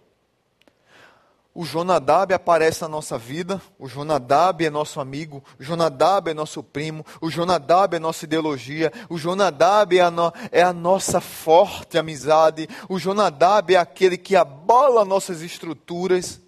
O 1.53 1.65
Jonadab 1.65 2.33
aparece 2.33 2.81
na 2.81 2.87
nossa 2.87 3.17
vida, 3.17 3.61
o 3.77 3.85
Jonadab 3.85 4.63
é 4.63 4.69
nosso 4.69 5.01
amigo, 5.01 5.43
o 5.59 5.63
Jonadab 5.63 6.29
é 6.31 6.33
nosso 6.33 6.63
primo, 6.63 7.05
o 7.19 7.29
Jonadab 7.29 7.93
é 7.93 7.99
nossa 7.99 8.23
ideologia, 8.23 8.89
o 9.09 9.17
Jonadab 9.17 9.97
é 9.97 9.99
a, 9.99 10.09
no, 10.09 10.31
é 10.49 10.61
a 10.61 10.71
nossa 10.71 11.19
forte 11.19 11.97
amizade, 11.97 12.69
o 12.87 12.97
Jonadab 12.97 13.73
é 13.73 13.77
aquele 13.77 14.17
que 14.17 14.33
abola 14.33 15.03
nossas 15.03 15.41
estruturas 15.41 16.39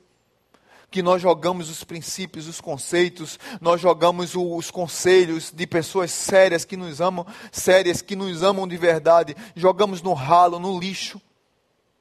que 0.89 1.02
nós 1.02 1.22
jogamos 1.22 1.69
os 1.69 1.84
princípios, 1.84 2.48
os 2.48 2.62
conceitos, 2.62 3.38
nós 3.60 3.82
jogamos 3.82 4.36
os 4.36 4.72
conselhos 4.72 5.52
de 5.52 5.67
pessoas 5.67 6.12
sérias 6.12 6.63
que 6.63 6.78
nos 6.78 7.02
amam, 7.02 7.26
sérias 7.52 8.02
que 8.02 8.15
nos 8.15 8.41
amam 8.41 8.65
de 8.65 8.78
verdade, 8.78 9.36
jogamos 9.54 10.02
no 10.02 10.13
ralo, 10.13 10.60
no 10.60 10.80
lixo, 10.80 11.19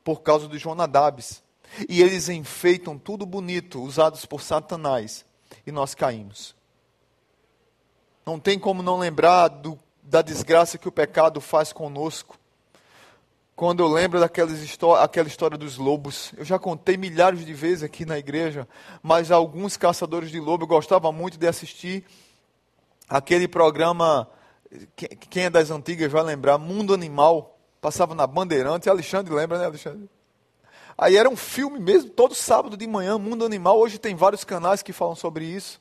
por 0.05 0.23
causa 0.23 0.49
dos 0.49 0.61
Jonadabes. 0.61 1.43
E 1.89 2.03
eles 2.03 2.29
enfeitam 2.29 2.99
tudo 2.99 3.25
bonito, 3.25 3.83
usados 3.83 4.27
por 4.27 4.43
Satanás, 4.43 5.25
e 5.67 5.73
nós 5.73 5.95
caímos. 5.95 6.55
Não 8.25 8.39
tem 8.39 8.59
como 8.59 8.83
não 8.83 8.99
lembrar 8.99 9.49
do, 9.49 9.79
da 10.03 10.23
desgraça 10.23 10.79
que 10.79 10.89
o 10.89 10.93
pecado 10.93 11.41
faz 11.41 11.73
conosco 11.73 12.39
quando 13.55 13.81
eu 13.81 13.89
lembro 13.89 14.19
daquela 14.19 14.51
história, 14.51 15.05
aquela 15.05 15.29
história 15.29 15.57
dos 15.57 15.77
lobos. 15.77 16.33
Eu 16.37 16.45
já 16.45 16.59
contei 16.59 16.97
milhares 16.97 17.45
de 17.45 17.55
vezes 17.55 17.85
aqui 17.85 18.05
na 18.05 18.19
igreja, 18.19 18.67
mas 19.03 19.31
alguns 19.31 19.77
caçadores 19.77 20.31
de 20.31 20.41
lobo 20.41 20.65
eu 20.65 20.69
gostava 20.69 21.13
muito 21.13 21.39
de 21.39 21.47
assistir 21.47 22.05
aquele 23.09 23.47
programa, 23.47 24.29
quem 25.31 25.45
é 25.45 25.51
das 25.51 25.71
antigas 25.71 26.11
vai 26.11 26.23
lembrar, 26.23 26.57
Mundo 26.59 26.95
Animal, 26.95 27.52
passava 27.83 28.15
na 28.15 28.29
Bandeirante, 28.29 28.89
Alexandre 28.89 29.35
lembra, 29.35 29.59
né, 29.59 29.67
Alexandre? 29.67 30.09
Aí 30.97 31.17
era 31.17 31.29
um 31.29 31.35
filme 31.35 31.81
mesmo, 31.81 32.11
todo 32.11 32.33
sábado 32.33 32.77
de 32.77 32.87
manhã, 32.87 33.19
Mundo 33.19 33.45
Animal. 33.45 33.77
Hoje 33.77 33.99
tem 33.99 34.15
vários 34.15 34.45
canais 34.45 34.85
que 34.85 34.93
falam 34.93 35.17
sobre 35.17 35.45
isso. 35.45 35.81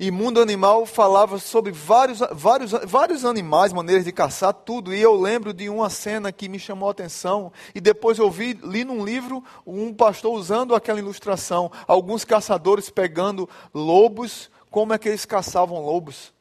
E 0.00 0.10
Mundo 0.10 0.40
Animal 0.40 0.84
falava 0.84 1.38
sobre 1.38 1.70
vários, 1.70 2.18
vários, 2.32 2.72
vários 2.72 3.24
animais, 3.24 3.72
maneiras 3.72 4.04
de 4.04 4.10
caçar, 4.10 4.52
tudo. 4.52 4.92
E 4.92 5.00
eu 5.00 5.14
lembro 5.14 5.52
de 5.52 5.68
uma 5.68 5.88
cena 5.88 6.32
que 6.32 6.48
me 6.48 6.58
chamou 6.58 6.88
a 6.88 6.92
atenção. 6.92 7.52
E 7.72 7.80
depois 7.80 8.18
eu 8.18 8.28
vi, 8.28 8.54
li 8.54 8.84
num 8.84 9.04
livro 9.04 9.44
um 9.64 9.94
pastor 9.94 10.32
usando 10.32 10.74
aquela 10.74 10.98
ilustração. 10.98 11.70
Alguns 11.86 12.24
caçadores 12.24 12.90
pegando 12.90 13.48
lobos, 13.72 14.50
como 14.70 14.92
é 14.92 14.98
que 14.98 15.08
eles 15.08 15.24
caçavam 15.24 15.84
lobos. 15.84 16.32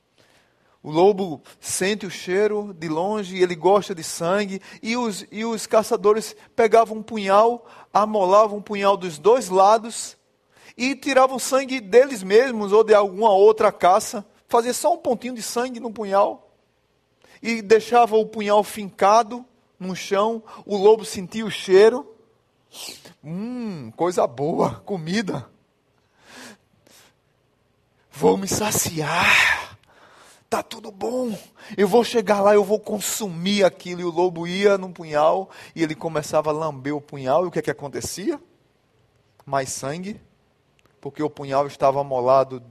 O 0.83 0.89
lobo 0.89 1.43
sente 1.59 2.07
o 2.07 2.09
cheiro 2.09 2.73
de 2.73 2.87
longe, 2.87 3.37
ele 3.37 3.55
gosta 3.55 3.93
de 3.93 4.03
sangue, 4.03 4.59
e 4.81 4.97
os, 4.97 5.25
e 5.31 5.45
os 5.45 5.67
caçadores 5.67 6.35
pegavam 6.55 6.97
um 6.97 7.03
punhal, 7.03 7.67
amolavam 7.93 8.57
um 8.57 8.61
punhal 8.61 8.97
dos 8.97 9.19
dois 9.19 9.49
lados 9.49 10.17
e 10.75 10.95
tiravam 10.95 11.37
sangue 11.37 11.79
deles 11.79 12.23
mesmos 12.23 12.71
ou 12.71 12.83
de 12.83 12.95
alguma 12.95 13.31
outra 13.31 13.71
caça, 13.71 14.25
fazia 14.47 14.73
só 14.73 14.93
um 14.93 14.97
pontinho 14.97 15.35
de 15.35 15.43
sangue 15.43 15.79
no 15.79 15.91
punhal 15.91 16.51
e 17.43 17.61
deixava 17.61 18.15
o 18.15 18.25
punhal 18.25 18.63
fincado 18.63 19.45
no 19.79 19.95
chão, 19.95 20.43
o 20.65 20.77
lobo 20.77 21.05
sentia 21.05 21.45
o 21.45 21.51
cheiro. 21.51 22.07
Hum, 23.23 23.91
coisa 23.95 24.25
boa, 24.25 24.81
comida. 24.85 25.49
Vou 28.11 28.37
me 28.37 28.47
saciar. 28.47 29.60
Tá 30.51 30.61
tudo 30.61 30.91
bom. 30.91 31.35
Eu 31.75 31.87
vou 31.87 32.03
chegar 32.03 32.41
lá, 32.41 32.53
eu 32.53 32.63
vou 32.63 32.79
consumir 32.79 33.63
aquilo. 33.63 34.01
E 34.01 34.03
o 34.03 34.11
lobo 34.11 34.45
ia 34.45 34.77
no 34.77 34.91
punhal 34.91 35.49
e 35.73 35.81
ele 35.81 35.95
começava 35.95 36.51
a 36.51 36.53
lamber 36.53 36.95
o 36.95 37.01
punhal. 37.01 37.45
E 37.45 37.47
o 37.47 37.51
que 37.51 37.57
é 37.57 37.61
que 37.63 37.71
acontecia? 37.71 38.39
Mais 39.43 39.69
sangue 39.69 40.21
porque 41.01 41.23
o 41.23 41.29
punhal 41.29 41.65
estava 41.65 41.99
amolado 41.99 42.61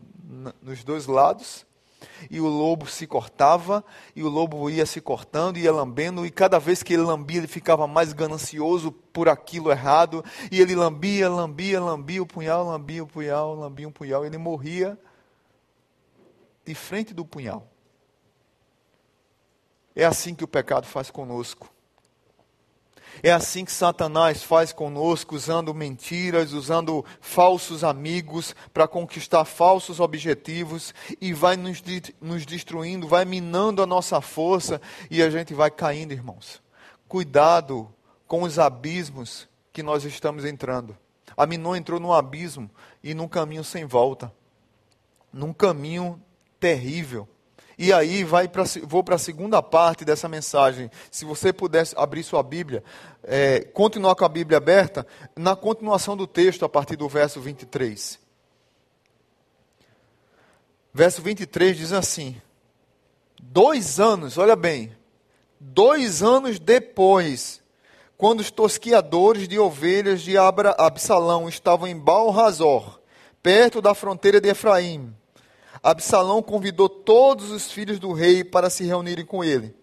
nos 0.62 0.84
dois 0.84 1.06
lados, 1.06 1.66
e 2.30 2.40
o 2.40 2.46
lobo 2.46 2.86
se 2.86 3.06
cortava, 3.06 3.84
e 4.14 4.22
o 4.22 4.28
lobo 4.28 4.70
ia 4.70 4.86
se 4.86 5.00
cortando, 5.00 5.58
ia 5.58 5.72
lambendo, 5.72 6.24
e 6.24 6.30
cada 6.30 6.58
vez 6.58 6.82
que 6.82 6.94
ele 6.94 7.02
lambia, 7.02 7.38
ele 7.38 7.48
ficava 7.48 7.86
mais 7.86 8.12
ganancioso 8.12 8.92
por 8.92 9.28
aquilo 9.28 9.70
errado, 9.70 10.24
e 10.50 10.60
ele 10.60 10.76
lambia, 10.76 11.28
lambia, 11.28 11.80
lambia 11.80 12.22
o 12.22 12.26
punhal, 12.26 12.64
lambia 12.64 13.02
o 13.02 13.06
punhal, 13.06 13.54
lambia 13.54 13.88
o 13.88 13.92
punhal, 13.92 14.24
ele 14.24 14.38
morria 14.38 14.96
de 16.64 16.74
frente 16.74 17.12
do 17.12 17.24
punhal. 17.24 17.69
É 20.00 20.06
assim 20.06 20.34
que 20.34 20.42
o 20.42 20.48
pecado 20.48 20.86
faz 20.86 21.10
conosco. 21.10 21.70
É 23.22 23.30
assim 23.30 23.66
que 23.66 23.70
Satanás 23.70 24.42
faz 24.42 24.72
conosco, 24.72 25.36
usando 25.36 25.74
mentiras, 25.74 26.54
usando 26.54 27.04
falsos 27.20 27.84
amigos 27.84 28.56
para 28.72 28.88
conquistar 28.88 29.44
falsos 29.44 30.00
objetivos 30.00 30.94
e 31.20 31.34
vai 31.34 31.54
nos, 31.54 31.82
nos 32.18 32.46
destruindo, 32.46 33.06
vai 33.06 33.26
minando 33.26 33.82
a 33.82 33.86
nossa 33.86 34.22
força 34.22 34.80
e 35.10 35.22
a 35.22 35.28
gente 35.28 35.52
vai 35.52 35.70
caindo, 35.70 36.12
irmãos. 36.12 36.62
Cuidado 37.06 37.86
com 38.26 38.44
os 38.44 38.58
abismos 38.58 39.46
que 39.70 39.82
nós 39.82 40.02
estamos 40.06 40.46
entrando. 40.46 40.96
A 41.36 41.44
Minon 41.44 41.76
entrou 41.76 42.00
num 42.00 42.14
abismo 42.14 42.70
e 43.04 43.12
num 43.12 43.28
caminho 43.28 43.62
sem 43.62 43.84
volta, 43.84 44.32
num 45.30 45.52
caminho 45.52 46.18
terrível. 46.58 47.28
E 47.82 47.94
aí 47.94 48.24
vai 48.24 48.46
pra, 48.46 48.64
vou 48.82 49.02
para 49.02 49.14
a 49.14 49.18
segunda 49.18 49.62
parte 49.62 50.04
dessa 50.04 50.28
mensagem. 50.28 50.90
Se 51.10 51.24
você 51.24 51.50
pudesse 51.50 51.94
abrir 51.96 52.22
sua 52.22 52.42
Bíblia, 52.42 52.84
é, 53.24 53.60
continuar 53.60 54.14
com 54.16 54.22
a 54.22 54.28
Bíblia 54.28 54.58
aberta, 54.58 55.06
na 55.34 55.56
continuação 55.56 56.14
do 56.14 56.26
texto, 56.26 56.62
a 56.62 56.68
partir 56.68 56.96
do 56.96 57.08
verso 57.08 57.40
23. 57.40 58.18
Verso 60.92 61.22
23 61.22 61.78
diz 61.78 61.92
assim: 61.94 62.36
Dois 63.42 63.98
anos, 63.98 64.36
olha 64.36 64.56
bem, 64.56 64.94
dois 65.58 66.22
anos 66.22 66.58
depois, 66.58 67.62
quando 68.14 68.40
os 68.40 68.50
tosquiadores 68.50 69.48
de 69.48 69.58
ovelhas 69.58 70.20
de 70.20 70.36
Absalão 70.36 71.48
estavam 71.48 71.88
em 71.88 71.98
Baal-Razor, 71.98 73.00
perto 73.42 73.80
da 73.80 73.94
fronteira 73.94 74.38
de 74.38 74.50
Efraim, 74.50 75.16
Absalão 75.82 76.42
convidou 76.42 76.88
todos 76.88 77.50
os 77.50 77.70
filhos 77.72 77.98
do 77.98 78.12
rei 78.12 78.44
para 78.44 78.68
se 78.68 78.84
reunirem 78.84 79.24
com 79.24 79.42
ele. 79.42 79.74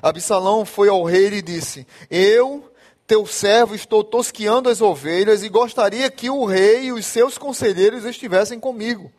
Absalão 0.00 0.64
foi 0.64 0.88
ao 0.88 1.02
rei 1.02 1.26
e 1.28 1.42
disse: 1.42 1.86
Eu, 2.08 2.72
teu 3.06 3.26
servo, 3.26 3.74
estou 3.74 4.04
tosqueando 4.04 4.68
as 4.68 4.80
ovelhas 4.80 5.42
e 5.42 5.48
gostaria 5.48 6.10
que 6.10 6.30
o 6.30 6.44
rei 6.44 6.84
e 6.84 6.92
os 6.92 7.04
seus 7.04 7.36
conselheiros 7.36 8.04
estivessem 8.04 8.60
comigo. 8.60 9.12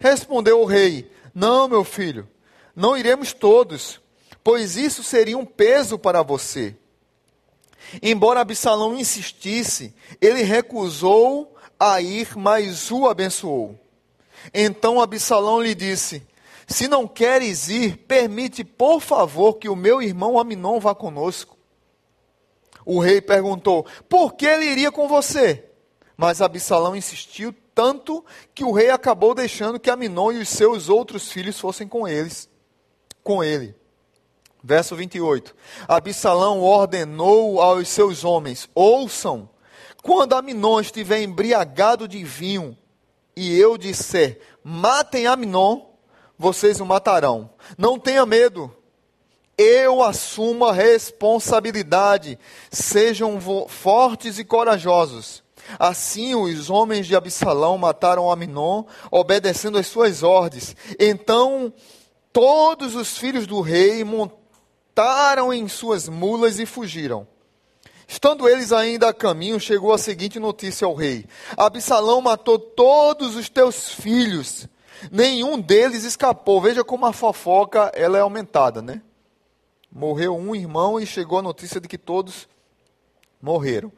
Respondeu 0.00 0.60
o 0.60 0.66
rei: 0.66 1.10
Não, 1.32 1.68
meu 1.68 1.84
filho, 1.84 2.28
não 2.74 2.96
iremos 2.96 3.32
todos, 3.32 4.00
pois 4.42 4.76
isso 4.76 5.02
seria 5.04 5.38
um 5.38 5.46
peso 5.46 5.98
para 5.98 6.22
você. 6.22 6.76
Embora 8.02 8.40
Absalão 8.40 8.98
insistisse, 8.98 9.94
ele 10.20 10.42
recusou 10.42 11.54
a 11.78 12.00
ir, 12.00 12.36
mas 12.36 12.90
o 12.90 13.06
abençoou. 13.06 13.78
Então 14.52 15.00
Absalão 15.00 15.62
lhe 15.62 15.74
disse: 15.74 16.26
Se 16.66 16.88
não 16.88 17.06
queres 17.06 17.68
ir, 17.68 17.98
permite, 17.98 18.64
por 18.64 19.00
favor, 19.00 19.54
que 19.54 19.68
o 19.68 19.76
meu 19.76 20.02
irmão 20.02 20.38
Aminon 20.38 20.78
vá 20.80 20.94
conosco. 20.94 21.56
O 22.84 23.00
rei 23.00 23.20
perguntou: 23.20 23.86
Por 24.08 24.34
que 24.34 24.46
ele 24.46 24.66
iria 24.66 24.92
com 24.92 25.08
você? 25.08 25.64
Mas 26.16 26.40
Absalão 26.40 26.94
insistiu 26.94 27.54
tanto 27.74 28.24
que 28.54 28.64
o 28.64 28.72
rei 28.72 28.90
acabou 28.90 29.34
deixando 29.34 29.80
que 29.80 29.90
Aminon 29.90 30.32
e 30.32 30.38
os 30.38 30.48
seus 30.48 30.88
outros 30.88 31.30
filhos 31.30 31.58
fossem 31.58 31.88
com 31.88 32.06
eles, 32.06 32.48
com 33.22 33.42
ele. 33.42 33.74
Verso 34.62 34.94
28. 34.96 35.54
Absalão 35.88 36.60
ordenou 36.62 37.60
aos 37.60 37.88
seus 37.88 38.24
homens: 38.24 38.68
Ouçam, 38.74 39.48
quando 40.02 40.34
Aminon 40.34 40.80
estiver 40.80 41.22
embriagado 41.22 42.06
de 42.06 42.22
vinho, 42.22 42.76
e 43.36 43.58
eu 43.58 43.76
disser: 43.76 44.40
Matem 44.62 45.26
Aminon, 45.26 45.82
vocês 46.38 46.80
o 46.80 46.86
matarão. 46.86 47.50
Não 47.76 47.98
tenha 47.98 48.24
medo. 48.24 48.74
Eu 49.56 50.02
assumo 50.02 50.64
a 50.64 50.72
responsabilidade. 50.72 52.38
Sejam 52.70 53.40
fortes 53.68 54.38
e 54.38 54.44
corajosos. 54.44 55.42
Assim 55.78 56.34
os 56.34 56.68
homens 56.68 57.06
de 57.06 57.16
Absalão 57.16 57.78
mataram 57.78 58.30
Aminon, 58.30 58.84
obedecendo 59.10 59.78
às 59.78 59.86
suas 59.86 60.22
ordens. 60.22 60.76
Então 60.98 61.72
todos 62.32 62.94
os 62.94 63.16
filhos 63.16 63.46
do 63.46 63.60
rei 63.60 64.02
montaram 64.04 64.44
montaram 64.94 65.52
em 65.52 65.66
suas 65.66 66.08
mulas 66.08 66.60
e 66.60 66.66
fugiram. 66.66 67.26
Estando 68.06 68.48
eles 68.48 68.72
ainda 68.72 69.08
a 69.08 69.14
caminho, 69.14 69.58
chegou 69.58 69.92
a 69.92 69.98
seguinte 69.98 70.38
notícia 70.38 70.86
ao 70.86 70.94
rei: 70.94 71.26
Absalão 71.56 72.20
matou 72.20 72.58
todos 72.58 73.36
os 73.36 73.48
teus 73.48 73.90
filhos, 73.90 74.68
nenhum 75.10 75.58
deles 75.60 76.04
escapou. 76.04 76.60
Veja 76.60 76.84
como 76.84 77.06
a 77.06 77.12
fofoca 77.12 77.90
ela 77.94 78.18
é 78.18 78.20
aumentada, 78.20 78.82
né? 78.82 79.00
Morreu 79.90 80.36
um 80.36 80.54
irmão 80.54 80.98
e 80.98 81.06
chegou 81.06 81.38
a 81.38 81.42
notícia 81.42 81.80
de 81.80 81.88
que 81.88 81.98
todos 81.98 82.48
morreram. 83.40 83.92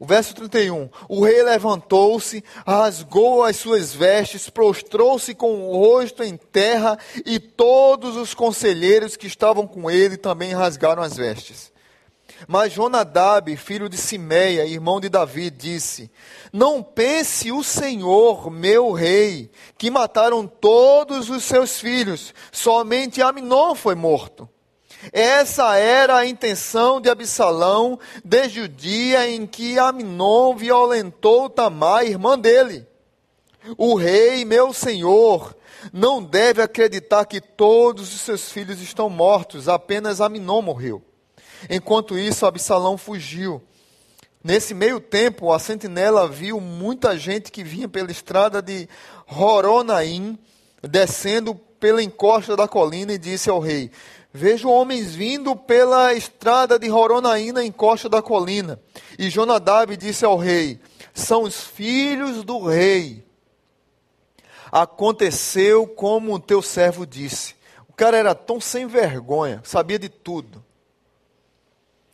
O 0.00 0.06
verso 0.06 0.34
31. 0.34 0.88
O 1.10 1.22
rei 1.22 1.42
levantou-se, 1.42 2.42
rasgou 2.66 3.44
as 3.44 3.56
suas 3.56 3.92
vestes, 3.92 4.48
prostrou-se 4.48 5.34
com 5.34 5.68
o 5.68 5.76
rosto 5.76 6.22
em 6.22 6.38
terra, 6.38 6.98
e 7.26 7.38
todos 7.38 8.16
os 8.16 8.32
conselheiros 8.32 9.14
que 9.14 9.26
estavam 9.26 9.66
com 9.66 9.90
ele 9.90 10.16
também 10.16 10.54
rasgaram 10.54 11.02
as 11.02 11.18
vestes. 11.18 11.69
Mas 12.48 12.72
Jonadab, 12.72 13.54
filho 13.56 13.88
de 13.88 13.96
Simeia, 13.96 14.66
irmão 14.66 15.00
de 15.00 15.08
Davi, 15.08 15.50
disse: 15.50 16.10
Não 16.52 16.82
pense 16.82 17.52
o 17.52 17.62
Senhor, 17.62 18.50
meu 18.50 18.92
rei, 18.92 19.50
que 19.76 19.90
mataram 19.90 20.46
todos 20.46 21.28
os 21.30 21.44
seus 21.44 21.78
filhos, 21.78 22.34
somente 22.50 23.22
Aminon 23.22 23.74
foi 23.74 23.94
morto. 23.94 24.48
Essa 25.12 25.76
era 25.76 26.16
a 26.16 26.26
intenção 26.26 27.00
de 27.00 27.08
Absalão 27.08 27.98
desde 28.22 28.60
o 28.60 28.68
dia 28.68 29.30
em 29.30 29.46
que 29.46 29.78
Aminon 29.78 30.54
violentou 30.54 31.48
Tamar, 31.48 32.04
irmã 32.04 32.38
dele. 32.38 32.86
O 33.76 33.94
rei, 33.94 34.44
meu 34.44 34.72
senhor, 34.72 35.56
não 35.92 36.22
deve 36.22 36.62
acreditar 36.62 37.24
que 37.24 37.40
todos 37.40 38.14
os 38.14 38.20
seus 38.20 38.50
filhos 38.50 38.80
estão 38.80 39.08
mortos, 39.08 39.68
apenas 39.68 40.20
Aminon 40.20 40.62
morreu. 40.62 41.02
Enquanto 41.68 42.18
isso, 42.18 42.46
Absalão 42.46 42.96
fugiu. 42.96 43.62
Nesse 44.42 44.72
meio 44.72 45.00
tempo, 45.00 45.52
a 45.52 45.58
sentinela 45.58 46.26
viu 46.26 46.60
muita 46.60 47.18
gente 47.18 47.52
que 47.52 47.62
vinha 47.62 47.88
pela 47.88 48.10
estrada 48.10 48.62
de 48.62 48.88
Horonaim, 49.26 50.38
descendo 50.82 51.54
pela 51.54 52.02
encosta 52.02 52.56
da 52.56 52.66
colina, 52.66 53.12
e 53.12 53.18
disse 53.18 53.50
ao 53.50 53.60
rei: 53.60 53.90
Vejo 54.32 54.68
homens 54.68 55.14
vindo 55.14 55.56
pela 55.56 56.14
estrada 56.14 56.78
de 56.78 56.88
Horonaína 56.90 57.64
em 57.64 57.72
costa 57.72 58.08
da 58.08 58.22
colina. 58.22 58.80
E 59.18 59.28
Jonadab 59.28 59.96
disse 59.96 60.24
ao 60.24 60.36
rei: 60.36 60.80
São 61.12 61.42
os 61.42 61.60
filhos 61.60 62.44
do 62.44 62.64
rei. 62.64 63.26
Aconteceu 64.70 65.86
como 65.86 66.32
o 66.32 66.38
teu 66.38 66.62
servo 66.62 67.04
disse. 67.04 67.56
O 67.88 67.92
cara 67.92 68.16
era 68.16 68.34
tão 68.34 68.60
sem 68.60 68.86
vergonha, 68.86 69.60
sabia 69.64 69.98
de 69.98 70.08
tudo. 70.08 70.59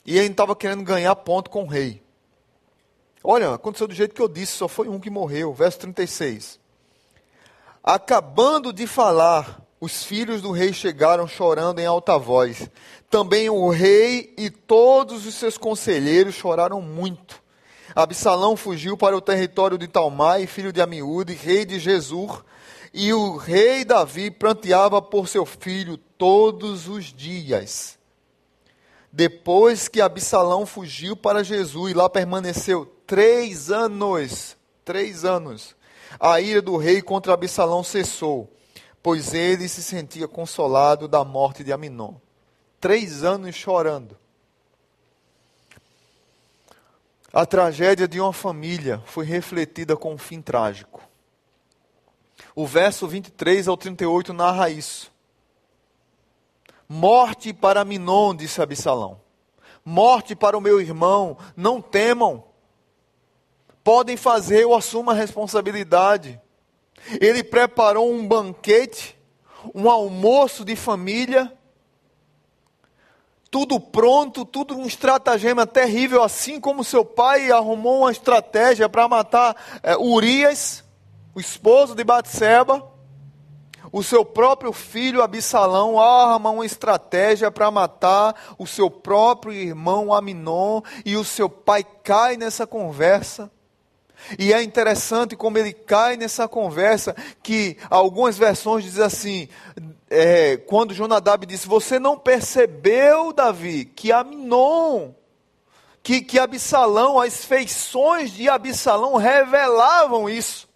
E 0.06 0.16
ele 0.16 0.28
estava 0.28 0.54
querendo 0.54 0.84
ganhar 0.84 1.16
ponto 1.16 1.50
com 1.50 1.64
o 1.64 1.66
rei. 1.66 2.00
Olha, 3.24 3.54
aconteceu 3.54 3.88
do 3.88 3.94
jeito 3.94 4.14
que 4.14 4.22
eu 4.22 4.28
disse, 4.28 4.52
só 4.52 4.68
foi 4.68 4.88
um 4.88 5.00
que 5.00 5.10
morreu. 5.10 5.52
Verso 5.52 5.80
36. 5.80 6.60
Acabando 7.82 8.72
de 8.72 8.86
falar, 8.86 9.60
os 9.80 10.04
filhos 10.04 10.40
do 10.40 10.52
rei 10.52 10.72
chegaram 10.72 11.26
chorando 11.26 11.80
em 11.80 11.86
alta 11.86 12.16
voz. 12.16 12.70
Também 13.10 13.50
o 13.50 13.68
rei 13.68 14.32
e 14.38 14.48
todos 14.48 15.26
os 15.26 15.34
seus 15.34 15.58
conselheiros 15.58 16.36
choraram 16.36 16.80
muito. 16.80 17.42
Absalão 17.94 18.56
fugiu 18.56 18.96
para 18.96 19.16
o 19.16 19.20
território 19.20 19.76
de 19.76 19.88
Talmai, 19.88 20.46
filho 20.46 20.72
de 20.72 20.80
Amiúde, 20.80 21.34
rei 21.34 21.64
de 21.64 21.80
Jesur, 21.80 22.44
e 22.92 23.12
o 23.12 23.36
rei 23.36 23.84
Davi 23.84 24.30
pranteava 24.30 25.02
por 25.02 25.28
seu 25.28 25.44
filho 25.44 25.96
todos 25.96 26.88
os 26.88 27.06
dias. 27.06 27.98
Depois 29.12 29.88
que 29.88 30.00
Absalão 30.00 30.66
fugiu 30.66 31.16
para 31.16 31.44
Jesus 31.44 31.90
e 31.90 31.94
lá 31.94 32.08
permaneceu 32.08 32.86
três 33.06 33.70
anos, 33.70 34.56
três 34.84 35.24
anos, 35.24 35.74
a 36.18 36.40
ira 36.40 36.60
do 36.60 36.76
rei 36.76 37.00
contra 37.00 37.32
Absalão 37.34 37.82
cessou 37.82 38.50
pois 39.06 39.32
ele 39.32 39.68
se 39.68 39.84
sentia 39.84 40.26
consolado 40.26 41.06
da 41.06 41.24
morte 41.24 41.62
de 41.62 41.72
Aminon. 41.72 42.14
Três 42.80 43.22
anos 43.22 43.54
chorando. 43.54 44.18
A 47.32 47.46
tragédia 47.46 48.08
de 48.08 48.20
uma 48.20 48.32
família 48.32 49.00
foi 49.06 49.24
refletida 49.24 49.96
com 49.96 50.14
um 50.14 50.18
fim 50.18 50.42
trágico. 50.42 51.00
O 52.52 52.66
verso 52.66 53.06
23 53.06 53.68
ao 53.68 53.76
38 53.76 54.32
narra 54.32 54.70
isso. 54.70 55.12
Morte 56.88 57.52
para 57.52 57.84
Minon, 57.84 58.34
disse 58.34 58.62
Absalão. 58.62 59.20
Morte 59.84 60.34
para 60.34 60.58
o 60.58 60.60
meu 60.60 60.80
irmão, 60.80 61.36
não 61.56 61.80
temam. 61.80 62.44
Podem 63.82 64.16
fazer, 64.16 64.62
eu 64.62 64.74
assumo 64.74 65.10
a 65.10 65.14
responsabilidade. 65.14 66.40
Ele 67.20 67.44
preparou 67.44 68.12
um 68.12 68.26
banquete, 68.26 69.16
um 69.74 69.88
almoço 69.90 70.64
de 70.64 70.74
família, 70.74 71.52
tudo 73.50 73.78
pronto, 73.78 74.44
tudo 74.44 74.76
um 74.76 74.86
estratagema 74.86 75.66
terrível, 75.66 76.22
assim 76.22 76.60
como 76.60 76.84
seu 76.84 77.04
pai 77.04 77.50
arrumou 77.50 78.00
uma 78.00 78.10
estratégia 78.10 78.88
para 78.88 79.08
matar 79.08 79.56
é, 79.82 79.96
Urias, 79.96 80.84
o 81.34 81.40
esposo 81.40 81.94
de 81.94 82.04
Batseba. 82.04 82.95
O 83.96 84.02
seu 84.02 84.26
próprio 84.26 84.74
filho 84.74 85.22
Absalão 85.22 85.98
arma 85.98 86.50
uma 86.50 86.66
estratégia 86.66 87.50
para 87.50 87.70
matar 87.70 88.54
o 88.58 88.66
seu 88.66 88.90
próprio 88.90 89.54
irmão 89.54 90.12
Aminon, 90.12 90.82
e 91.02 91.16
o 91.16 91.24
seu 91.24 91.48
pai 91.48 91.82
cai 92.04 92.36
nessa 92.36 92.66
conversa. 92.66 93.50
E 94.38 94.52
é 94.52 94.62
interessante 94.62 95.34
como 95.34 95.56
ele 95.56 95.72
cai 95.72 96.18
nessa 96.18 96.46
conversa, 96.46 97.16
que 97.42 97.78
algumas 97.88 98.36
versões 98.36 98.84
dizem 98.84 99.02
assim, 99.02 99.48
é, 100.10 100.58
quando 100.58 100.92
Jonadab 100.92 101.46
disse, 101.46 101.66
você 101.66 101.98
não 101.98 102.18
percebeu, 102.18 103.32
Davi, 103.32 103.86
que 103.86 104.12
Aminon, 104.12 105.12
que, 106.02 106.20
que 106.20 106.38
Absalão, 106.38 107.18
as 107.18 107.46
feições 107.46 108.30
de 108.30 108.46
Absalão 108.46 109.16
revelavam 109.16 110.28
isso. 110.28 110.68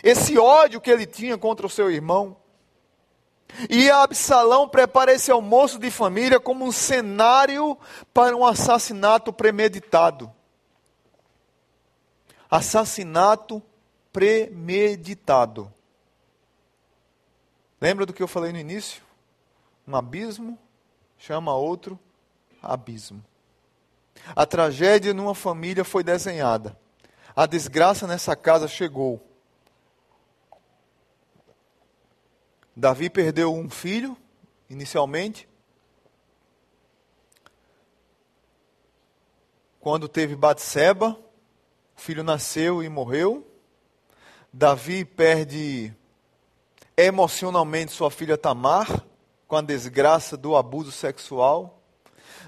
Esse 0.00 0.38
ódio 0.38 0.80
que 0.80 0.92
ele 0.92 1.06
tinha 1.06 1.36
contra 1.36 1.66
o 1.66 1.68
seu 1.68 1.90
irmão. 1.90 2.40
E 3.68 3.90
Absalão 3.90 4.68
prepara 4.68 5.12
esse 5.12 5.30
almoço 5.30 5.78
de 5.78 5.90
família 5.90 6.40
como 6.40 6.64
um 6.64 6.72
cenário 6.72 7.76
para 8.12 8.36
um 8.36 8.44
assassinato 8.44 9.32
premeditado 9.32 10.32
assassinato 12.52 13.62
premeditado. 14.12 15.72
Lembra 17.80 18.04
do 18.04 18.12
que 18.12 18.22
eu 18.22 18.28
falei 18.28 18.52
no 18.52 18.58
início? 18.58 19.02
Um 19.88 19.96
abismo 19.96 20.58
chama 21.16 21.54
outro 21.54 21.98
abismo. 22.62 23.24
A 24.36 24.44
tragédia 24.44 25.14
numa 25.14 25.34
família 25.34 25.82
foi 25.82 26.04
desenhada. 26.04 26.78
A 27.34 27.46
desgraça 27.46 28.06
nessa 28.06 28.36
casa 28.36 28.68
chegou. 28.68 29.26
Davi 32.74 33.10
perdeu 33.10 33.54
um 33.54 33.68
filho, 33.68 34.16
inicialmente. 34.68 35.46
Quando 39.78 40.08
teve 40.08 40.34
Batseba, 40.34 41.18
o 41.94 42.00
filho 42.00 42.22
nasceu 42.22 42.82
e 42.82 42.88
morreu. 42.88 43.46
Davi 44.50 45.04
perde 45.04 45.94
emocionalmente 46.96 47.92
sua 47.92 48.10
filha 48.10 48.38
Tamar, 48.38 49.04
com 49.46 49.56
a 49.56 49.60
desgraça 49.60 50.34
do 50.34 50.56
abuso 50.56 50.90
sexual. 50.90 51.82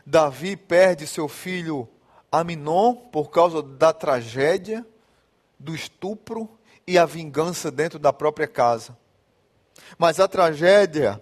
Davi 0.07 0.57
perde 0.57 1.07
seu 1.07 1.29
filho 1.29 1.87
Aminon 2.33 2.95
por 2.95 3.31
causa 3.31 3.63
da 3.63 3.93
tragédia, 3.93 4.87
do 5.59 5.75
estupro 5.75 6.49
e 6.87 6.97
a 6.97 7.05
vingança 7.05 7.71
dentro 7.71 7.99
da 7.99 8.13
própria 8.13 8.49
casa. 8.49 8.97
Mas 9.99 10.21
a 10.21 10.29
tragédia 10.29 11.21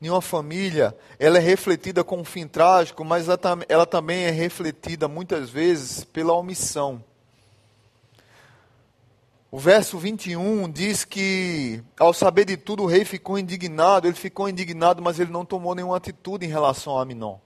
em 0.00 0.10
uma 0.10 0.20
família, 0.20 0.94
ela 1.18 1.38
é 1.38 1.40
refletida 1.40 2.04
com 2.04 2.18
um 2.20 2.24
fim 2.24 2.46
trágico, 2.46 3.04
mas 3.04 3.26
ela 3.68 3.86
também 3.86 4.24
é 4.24 4.30
refletida 4.30 5.08
muitas 5.08 5.48
vezes 5.48 6.04
pela 6.04 6.34
omissão. 6.34 7.02
O 9.50 9.58
verso 9.58 9.96
21 9.96 10.68
diz 10.68 11.04
que, 11.04 11.80
ao 11.96 12.12
saber 12.12 12.44
de 12.44 12.56
tudo, 12.56 12.82
o 12.82 12.86
rei 12.86 13.04
ficou 13.04 13.38
indignado. 13.38 14.08
Ele 14.08 14.16
ficou 14.16 14.48
indignado, 14.48 15.00
mas 15.00 15.20
ele 15.20 15.30
não 15.30 15.44
tomou 15.44 15.76
nenhuma 15.76 15.96
atitude 15.96 16.44
em 16.44 16.48
relação 16.48 16.98
a 16.98 17.02
Aminon. 17.02 17.38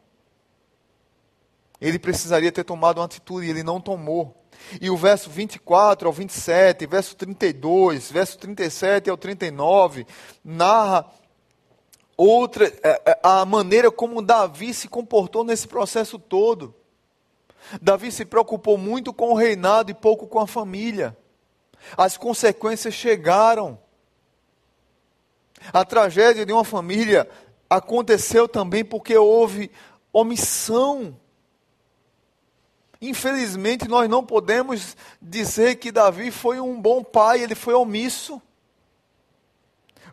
Ele 1.79 1.99
precisaria 1.99 2.51
ter 2.51 2.65
tomado 2.65 2.99
uma 2.99 3.05
atitude 3.05 3.47
e 3.47 3.51
ele 3.51 3.63
não 3.63 3.79
tomou. 3.79 4.35
E 4.81 4.91
o 4.91 4.97
verso 4.97 5.31
24 5.31 6.09
ao 6.09 6.13
27, 6.13 6.87
verso 6.87 7.17
32, 7.17 8.11
verso 8.11 8.39
37 8.39 9.09
ao 9.09 9.17
39, 9.17 10.07
narra 10.45 11.07
outra 12.17 12.67
é, 12.83 13.03
é, 13.07 13.19
a 13.23 13.45
maneira 13.45 13.91
como 13.91 14.21
Davi 14.21 14.75
se 14.75 14.89
comportou 14.89 15.45
nesse 15.45 15.69
processo 15.69 16.19
todo. 16.19 16.75
Davi 17.81 18.11
se 18.11 18.25
preocupou 18.25 18.77
muito 18.77 19.13
com 19.13 19.31
o 19.31 19.35
reinado 19.35 19.91
e 19.91 19.95
pouco 19.95 20.27
com 20.27 20.41
a 20.41 20.47
família. 20.47 21.17
As 21.97 22.17
consequências 22.17 22.95
chegaram. 22.95 23.79
A 25.73 25.85
tragédia 25.85 26.45
de 26.45 26.53
uma 26.53 26.65
família 26.65 27.29
aconteceu 27.69 28.49
também 28.49 28.85
porque 28.85 29.17
houve 29.17 29.71
omissão 30.13 31.17
Infelizmente, 33.01 33.87
nós 33.87 34.09
não 34.09 34.25
podemos 34.25 34.97
dizer 35.23 35.77
que 35.77 35.93
Davi 35.93 36.31
foi 36.31 36.59
um 36.59 36.81
bom 36.81 37.03
pai, 37.05 37.43
ele 37.43 37.55
foi 37.55 37.75
omisso. 37.75 38.43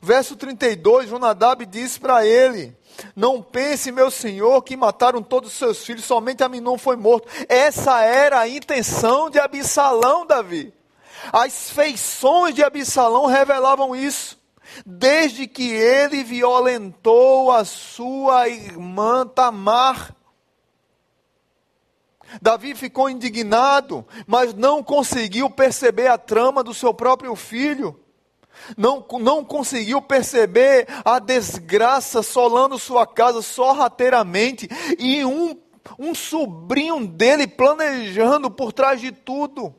Verso 0.01 0.35
32, 0.35 1.09
Jonadab 1.09 1.65
disse 1.65 1.99
para 1.99 2.25
ele: 2.25 2.77
Não 3.15 3.41
pense, 3.41 3.91
meu 3.91 4.11
senhor, 4.11 4.61
que 4.61 4.77
mataram 4.77 5.23
todos 5.23 5.51
os 5.51 5.57
seus 5.57 5.83
filhos, 5.83 6.05
somente 6.05 6.43
Aminon 6.43 6.77
foi 6.77 6.95
morto. 6.95 7.27
Essa 7.49 8.03
era 8.03 8.39
a 8.39 8.47
intenção 8.47 9.31
de 9.31 9.39
Absalão, 9.39 10.25
Davi. 10.25 10.71
As 11.33 11.71
feições 11.71 12.53
de 12.53 12.63
Absalão 12.63 13.25
revelavam 13.25 13.95
isso. 13.95 14.37
Desde 14.85 15.47
que 15.47 15.71
ele 15.71 16.23
violentou 16.23 17.51
a 17.51 17.65
sua 17.65 18.47
irmã 18.47 19.25
Tamar. 19.25 20.15
Davi 22.41 22.75
ficou 22.75 23.09
indignado, 23.09 24.05
mas 24.25 24.53
não 24.53 24.83
conseguiu 24.83 25.49
perceber 25.49 26.07
a 26.07 26.17
trama 26.17 26.63
do 26.63 26.73
seu 26.73 26.93
próprio 26.93 27.35
filho. 27.35 27.99
Não, 28.77 29.05
não 29.19 29.43
conseguiu 29.43 30.01
perceber 30.01 30.87
a 31.03 31.19
desgraça 31.19 32.23
solando 32.23 32.79
sua 32.79 33.05
casa 33.05 33.41
sorrateiramente 33.41 34.67
e 34.97 35.25
um, 35.25 35.57
um 35.99 36.15
sobrinho 36.15 37.05
dele 37.05 37.47
planejando 37.47 38.49
por 38.49 38.71
trás 38.71 38.99
de 39.01 39.11
tudo. 39.11 39.75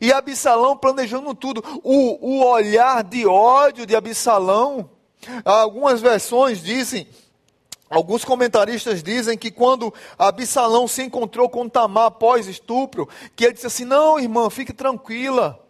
E 0.00 0.12
Absalão 0.12 0.76
planejando 0.76 1.34
tudo. 1.34 1.62
O, 1.82 2.38
o 2.38 2.44
olhar 2.46 3.04
de 3.04 3.26
ódio 3.26 3.84
de 3.84 3.94
Absalão, 3.94 4.88
algumas 5.44 6.00
versões 6.00 6.62
dizem 6.62 7.06
Alguns 7.92 8.24
comentaristas 8.24 9.02
dizem 9.02 9.36
que 9.36 9.50
quando 9.50 9.92
Absalão 10.18 10.88
se 10.88 11.02
encontrou 11.02 11.46
com 11.50 11.68
Tamar 11.68 12.06
após 12.06 12.46
estupro, 12.46 13.06
que 13.36 13.44
ele 13.44 13.52
disse 13.52 13.66
assim: 13.66 13.84
Não, 13.84 14.18
irmã, 14.18 14.48
fique 14.48 14.72
tranquila. 14.72 15.62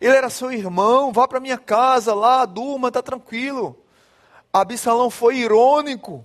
Ele 0.00 0.16
era 0.16 0.28
seu 0.28 0.50
irmão, 0.50 1.12
vá 1.12 1.28
para 1.28 1.38
minha 1.38 1.58
casa 1.58 2.12
lá, 2.12 2.44
durma, 2.44 2.88
está 2.88 3.00
tranquilo. 3.00 3.78
Absalão 4.52 5.10
foi 5.10 5.36
irônico, 5.36 6.24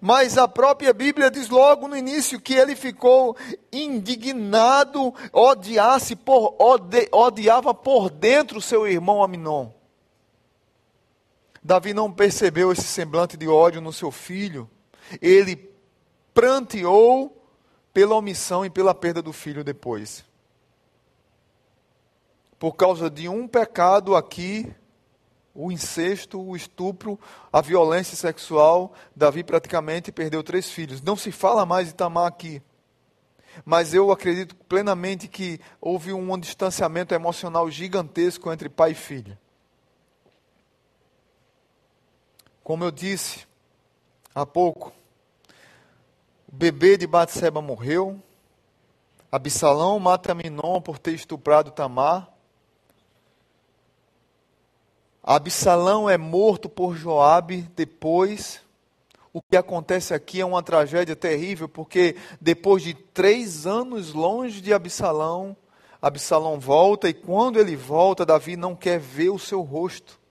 mas 0.00 0.36
a 0.36 0.48
própria 0.48 0.92
Bíblia 0.92 1.30
diz 1.30 1.48
logo 1.48 1.86
no 1.86 1.96
início 1.96 2.40
que 2.40 2.54
ele 2.54 2.74
ficou 2.74 3.36
indignado, 3.72 5.14
odiasse 5.32 6.16
por, 6.16 6.56
odi, 6.58 7.08
odiava 7.12 7.72
por 7.72 8.10
dentro 8.10 8.60
seu 8.60 8.84
irmão 8.88 9.22
Aminon. 9.22 9.68
Davi 11.64 11.94
não 11.94 12.12
percebeu 12.12 12.70
esse 12.70 12.82
semblante 12.82 13.38
de 13.38 13.48
ódio 13.48 13.80
no 13.80 13.90
seu 13.90 14.10
filho. 14.10 14.68
Ele 15.22 15.70
pranteou 16.34 17.42
pela 17.92 18.14
omissão 18.14 18.66
e 18.66 18.70
pela 18.70 18.94
perda 18.94 19.22
do 19.22 19.32
filho 19.32 19.64
depois. 19.64 20.22
Por 22.58 22.74
causa 22.74 23.08
de 23.08 23.30
um 23.30 23.48
pecado 23.48 24.14
aqui, 24.14 24.70
o 25.54 25.72
incesto, 25.72 26.38
o 26.38 26.54
estupro, 26.54 27.18
a 27.50 27.62
violência 27.62 28.16
sexual, 28.16 28.92
Davi 29.16 29.42
praticamente 29.42 30.12
perdeu 30.12 30.42
três 30.42 30.68
filhos. 30.68 31.00
Não 31.00 31.16
se 31.16 31.32
fala 31.32 31.64
mais 31.64 31.88
de 31.88 31.94
Tamar 31.94 32.26
aqui. 32.26 32.60
Mas 33.64 33.94
eu 33.94 34.10
acredito 34.10 34.54
plenamente 34.68 35.28
que 35.28 35.60
houve 35.80 36.12
um 36.12 36.38
distanciamento 36.38 37.14
emocional 37.14 37.70
gigantesco 37.70 38.52
entre 38.52 38.68
pai 38.68 38.90
e 38.90 38.94
filha. 38.94 39.38
Como 42.64 42.82
eu 42.82 42.90
disse 42.90 43.46
há 44.34 44.46
pouco, 44.46 44.90
o 46.50 46.56
bebê 46.56 46.96
de 46.96 47.06
Batseba 47.06 47.60
morreu, 47.60 48.18
Absalão 49.30 50.00
mata 50.00 50.34
Minon 50.34 50.80
por 50.80 50.98
ter 50.98 51.12
estuprado 51.12 51.70
Tamar, 51.70 52.26
Absalão 55.22 56.08
é 56.08 56.16
morto 56.16 56.68
por 56.68 56.96
Joabe 56.96 57.68
depois. 57.76 58.62
O 59.30 59.42
que 59.42 59.56
acontece 59.58 60.14
aqui 60.14 60.40
é 60.40 60.44
uma 60.46 60.62
tragédia 60.62 61.14
terrível, 61.14 61.68
porque 61.68 62.16
depois 62.40 62.82
de 62.82 62.94
três 62.94 63.66
anos 63.66 64.14
longe 64.14 64.62
de 64.62 64.72
Absalão, 64.72 65.54
Absalão 66.00 66.58
volta 66.58 67.10
e 67.10 67.14
quando 67.14 67.58
ele 67.58 67.76
volta, 67.76 68.24
Davi 68.24 68.56
não 68.56 68.74
quer 68.74 68.98
ver 68.98 69.28
o 69.28 69.38
seu 69.38 69.60
rosto. 69.60 70.23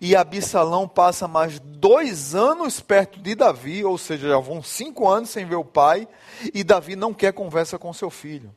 E 0.00 0.14
Absalão 0.14 0.86
passa 0.86 1.26
mais 1.26 1.58
dois 1.58 2.34
anos 2.34 2.80
perto 2.80 3.20
de 3.20 3.34
Davi, 3.34 3.84
ou 3.84 3.96
seja, 3.96 4.28
já 4.28 4.38
vão 4.38 4.62
cinco 4.62 5.08
anos 5.08 5.30
sem 5.30 5.46
ver 5.46 5.56
o 5.56 5.64
pai, 5.64 6.06
e 6.54 6.62
Davi 6.62 6.96
não 6.96 7.14
quer 7.14 7.32
conversa 7.32 7.78
com 7.78 7.92
seu 7.92 8.10
filho. 8.10 8.54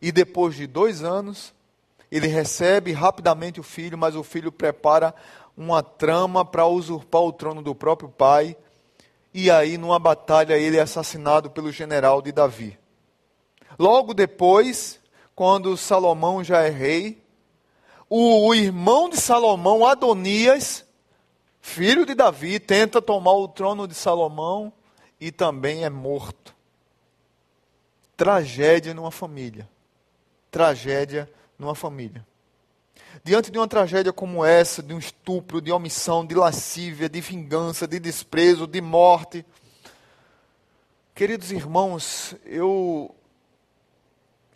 E 0.00 0.10
depois 0.10 0.54
de 0.54 0.66
dois 0.66 1.02
anos, 1.02 1.52
ele 2.10 2.26
recebe 2.26 2.92
rapidamente 2.92 3.60
o 3.60 3.64
filho, 3.64 3.98
mas 3.98 4.16
o 4.16 4.22
filho 4.22 4.50
prepara 4.50 5.14
uma 5.56 5.82
trama 5.82 6.44
para 6.44 6.66
usurpar 6.66 7.22
o 7.22 7.32
trono 7.32 7.62
do 7.62 7.74
próprio 7.74 8.08
pai. 8.08 8.56
E 9.34 9.50
aí, 9.50 9.76
numa 9.76 9.98
batalha, 9.98 10.56
ele 10.56 10.76
é 10.76 10.80
assassinado 10.80 11.50
pelo 11.50 11.70
general 11.70 12.22
de 12.22 12.32
Davi. 12.32 12.78
Logo 13.78 14.14
depois, 14.14 15.00
quando 15.34 15.76
Salomão 15.76 16.42
já 16.42 16.62
é 16.62 16.70
rei, 16.70 17.22
o, 18.08 18.48
o 18.48 18.54
irmão 18.54 19.08
de 19.08 19.16
Salomão, 19.16 19.86
Adonias, 19.86 20.84
filho 21.60 22.06
de 22.06 22.14
Davi, 22.14 22.58
tenta 22.58 23.02
tomar 23.02 23.32
o 23.32 23.48
trono 23.48 23.86
de 23.86 23.94
Salomão 23.94 24.72
e 25.20 25.30
também 25.30 25.84
é 25.84 25.90
morto. 25.90 26.54
Tragédia 28.16 28.94
numa 28.94 29.10
família. 29.10 29.68
Tragédia 30.50 31.30
numa 31.58 31.74
família. 31.74 32.26
Diante 33.22 33.50
de 33.50 33.58
uma 33.58 33.68
tragédia 33.68 34.12
como 34.12 34.44
essa, 34.44 34.82
de 34.82 34.94
um 34.94 34.98
estupro, 34.98 35.60
de 35.60 35.72
omissão, 35.72 36.24
de 36.24 36.34
lascívia, 36.34 37.08
de 37.08 37.20
vingança, 37.20 37.86
de 37.86 37.98
desprezo, 37.98 38.66
de 38.66 38.80
morte, 38.80 39.44
queridos 41.14 41.50
irmãos, 41.50 42.34
eu 42.44 43.14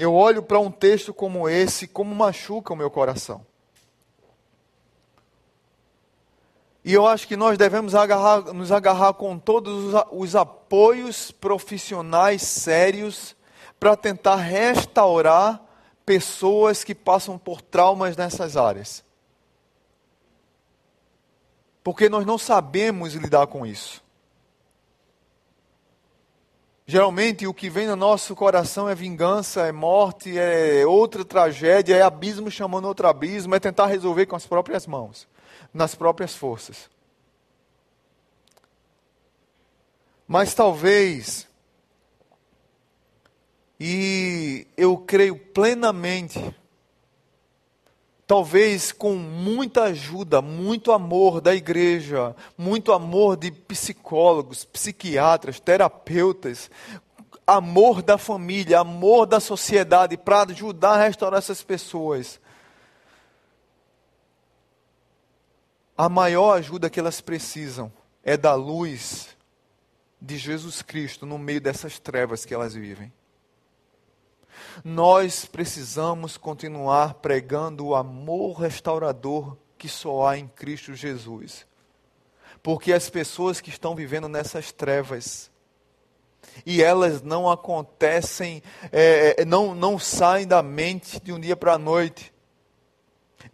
eu 0.02 0.12
olho 0.12 0.42
para 0.42 0.58
um 0.58 0.68
texto 0.68 1.14
como 1.14 1.48
esse, 1.48 1.86
como 1.86 2.12
machuca 2.12 2.72
o 2.72 2.76
meu 2.76 2.90
coração. 2.90 3.46
E 6.84 6.92
eu 6.92 7.06
acho 7.06 7.28
que 7.28 7.36
nós 7.36 7.56
devemos 7.56 7.94
agarrar, 7.94 8.52
nos 8.52 8.72
agarrar 8.72 9.12
com 9.12 9.38
todos 9.38 9.94
os, 9.94 10.04
os 10.10 10.34
apoios 10.34 11.30
profissionais 11.30 12.42
sérios 12.42 13.36
para 13.78 13.94
tentar 13.94 14.34
restaurar 14.34 15.62
pessoas 16.04 16.82
que 16.82 16.96
passam 16.96 17.38
por 17.38 17.62
traumas 17.62 18.16
nessas 18.16 18.56
áreas. 18.56 19.04
Porque 21.84 22.08
nós 22.08 22.26
não 22.26 22.38
sabemos 22.38 23.14
lidar 23.14 23.46
com 23.46 23.64
isso. 23.64 24.01
Geralmente 26.84 27.46
o 27.46 27.54
que 27.54 27.70
vem 27.70 27.86
no 27.86 27.94
nosso 27.94 28.34
coração 28.34 28.88
é 28.88 28.94
vingança, 28.94 29.66
é 29.66 29.72
morte, 29.72 30.36
é 30.36 30.84
outra 30.84 31.24
tragédia, 31.24 31.96
é 31.96 32.02
abismo 32.02 32.50
chamando 32.50 32.86
outro 32.86 33.06
abismo, 33.06 33.54
é 33.54 33.60
tentar 33.60 33.86
resolver 33.86 34.26
com 34.26 34.34
as 34.34 34.46
próprias 34.46 34.86
mãos, 34.86 35.28
nas 35.72 35.94
próprias 35.94 36.34
forças. 36.34 36.90
Mas 40.26 40.54
talvez, 40.54 41.46
e 43.78 44.66
eu 44.76 44.96
creio 44.96 45.36
plenamente, 45.36 46.54
talvez 48.32 48.92
com 48.92 49.14
muita 49.14 49.82
ajuda, 49.82 50.40
muito 50.40 50.90
amor 50.90 51.38
da 51.38 51.54
igreja, 51.54 52.34
muito 52.56 52.90
amor 52.90 53.36
de 53.36 53.50
psicólogos, 53.50 54.64
psiquiatras, 54.64 55.60
terapeutas, 55.60 56.70
amor 57.46 58.00
da 58.00 58.16
família, 58.16 58.80
amor 58.80 59.26
da 59.26 59.38
sociedade 59.38 60.16
para 60.16 60.50
ajudar 60.50 60.92
a 60.92 61.04
restaurar 61.04 61.36
essas 61.36 61.62
pessoas. 61.62 62.40
A 65.94 66.08
maior 66.08 66.56
ajuda 66.56 66.88
que 66.88 66.98
elas 66.98 67.20
precisam 67.20 67.92
é 68.24 68.34
da 68.34 68.54
luz 68.54 69.28
de 70.18 70.38
Jesus 70.38 70.80
Cristo 70.80 71.26
no 71.26 71.38
meio 71.38 71.60
dessas 71.60 71.98
trevas 71.98 72.46
que 72.46 72.54
elas 72.54 72.72
vivem. 72.72 73.12
Nós 74.84 75.44
precisamos 75.44 76.36
continuar 76.36 77.14
pregando 77.14 77.86
o 77.86 77.94
amor 77.94 78.60
restaurador 78.60 79.56
que 79.78 79.88
só 79.88 80.28
há 80.28 80.38
em 80.38 80.46
Cristo 80.46 80.94
Jesus. 80.94 81.66
Porque 82.62 82.92
as 82.92 83.10
pessoas 83.10 83.60
que 83.60 83.70
estão 83.70 83.94
vivendo 83.94 84.28
nessas 84.28 84.70
trevas, 84.70 85.50
e 86.64 86.82
elas 86.82 87.22
não 87.22 87.50
acontecem, 87.50 88.62
é, 88.90 89.42
é 89.42 89.44
não, 89.44 89.74
não 89.74 89.98
saem 89.98 90.46
da 90.46 90.62
mente 90.62 91.20
de 91.20 91.32
um 91.32 91.40
dia 91.40 91.56
para 91.56 91.74
a 91.74 91.78
noite. 91.78 92.32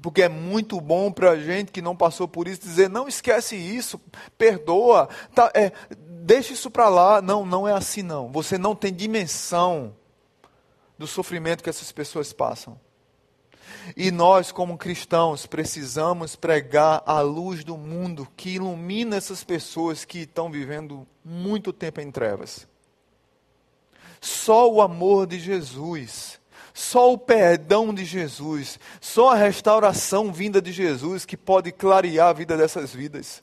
Porque 0.02 0.22
é 0.22 0.28
muito 0.28 0.80
bom 0.80 1.10
para 1.10 1.30
a 1.30 1.40
gente 1.40 1.72
que 1.72 1.80
não 1.80 1.96
passou 1.96 2.28
por 2.28 2.46
isso 2.46 2.60
dizer: 2.60 2.90
não 2.90 3.08
esquece 3.08 3.56
isso, 3.56 4.00
perdoa, 4.36 5.08
tá, 5.34 5.50
é, 5.54 5.72
deixa 5.90 6.52
isso 6.52 6.70
para 6.70 6.88
lá. 6.88 7.22
Não, 7.22 7.46
não 7.46 7.66
é 7.66 7.72
assim 7.72 8.02
não. 8.02 8.30
Você 8.30 8.58
não 8.58 8.74
tem 8.74 8.92
dimensão 8.92 9.94
do 10.98 11.06
sofrimento 11.06 11.62
que 11.62 11.70
essas 11.70 11.92
pessoas 11.92 12.32
passam. 12.32 12.78
E 13.96 14.10
nós, 14.10 14.50
como 14.50 14.76
cristãos, 14.76 15.46
precisamos 15.46 16.34
pregar 16.34 17.02
a 17.06 17.20
luz 17.20 17.64
do 17.64 17.76
mundo 17.76 18.26
que 18.36 18.50
ilumina 18.50 19.16
essas 19.16 19.44
pessoas 19.44 20.04
que 20.04 20.20
estão 20.20 20.50
vivendo 20.50 21.06
muito 21.24 21.72
tempo 21.72 22.00
em 22.00 22.10
trevas. 22.10 22.66
Só 24.20 24.70
o 24.70 24.82
amor 24.82 25.26
de 25.26 25.38
Jesus, 25.38 26.40
só 26.74 27.12
o 27.12 27.18
perdão 27.18 27.94
de 27.94 28.04
Jesus, 28.04 28.80
só 29.00 29.30
a 29.30 29.36
restauração 29.36 30.32
vinda 30.32 30.60
de 30.60 30.72
Jesus 30.72 31.24
que 31.24 31.36
pode 31.36 31.70
clarear 31.70 32.28
a 32.28 32.32
vida 32.32 32.56
dessas 32.56 32.92
vidas, 32.92 33.42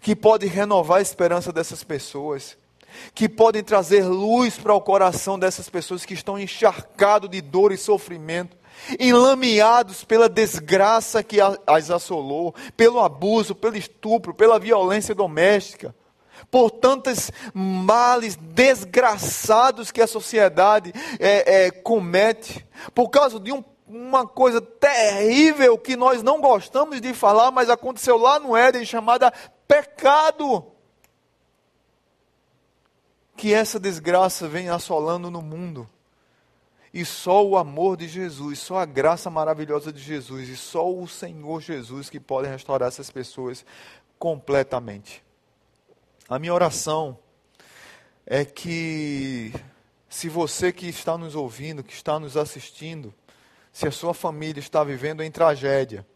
que 0.00 0.14
pode 0.14 0.46
renovar 0.46 0.98
a 0.98 1.02
esperança 1.02 1.52
dessas 1.52 1.82
pessoas 1.82 2.56
que 3.14 3.28
podem 3.28 3.62
trazer 3.62 4.04
luz 4.04 4.58
para 4.58 4.74
o 4.74 4.80
coração 4.80 5.38
dessas 5.38 5.68
pessoas 5.68 6.04
que 6.04 6.14
estão 6.14 6.38
encharcados 6.38 7.30
de 7.30 7.40
dor 7.40 7.72
e 7.72 7.76
sofrimento, 7.76 8.56
enlameados 8.98 10.04
pela 10.04 10.28
desgraça 10.28 11.22
que 11.22 11.38
as 11.66 11.90
assolou, 11.90 12.54
pelo 12.76 13.00
abuso, 13.00 13.54
pelo 13.54 13.76
estupro, 13.76 14.34
pela 14.34 14.58
violência 14.58 15.14
doméstica, 15.14 15.94
por 16.50 16.70
tantos 16.70 17.30
males 17.52 18.36
desgraçados 18.36 19.90
que 19.90 20.00
a 20.00 20.06
sociedade 20.06 20.92
é, 21.18 21.66
é, 21.66 21.70
comete, 21.70 22.66
por 22.94 23.08
causa 23.08 23.38
de 23.38 23.52
um 23.52 23.62
uma 23.92 24.24
coisa 24.24 24.60
terrível 24.60 25.76
que 25.76 25.96
nós 25.96 26.22
não 26.22 26.40
gostamos 26.40 27.00
de 27.00 27.12
falar, 27.12 27.50
mas 27.50 27.68
aconteceu 27.68 28.16
lá 28.16 28.38
no 28.38 28.56
Éden, 28.56 28.84
chamada 28.84 29.32
pecado 29.66 30.64
que 33.40 33.54
essa 33.54 33.80
desgraça 33.80 34.46
vem 34.46 34.68
assolando 34.68 35.30
no 35.30 35.40
mundo. 35.40 35.88
E 36.92 37.06
só 37.06 37.42
o 37.42 37.56
amor 37.56 37.96
de 37.96 38.06
Jesus, 38.06 38.58
só 38.58 38.76
a 38.76 38.84
graça 38.84 39.30
maravilhosa 39.30 39.90
de 39.90 39.98
Jesus 39.98 40.46
e 40.50 40.56
só 40.58 40.92
o 40.92 41.08
Senhor 41.08 41.62
Jesus 41.62 42.10
que 42.10 42.20
pode 42.20 42.48
restaurar 42.48 42.88
essas 42.88 43.10
pessoas 43.10 43.64
completamente. 44.18 45.24
A 46.28 46.38
minha 46.38 46.52
oração 46.52 47.18
é 48.26 48.44
que, 48.44 49.54
se 50.06 50.28
você 50.28 50.70
que 50.70 50.86
está 50.86 51.16
nos 51.16 51.34
ouvindo, 51.34 51.82
que 51.82 51.94
está 51.94 52.20
nos 52.20 52.36
assistindo, 52.36 53.14
se 53.72 53.88
a 53.88 53.90
sua 53.90 54.12
família 54.12 54.60
está 54.60 54.84
vivendo 54.84 55.22
em 55.22 55.30
tragédia, 55.30 56.06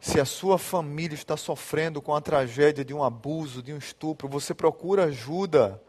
se 0.00 0.18
a 0.18 0.24
sua 0.24 0.56
família 0.56 1.14
está 1.14 1.36
sofrendo 1.36 2.00
com 2.00 2.14
a 2.14 2.22
tragédia 2.22 2.82
de 2.82 2.94
um 2.94 3.04
abuso, 3.04 3.62
de 3.62 3.74
um 3.74 3.76
estupro, 3.76 4.26
você 4.26 4.54
procura 4.54 5.04
ajuda 5.04 5.80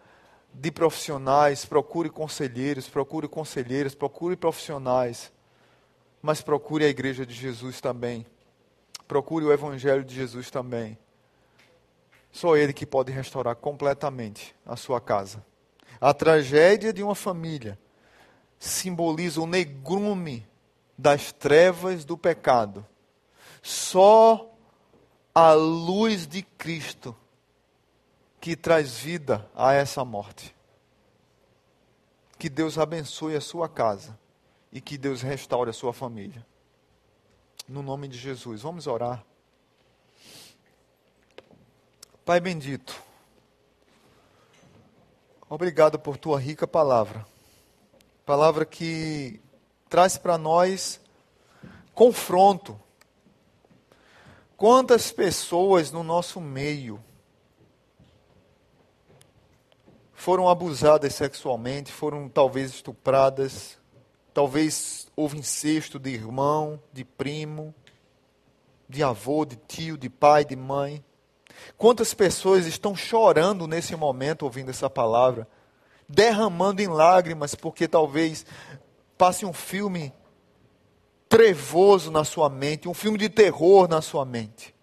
de 0.54 0.70
profissionais, 0.70 1.64
procure 1.64 2.10
conselheiros, 2.10 2.90
procure 2.90 3.26
conselheiras, 3.30 3.96
procure 3.96 4.36
profissionais, 4.36 5.32
mas 6.22 6.42
procure 6.42 6.84
a 6.84 6.90
igreja 6.90 7.26
de 7.26 7.34
Jesus 7.34 7.80
também. 7.80 8.26
Procure 9.08 9.46
o 9.46 9.54
evangelho 9.54 10.04
de 10.04 10.14
Jesus 10.14 10.52
também. 10.52 10.98
Só 12.34 12.58
ele 12.58 12.74
que 12.74 12.86
pode 12.86 13.14
restaurar 13.14 13.56
completamente 13.56 14.54
a 14.66 14.76
sua 14.76 15.00
casa. 15.00 15.46
A 16.02 16.14
tragédia 16.14 16.92
de 16.92 17.02
uma 17.02 17.16
família 17.16 17.80
simboliza 18.60 19.40
o 19.40 19.48
negrume 19.48 20.46
das 20.98 21.32
trevas 21.32 22.04
do 22.04 22.18
pecado 22.18 22.86
só 23.62 24.52
a 25.34 25.54
luz 25.54 26.28
de 26.28 26.42
Cristo 26.42 27.16
que 28.40 28.56
traz 28.56 28.98
vida 28.98 29.50
a 29.56 29.74
essa 29.74 30.04
morte. 30.04 30.56
Que 32.38 32.50
Deus 32.50 32.78
abençoe 32.78 33.36
a 33.36 33.42
sua 33.42 33.70
casa 33.70 34.18
e 34.72 34.82
que 34.82 34.98
Deus 34.98 35.22
restaure 35.22 35.70
a 35.70 35.74
sua 35.74 35.94
família. 35.94 36.46
No 37.68 37.84
nome 37.84 38.08
de 38.08 38.18
Jesus, 38.18 38.62
vamos 38.64 38.88
orar. 38.88 39.24
Pai 42.26 42.40
bendito, 42.40 43.02
obrigado 45.50 46.00
por 46.00 46.18
tua 46.18 46.40
rica 46.40 46.68
palavra. 46.68 47.26
Palavra 48.26 48.66
que 48.66 49.42
traz 49.90 50.18
para 50.18 50.38
nós 50.38 51.02
confronto 51.94 52.80
Quantas 54.62 55.12
pessoas 55.12 55.92
no 55.92 56.04
nosso 56.04 56.40
meio 56.40 57.04
foram 60.14 60.48
abusadas 60.48 61.16
sexualmente, 61.16 61.92
foram 61.92 62.30
talvez 62.30 62.70
estupradas, 62.70 63.80
talvez 64.32 65.08
houve 65.16 65.40
incesto 65.40 65.98
de 65.98 66.12
irmão, 66.12 66.80
de 66.94 67.04
primo, 67.04 67.74
de 68.88 69.02
avô, 69.02 69.46
de 69.46 69.56
tio, 69.56 69.98
de 69.98 70.12
pai, 70.12 70.46
de 70.46 70.56
mãe. 70.56 71.04
Quantas 71.76 72.14
pessoas 72.14 72.68
estão 72.68 72.96
chorando 72.96 73.66
nesse 73.66 73.96
momento 73.96 74.44
ouvindo 74.44 74.70
essa 74.70 74.88
palavra, 74.88 75.48
derramando 76.08 76.84
em 76.84 76.88
lágrimas, 76.88 77.56
porque 77.56 77.88
talvez 77.88 78.46
passe 79.18 79.44
um 79.44 79.54
filme 79.54 80.14
trevoso 81.32 82.12
na 82.12 82.26
sua 82.26 82.50
mente, 82.50 82.90
um 82.90 82.94
filme 82.94 83.18
de 83.18 83.30
terror 83.30 83.88
na 83.88 84.02
sua 84.02 84.26
mente. 84.26 84.76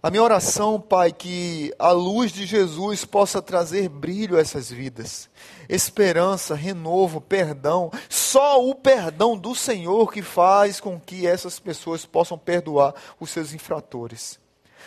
A 0.00 0.10
minha 0.10 0.22
oração, 0.22 0.80
Pai, 0.80 1.10
que 1.10 1.74
a 1.76 1.90
luz 1.90 2.30
de 2.30 2.46
Jesus 2.46 3.04
possa 3.04 3.42
trazer 3.42 3.88
brilho 3.88 4.36
a 4.36 4.40
essas 4.40 4.70
vidas, 4.70 5.28
esperança, 5.68 6.54
renovo, 6.54 7.20
perdão. 7.20 7.90
Só 8.08 8.64
o 8.64 8.76
perdão 8.76 9.36
do 9.36 9.56
Senhor 9.56 10.12
que 10.12 10.22
faz 10.22 10.78
com 10.78 11.00
que 11.00 11.26
essas 11.26 11.58
pessoas 11.58 12.06
possam 12.06 12.38
perdoar 12.38 12.94
os 13.18 13.30
seus 13.30 13.52
infratores. 13.52 14.38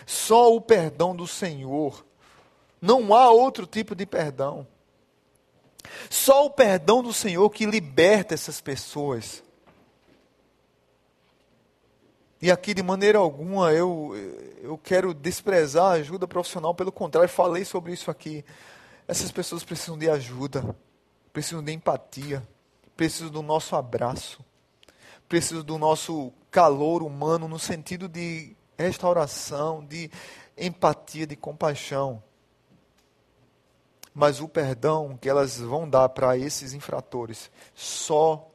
Só 0.06 0.56
o 0.56 0.62
perdão 0.62 1.14
do 1.14 1.28
Senhor. 1.28 2.06
Não 2.82 3.14
há 3.14 3.30
outro 3.32 3.66
tipo 3.66 3.94
de 3.94 4.06
perdão. 4.06 4.66
Só 6.10 6.46
o 6.46 6.52
perdão 6.52 7.04
do 7.04 7.12
Senhor 7.12 7.50
que 7.50 7.66
liberta 7.66 8.34
essas 8.34 8.62
pessoas 8.62 9.44
E 12.42 12.52
aqui, 12.52 12.74
de 12.74 12.84
maneira 12.84 13.18
alguma, 13.18 13.74
eu, 13.74 14.14
eu 14.62 14.78
quero 14.78 15.14
desprezar 15.14 15.86
a 15.86 15.96
ajuda 15.96 16.28
profissional, 16.28 16.76
pelo 16.76 16.92
contrário, 16.92 17.28
falei 17.28 17.66
sobre 17.66 17.94
isso 17.94 18.12
aqui. 18.12 18.46
Essas 19.08 19.32
pessoas 19.32 19.64
precisam 19.64 19.98
de 19.98 20.08
ajuda, 20.10 20.76
precisam 21.34 21.64
de 21.64 21.72
empatia, 21.72 22.48
precisam 22.96 23.30
do 23.30 23.42
nosso 23.42 23.76
abraço, 23.76 24.46
precisam 25.28 25.64
do 25.64 25.80
nosso 25.80 26.32
calor 26.52 27.02
humano 27.02 27.48
no 27.48 27.58
sentido 27.58 28.08
de 28.08 28.56
restauração, 28.78 29.84
de 29.84 30.12
empatia, 30.56 31.26
de 31.26 31.36
compaixão. 31.36 32.22
Mas 34.14 34.40
o 34.40 34.48
perdão 34.48 35.18
que 35.20 35.30
elas 35.30 35.60
vão 35.60 35.90
dar 35.90 36.10
para 36.10 36.38
esses 36.38 36.74
infratores, 36.74 37.52
só 37.74 38.48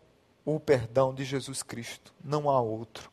o 0.45 0.59
perdão 0.59 1.15
de 1.15 1.25
Jesus 1.25 1.63
Cristo, 1.63 2.13
não 2.23 2.51
há 2.51 2.61
outro. 2.61 3.12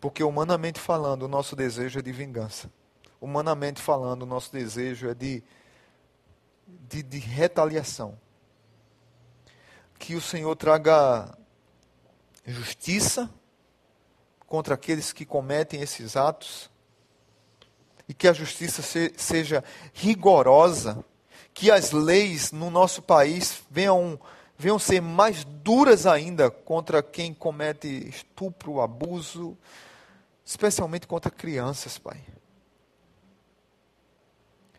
Porque, 0.00 0.22
humanamente 0.22 0.78
falando, 0.78 1.22
o 1.22 1.28
nosso 1.28 1.56
desejo 1.56 1.98
é 1.98 2.02
de 2.02 2.12
vingança. 2.12 2.70
Humanamente 3.20 3.80
falando, 3.80 4.22
o 4.22 4.26
nosso 4.26 4.52
desejo 4.52 5.08
é 5.08 5.14
de, 5.14 5.42
de, 6.66 7.02
de 7.02 7.18
retaliação. 7.18 8.18
Que 9.98 10.14
o 10.14 10.20
Senhor 10.20 10.54
traga 10.54 11.36
justiça 12.44 13.30
contra 14.46 14.74
aqueles 14.74 15.12
que 15.12 15.24
cometem 15.24 15.80
esses 15.80 16.16
atos 16.16 16.70
e 18.08 18.14
que 18.14 18.28
a 18.28 18.32
justiça 18.32 18.82
se, 18.82 19.12
seja 19.16 19.64
rigorosa, 19.92 21.04
que 21.52 21.70
as 21.70 21.90
leis 21.90 22.52
no 22.52 22.70
nosso 22.70 23.02
país 23.02 23.62
venham, 23.70 24.20
venham 24.56 24.78
ser 24.78 25.00
mais 25.00 25.44
duras 25.44 26.06
ainda 26.06 26.50
contra 26.50 27.02
quem 27.02 27.34
comete 27.34 27.88
estupro, 28.08 28.80
abuso, 28.80 29.56
especialmente 30.46 31.08
contra 31.08 31.28
crianças, 31.28 31.98
Pai. 31.98 32.24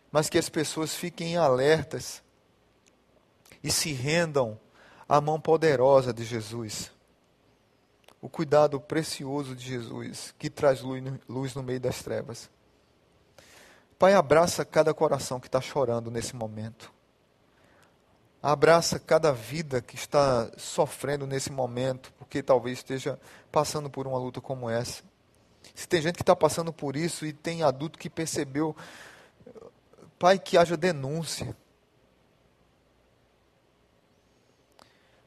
Mas 0.10 0.30
que 0.30 0.38
as 0.38 0.48
pessoas 0.48 0.96
fiquem 0.96 1.36
alertas 1.36 2.24
e 3.62 3.70
se 3.70 3.92
rendam 3.92 4.58
à 5.08 5.20
mão 5.20 5.40
poderosa 5.42 6.14
de 6.14 6.24
Jesus. 6.24 6.90
O 8.22 8.30
cuidado 8.30 8.80
precioso 8.80 9.54
de 9.54 9.66
Jesus, 9.66 10.34
que 10.40 10.50
traz 10.50 10.82
luz 11.28 11.54
no 11.54 11.62
meio 11.62 11.82
das 11.82 12.02
trevas. 12.02 12.50
Pai, 14.00 14.14
abraça 14.14 14.64
cada 14.64 14.94
coração 14.94 15.40
que 15.40 15.48
está 15.48 15.60
chorando 15.60 16.10
nesse 16.10 16.34
momento. 16.34 16.94
Abraça 18.42 18.98
cada 19.00 19.34
vida 19.34 19.82
que 19.82 19.96
está 19.96 20.50
sofrendo 20.58 21.28
nesse 21.28 21.52
momento, 21.52 22.14
porque 22.14 22.42
talvez 22.42 22.78
esteja 22.78 23.20
passando 23.52 23.90
por 23.90 24.08
uma 24.08 24.18
luta 24.18 24.40
como 24.40 24.70
essa. 24.70 25.04
Se 25.78 25.88
tem 25.88 26.02
gente 26.02 26.16
que 26.16 26.24
está 26.24 26.36
passando 26.36 26.74
por 26.74 26.96
isso 26.96 27.24
e 27.24 27.32
tem 27.32 27.62
adulto 27.62 28.00
que 28.00 28.10
percebeu, 28.10 28.76
Pai, 30.18 30.40
que 30.40 30.58
haja 30.58 30.76
denúncia. 30.76 31.56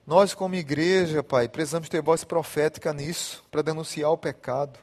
Nós, 0.04 0.34
como 0.34 0.56
igreja, 0.56 1.22
Pai, 1.22 1.48
precisamos 1.48 1.88
ter 1.88 2.02
voz 2.02 2.24
profética 2.24 2.92
nisso, 2.92 3.44
para 3.48 3.62
denunciar 3.62 4.10
o 4.10 4.18
pecado. 4.18 4.76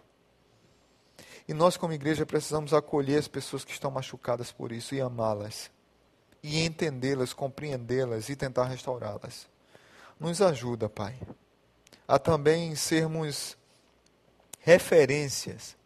E 1.50 1.54
nós, 1.54 1.76
como 1.76 1.92
igreja, 1.92 2.26
precisamos 2.26 2.74
acolher 2.74 3.20
as 3.20 3.28
pessoas 3.28 3.66
que 3.66 3.74
estão 3.74 3.92
machucadas 3.92 4.54
por 4.54 4.72
isso 4.72 4.96
e 4.96 5.02
amá-las. 5.02 5.70
E 6.42 6.64
entendê-las, 6.64 7.34
compreendê-las 7.34 8.30
e 8.30 8.38
tentar 8.38 8.64
restaurá-las. 8.68 9.50
Nos 10.18 10.42
ajuda, 10.42 10.88
Pai, 10.88 11.20
a 12.08 12.18
também 12.18 12.74
sermos 12.74 13.58
referências. 14.68 15.78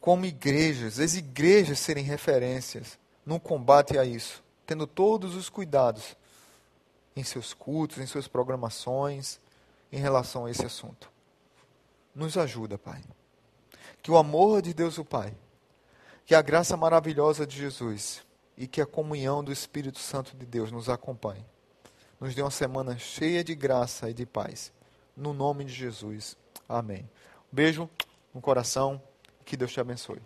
Como 0.00 0.26
igrejas, 0.26 0.98
as 0.98 1.14
igrejas 1.14 1.78
serem 1.78 2.02
referências 2.02 2.98
no 3.24 3.38
combate 3.38 3.96
a 3.96 4.04
isso, 4.04 4.42
tendo 4.66 4.88
todos 4.88 5.36
os 5.36 5.48
cuidados 5.48 6.16
em 7.14 7.22
seus 7.22 7.54
cultos, 7.54 7.98
em 7.98 8.06
suas 8.06 8.26
programações, 8.26 9.38
em 9.92 10.00
relação 10.00 10.46
a 10.46 10.50
esse 10.50 10.66
assunto. 10.66 11.08
Nos 12.12 12.36
ajuda, 12.36 12.76
Pai. 12.76 13.04
Que 14.02 14.10
o 14.10 14.16
amor 14.16 14.60
de 14.60 14.74
Deus, 14.74 14.98
o 14.98 15.04
Pai, 15.04 15.32
que 16.26 16.34
a 16.34 16.42
graça 16.42 16.76
maravilhosa 16.76 17.46
de 17.46 17.56
Jesus 17.56 18.20
e 18.56 18.66
que 18.66 18.80
a 18.80 18.86
comunhão 18.86 19.44
do 19.44 19.52
Espírito 19.52 20.00
Santo 20.00 20.36
de 20.36 20.44
Deus 20.44 20.72
nos 20.72 20.88
acompanhe. 20.88 21.46
Nos 22.18 22.34
dê 22.34 22.42
uma 22.42 22.50
semana 22.50 22.98
cheia 22.98 23.44
de 23.44 23.54
graça 23.54 24.10
e 24.10 24.12
de 24.12 24.26
paz. 24.26 24.72
No 25.16 25.32
nome 25.32 25.64
de 25.64 25.72
Jesus. 25.72 26.36
Amém. 26.70 27.08
Um 27.52 27.56
beijo 27.56 27.90
no 28.32 28.40
coração. 28.40 29.02
Que 29.44 29.56
Deus 29.56 29.72
te 29.72 29.80
abençoe. 29.80 30.20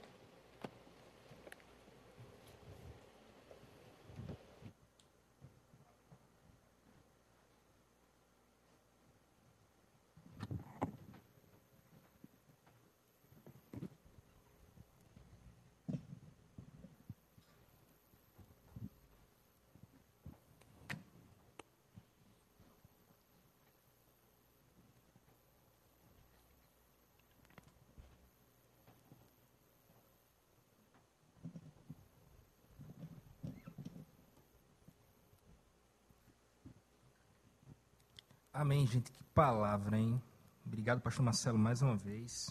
Amém, 38.64 38.86
gente. 38.86 39.12
Que 39.12 39.22
palavra, 39.34 39.98
hein? 39.98 40.18
Obrigado, 40.64 40.98
pastor 41.02 41.22
Marcelo, 41.22 41.58
mais 41.58 41.82
uma 41.82 41.94
vez. 41.98 42.48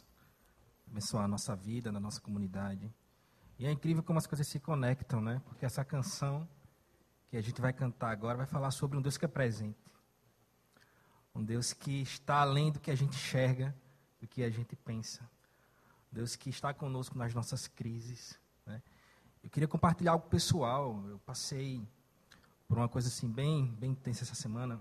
Abençoar 0.87 1.25
a 1.25 1.27
nossa 1.27 1.55
vida, 1.55 1.89
a 1.89 1.99
nossa 1.99 2.21
comunidade. 2.21 2.93
E 3.57 3.65
é 3.65 3.71
incrível 3.71 4.03
como 4.03 4.19
as 4.19 4.27
coisas 4.27 4.47
se 4.47 4.59
conectam, 4.59 5.19
né? 5.19 5.41
Porque 5.43 5.65
essa 5.65 5.83
canção 5.83 6.47
que 7.29 7.35
a 7.35 7.41
gente 7.41 7.59
vai 7.59 7.73
cantar 7.73 8.11
agora 8.11 8.37
vai 8.37 8.45
falar 8.45 8.69
sobre 8.69 8.95
um 8.95 9.01
Deus 9.01 9.17
que 9.17 9.25
é 9.25 9.27
presente. 9.27 9.91
Um 11.33 11.43
Deus 11.43 11.73
que 11.73 12.03
está 12.03 12.41
além 12.41 12.71
do 12.71 12.79
que 12.79 12.91
a 12.91 12.95
gente 12.95 13.15
enxerga, 13.15 13.75
do 14.21 14.27
que 14.27 14.43
a 14.43 14.51
gente 14.51 14.75
pensa. 14.75 15.23
Um 16.11 16.17
Deus 16.17 16.35
que 16.35 16.51
está 16.51 16.75
conosco 16.75 17.17
nas 17.17 17.33
nossas 17.33 17.67
crises. 17.67 18.39
Né? 18.67 18.83
Eu 19.43 19.49
queria 19.49 19.67
compartilhar 19.67 20.11
algo 20.11 20.29
pessoal. 20.29 21.03
Eu 21.07 21.17
passei 21.17 21.83
por 22.67 22.77
uma 22.77 22.87
coisa 22.87 23.07
assim 23.07 23.27
bem, 23.27 23.65
bem 23.79 23.89
intensa 23.89 24.23
essa 24.23 24.35
semana 24.35 24.79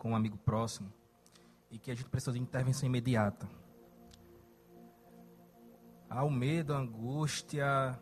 com 0.00 0.12
um 0.12 0.16
amigo 0.16 0.38
próximo 0.38 0.90
e 1.70 1.78
que 1.78 1.90
a 1.90 1.94
gente 1.94 2.08
precisa 2.08 2.32
de 2.32 2.40
intervenção 2.40 2.86
imediata. 2.86 3.46
Há 6.08 6.24
o 6.24 6.30
medo, 6.30 6.72
a 6.72 6.78
angústia, 6.78 8.00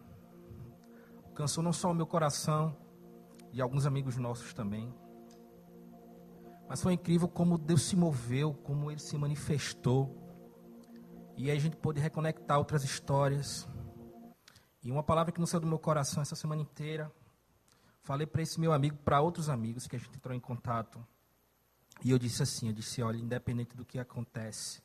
cansou 1.34 1.62
não 1.62 1.72
só 1.72 1.90
o 1.90 1.94
meu 1.94 2.06
coração, 2.06 2.74
e 3.52 3.60
alguns 3.60 3.84
amigos 3.84 4.16
nossos 4.16 4.54
também. 4.54 4.94
Mas 6.68 6.80
foi 6.80 6.92
incrível 6.92 7.28
como 7.28 7.58
Deus 7.58 7.82
se 7.82 7.96
moveu, 7.96 8.54
como 8.54 8.92
Ele 8.92 9.00
se 9.00 9.18
manifestou. 9.18 10.16
E 11.36 11.50
aí 11.50 11.56
a 11.56 11.60
gente 11.60 11.76
pôde 11.76 12.00
reconectar 12.00 12.58
outras 12.58 12.84
histórias. 12.84 13.68
E 14.82 14.92
uma 14.92 15.02
palavra 15.02 15.32
que 15.32 15.40
não 15.40 15.46
saiu 15.46 15.62
do 15.62 15.66
meu 15.66 15.78
coração 15.80 16.22
essa 16.22 16.36
semana 16.36 16.62
inteira. 16.62 17.10
Falei 18.02 18.26
para 18.26 18.42
esse 18.42 18.60
meu 18.60 18.72
amigo, 18.72 18.96
para 18.98 19.20
outros 19.20 19.48
amigos 19.48 19.88
que 19.88 19.96
a 19.96 19.98
gente 19.98 20.14
entrou 20.14 20.34
em 20.34 20.40
contato. 20.40 21.04
E 22.04 22.10
eu 22.10 22.18
disse 22.18 22.42
assim, 22.42 22.68
eu 22.68 22.72
disse, 22.72 23.02
olha, 23.02 23.16
independente 23.16 23.76
do 23.76 23.84
que 23.84 23.98
acontece, 23.98 24.80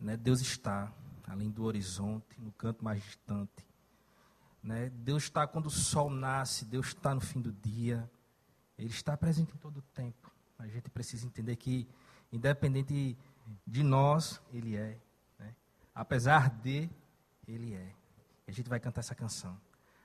né, 0.00 0.16
Deus 0.16 0.40
está 0.40 0.92
além 1.32 1.50
do 1.50 1.64
horizonte, 1.64 2.40
no 2.40 2.52
canto 2.52 2.84
mais 2.84 3.02
distante. 3.02 3.66
Né? 4.62 4.90
Deus 4.90 5.24
está 5.24 5.46
quando 5.46 5.66
o 5.66 5.70
sol 5.70 6.10
nasce, 6.10 6.64
Deus 6.64 6.88
está 6.88 7.14
no 7.14 7.20
fim 7.20 7.40
do 7.40 7.52
dia. 7.52 8.08
Ele 8.78 8.90
está 8.90 9.16
presente 9.16 9.54
em 9.54 9.58
todo 9.58 9.78
o 9.78 9.82
tempo. 9.82 10.30
A 10.58 10.66
gente 10.66 10.88
precisa 10.90 11.26
entender 11.26 11.56
que, 11.56 11.88
independente 12.30 13.16
de 13.66 13.82
nós, 13.82 14.40
Ele 14.52 14.76
é. 14.76 14.98
Né? 15.38 15.54
Apesar 15.94 16.50
de, 16.50 16.88
Ele 17.46 17.74
é. 17.74 17.92
E 18.46 18.50
a 18.50 18.52
gente 18.52 18.68
vai 18.68 18.78
cantar 18.78 19.00
essa 19.00 19.14
canção. 19.14 19.58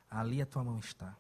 Ali 0.10 0.42
a 0.42 0.46
tua 0.46 0.64
mão 0.64 0.80
está. 0.80 1.16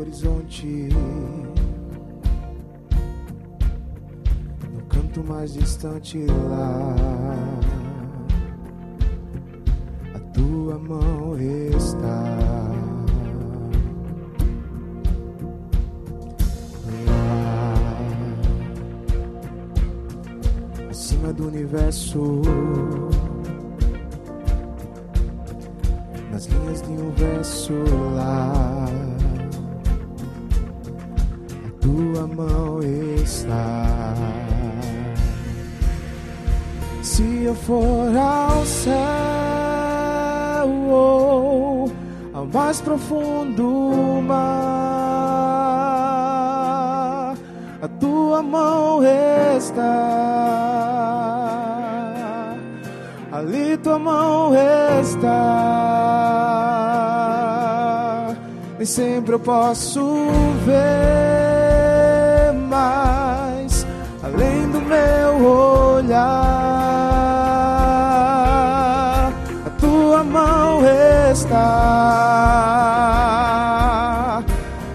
Horizonte. 0.00 0.88
sinto 5.16 5.24
mais 5.24 5.54
distante 5.54 6.26
lá. 6.26 6.94
A 10.14 10.18
tua 10.34 10.78
mão 10.78 11.36
está 11.38 11.98
lá. 11.98 12.72
Acima 20.90 21.32
do 21.32 21.48
universo. 21.48 22.42
Nas 26.30 26.46
linhas 26.46 26.82
de 26.82 26.90
um 26.90 27.10
verso 27.12 27.72
lá. 28.14 29.15
Tua 31.86 32.26
mão 32.26 32.80
está. 32.82 34.12
Se 37.00 37.44
eu 37.44 37.54
for 37.54 38.10
ao 38.16 38.66
céu 38.66 38.96
ou 40.90 41.88
ao 42.34 42.44
mais 42.46 42.80
profundo 42.80 44.20
mar, 44.26 44.66
a 47.80 47.88
tua 48.00 48.42
mão 48.42 49.00
está. 49.56 49.84
Ali 53.30 53.76
tua 53.76 54.00
mão 54.00 54.52
está. 55.00 55.36
Nem 58.76 58.86
sempre 58.86 59.34
eu 59.34 59.38
posso 59.38 60.02
ver 60.64 61.65
mais 62.86 63.86
além 64.22 64.70
do 64.70 64.80
meu 64.80 65.30
olhar. 65.44 66.22
A 69.66 69.70
tua 69.80 70.22
mão 70.22 70.82
está. 71.32 71.66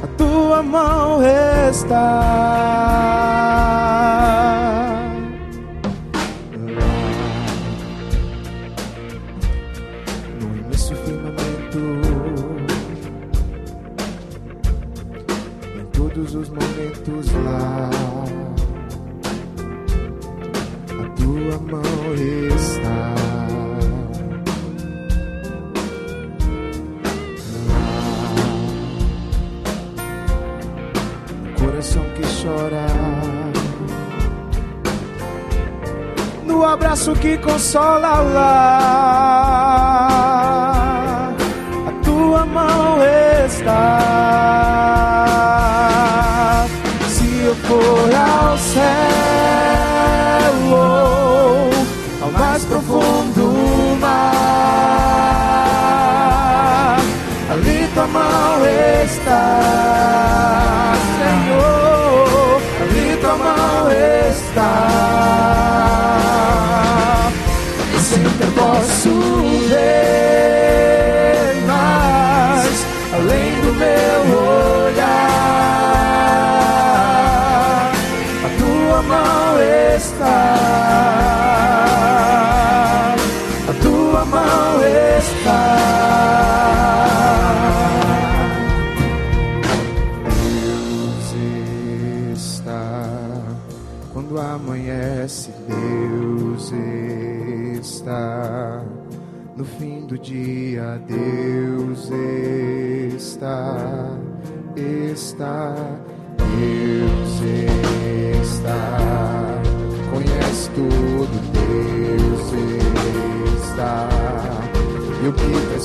A 0.04 0.08
tua 0.18 0.64
mão 0.64 1.22
está. 1.70 2.31
No 36.62 36.68
abraço 36.68 37.14
que 37.14 37.39
consola 37.39 38.20
lá. 38.20 38.51
A 41.88 41.91
tua 42.03 42.45
mão 42.45 42.99
está. 43.47 44.71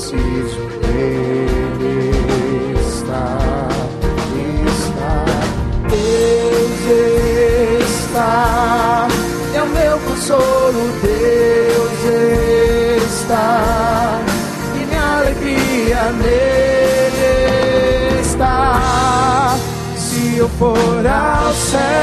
Preciso, 0.07 0.61
Ele 0.95 2.05
está, 2.79 3.39
está. 4.79 5.25
Deus 5.89 6.81
está, 7.91 9.09
é 9.55 9.63
o 9.63 9.67
meu 9.67 9.99
consolo, 9.99 10.93
Deus 11.03 12.05
está, 13.05 14.21
e 14.75 14.79
minha 14.85 15.19
alegria 15.19 16.13
nele 16.13 17.41
está. 18.21 19.57
Se 19.97 20.37
eu 20.37 20.49
for 20.51 21.07
ao 21.07 21.53
céu 21.53 21.96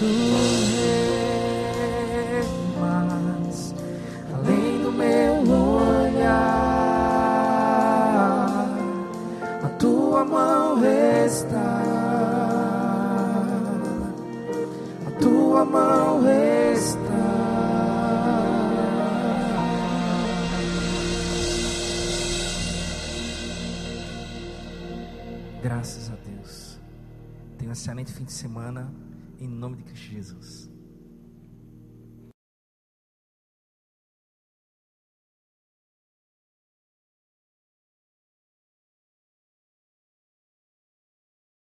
posso 0.00 0.06
ver 0.72 2.44
mais 2.80 3.74
além 4.34 4.82
do 4.82 4.92
meu 4.92 5.34
olhar. 5.52 6.40
A 9.62 9.68
tua 9.78 10.24
mão 10.24 10.82
está. 11.26 11.82
A 15.06 15.10
tua 15.20 15.64
mão 15.66 16.22
está. 16.26 17.00
Graças 25.62 26.10
a 26.10 26.14
Deus. 26.24 26.80
Tenha 27.58 27.68
um 27.68 27.72
excelente 27.72 28.10
fim 28.12 28.24
de 28.24 28.32
semana. 28.32 28.90
Em 29.38 29.48
nome 29.48 29.76
de. 29.76 29.89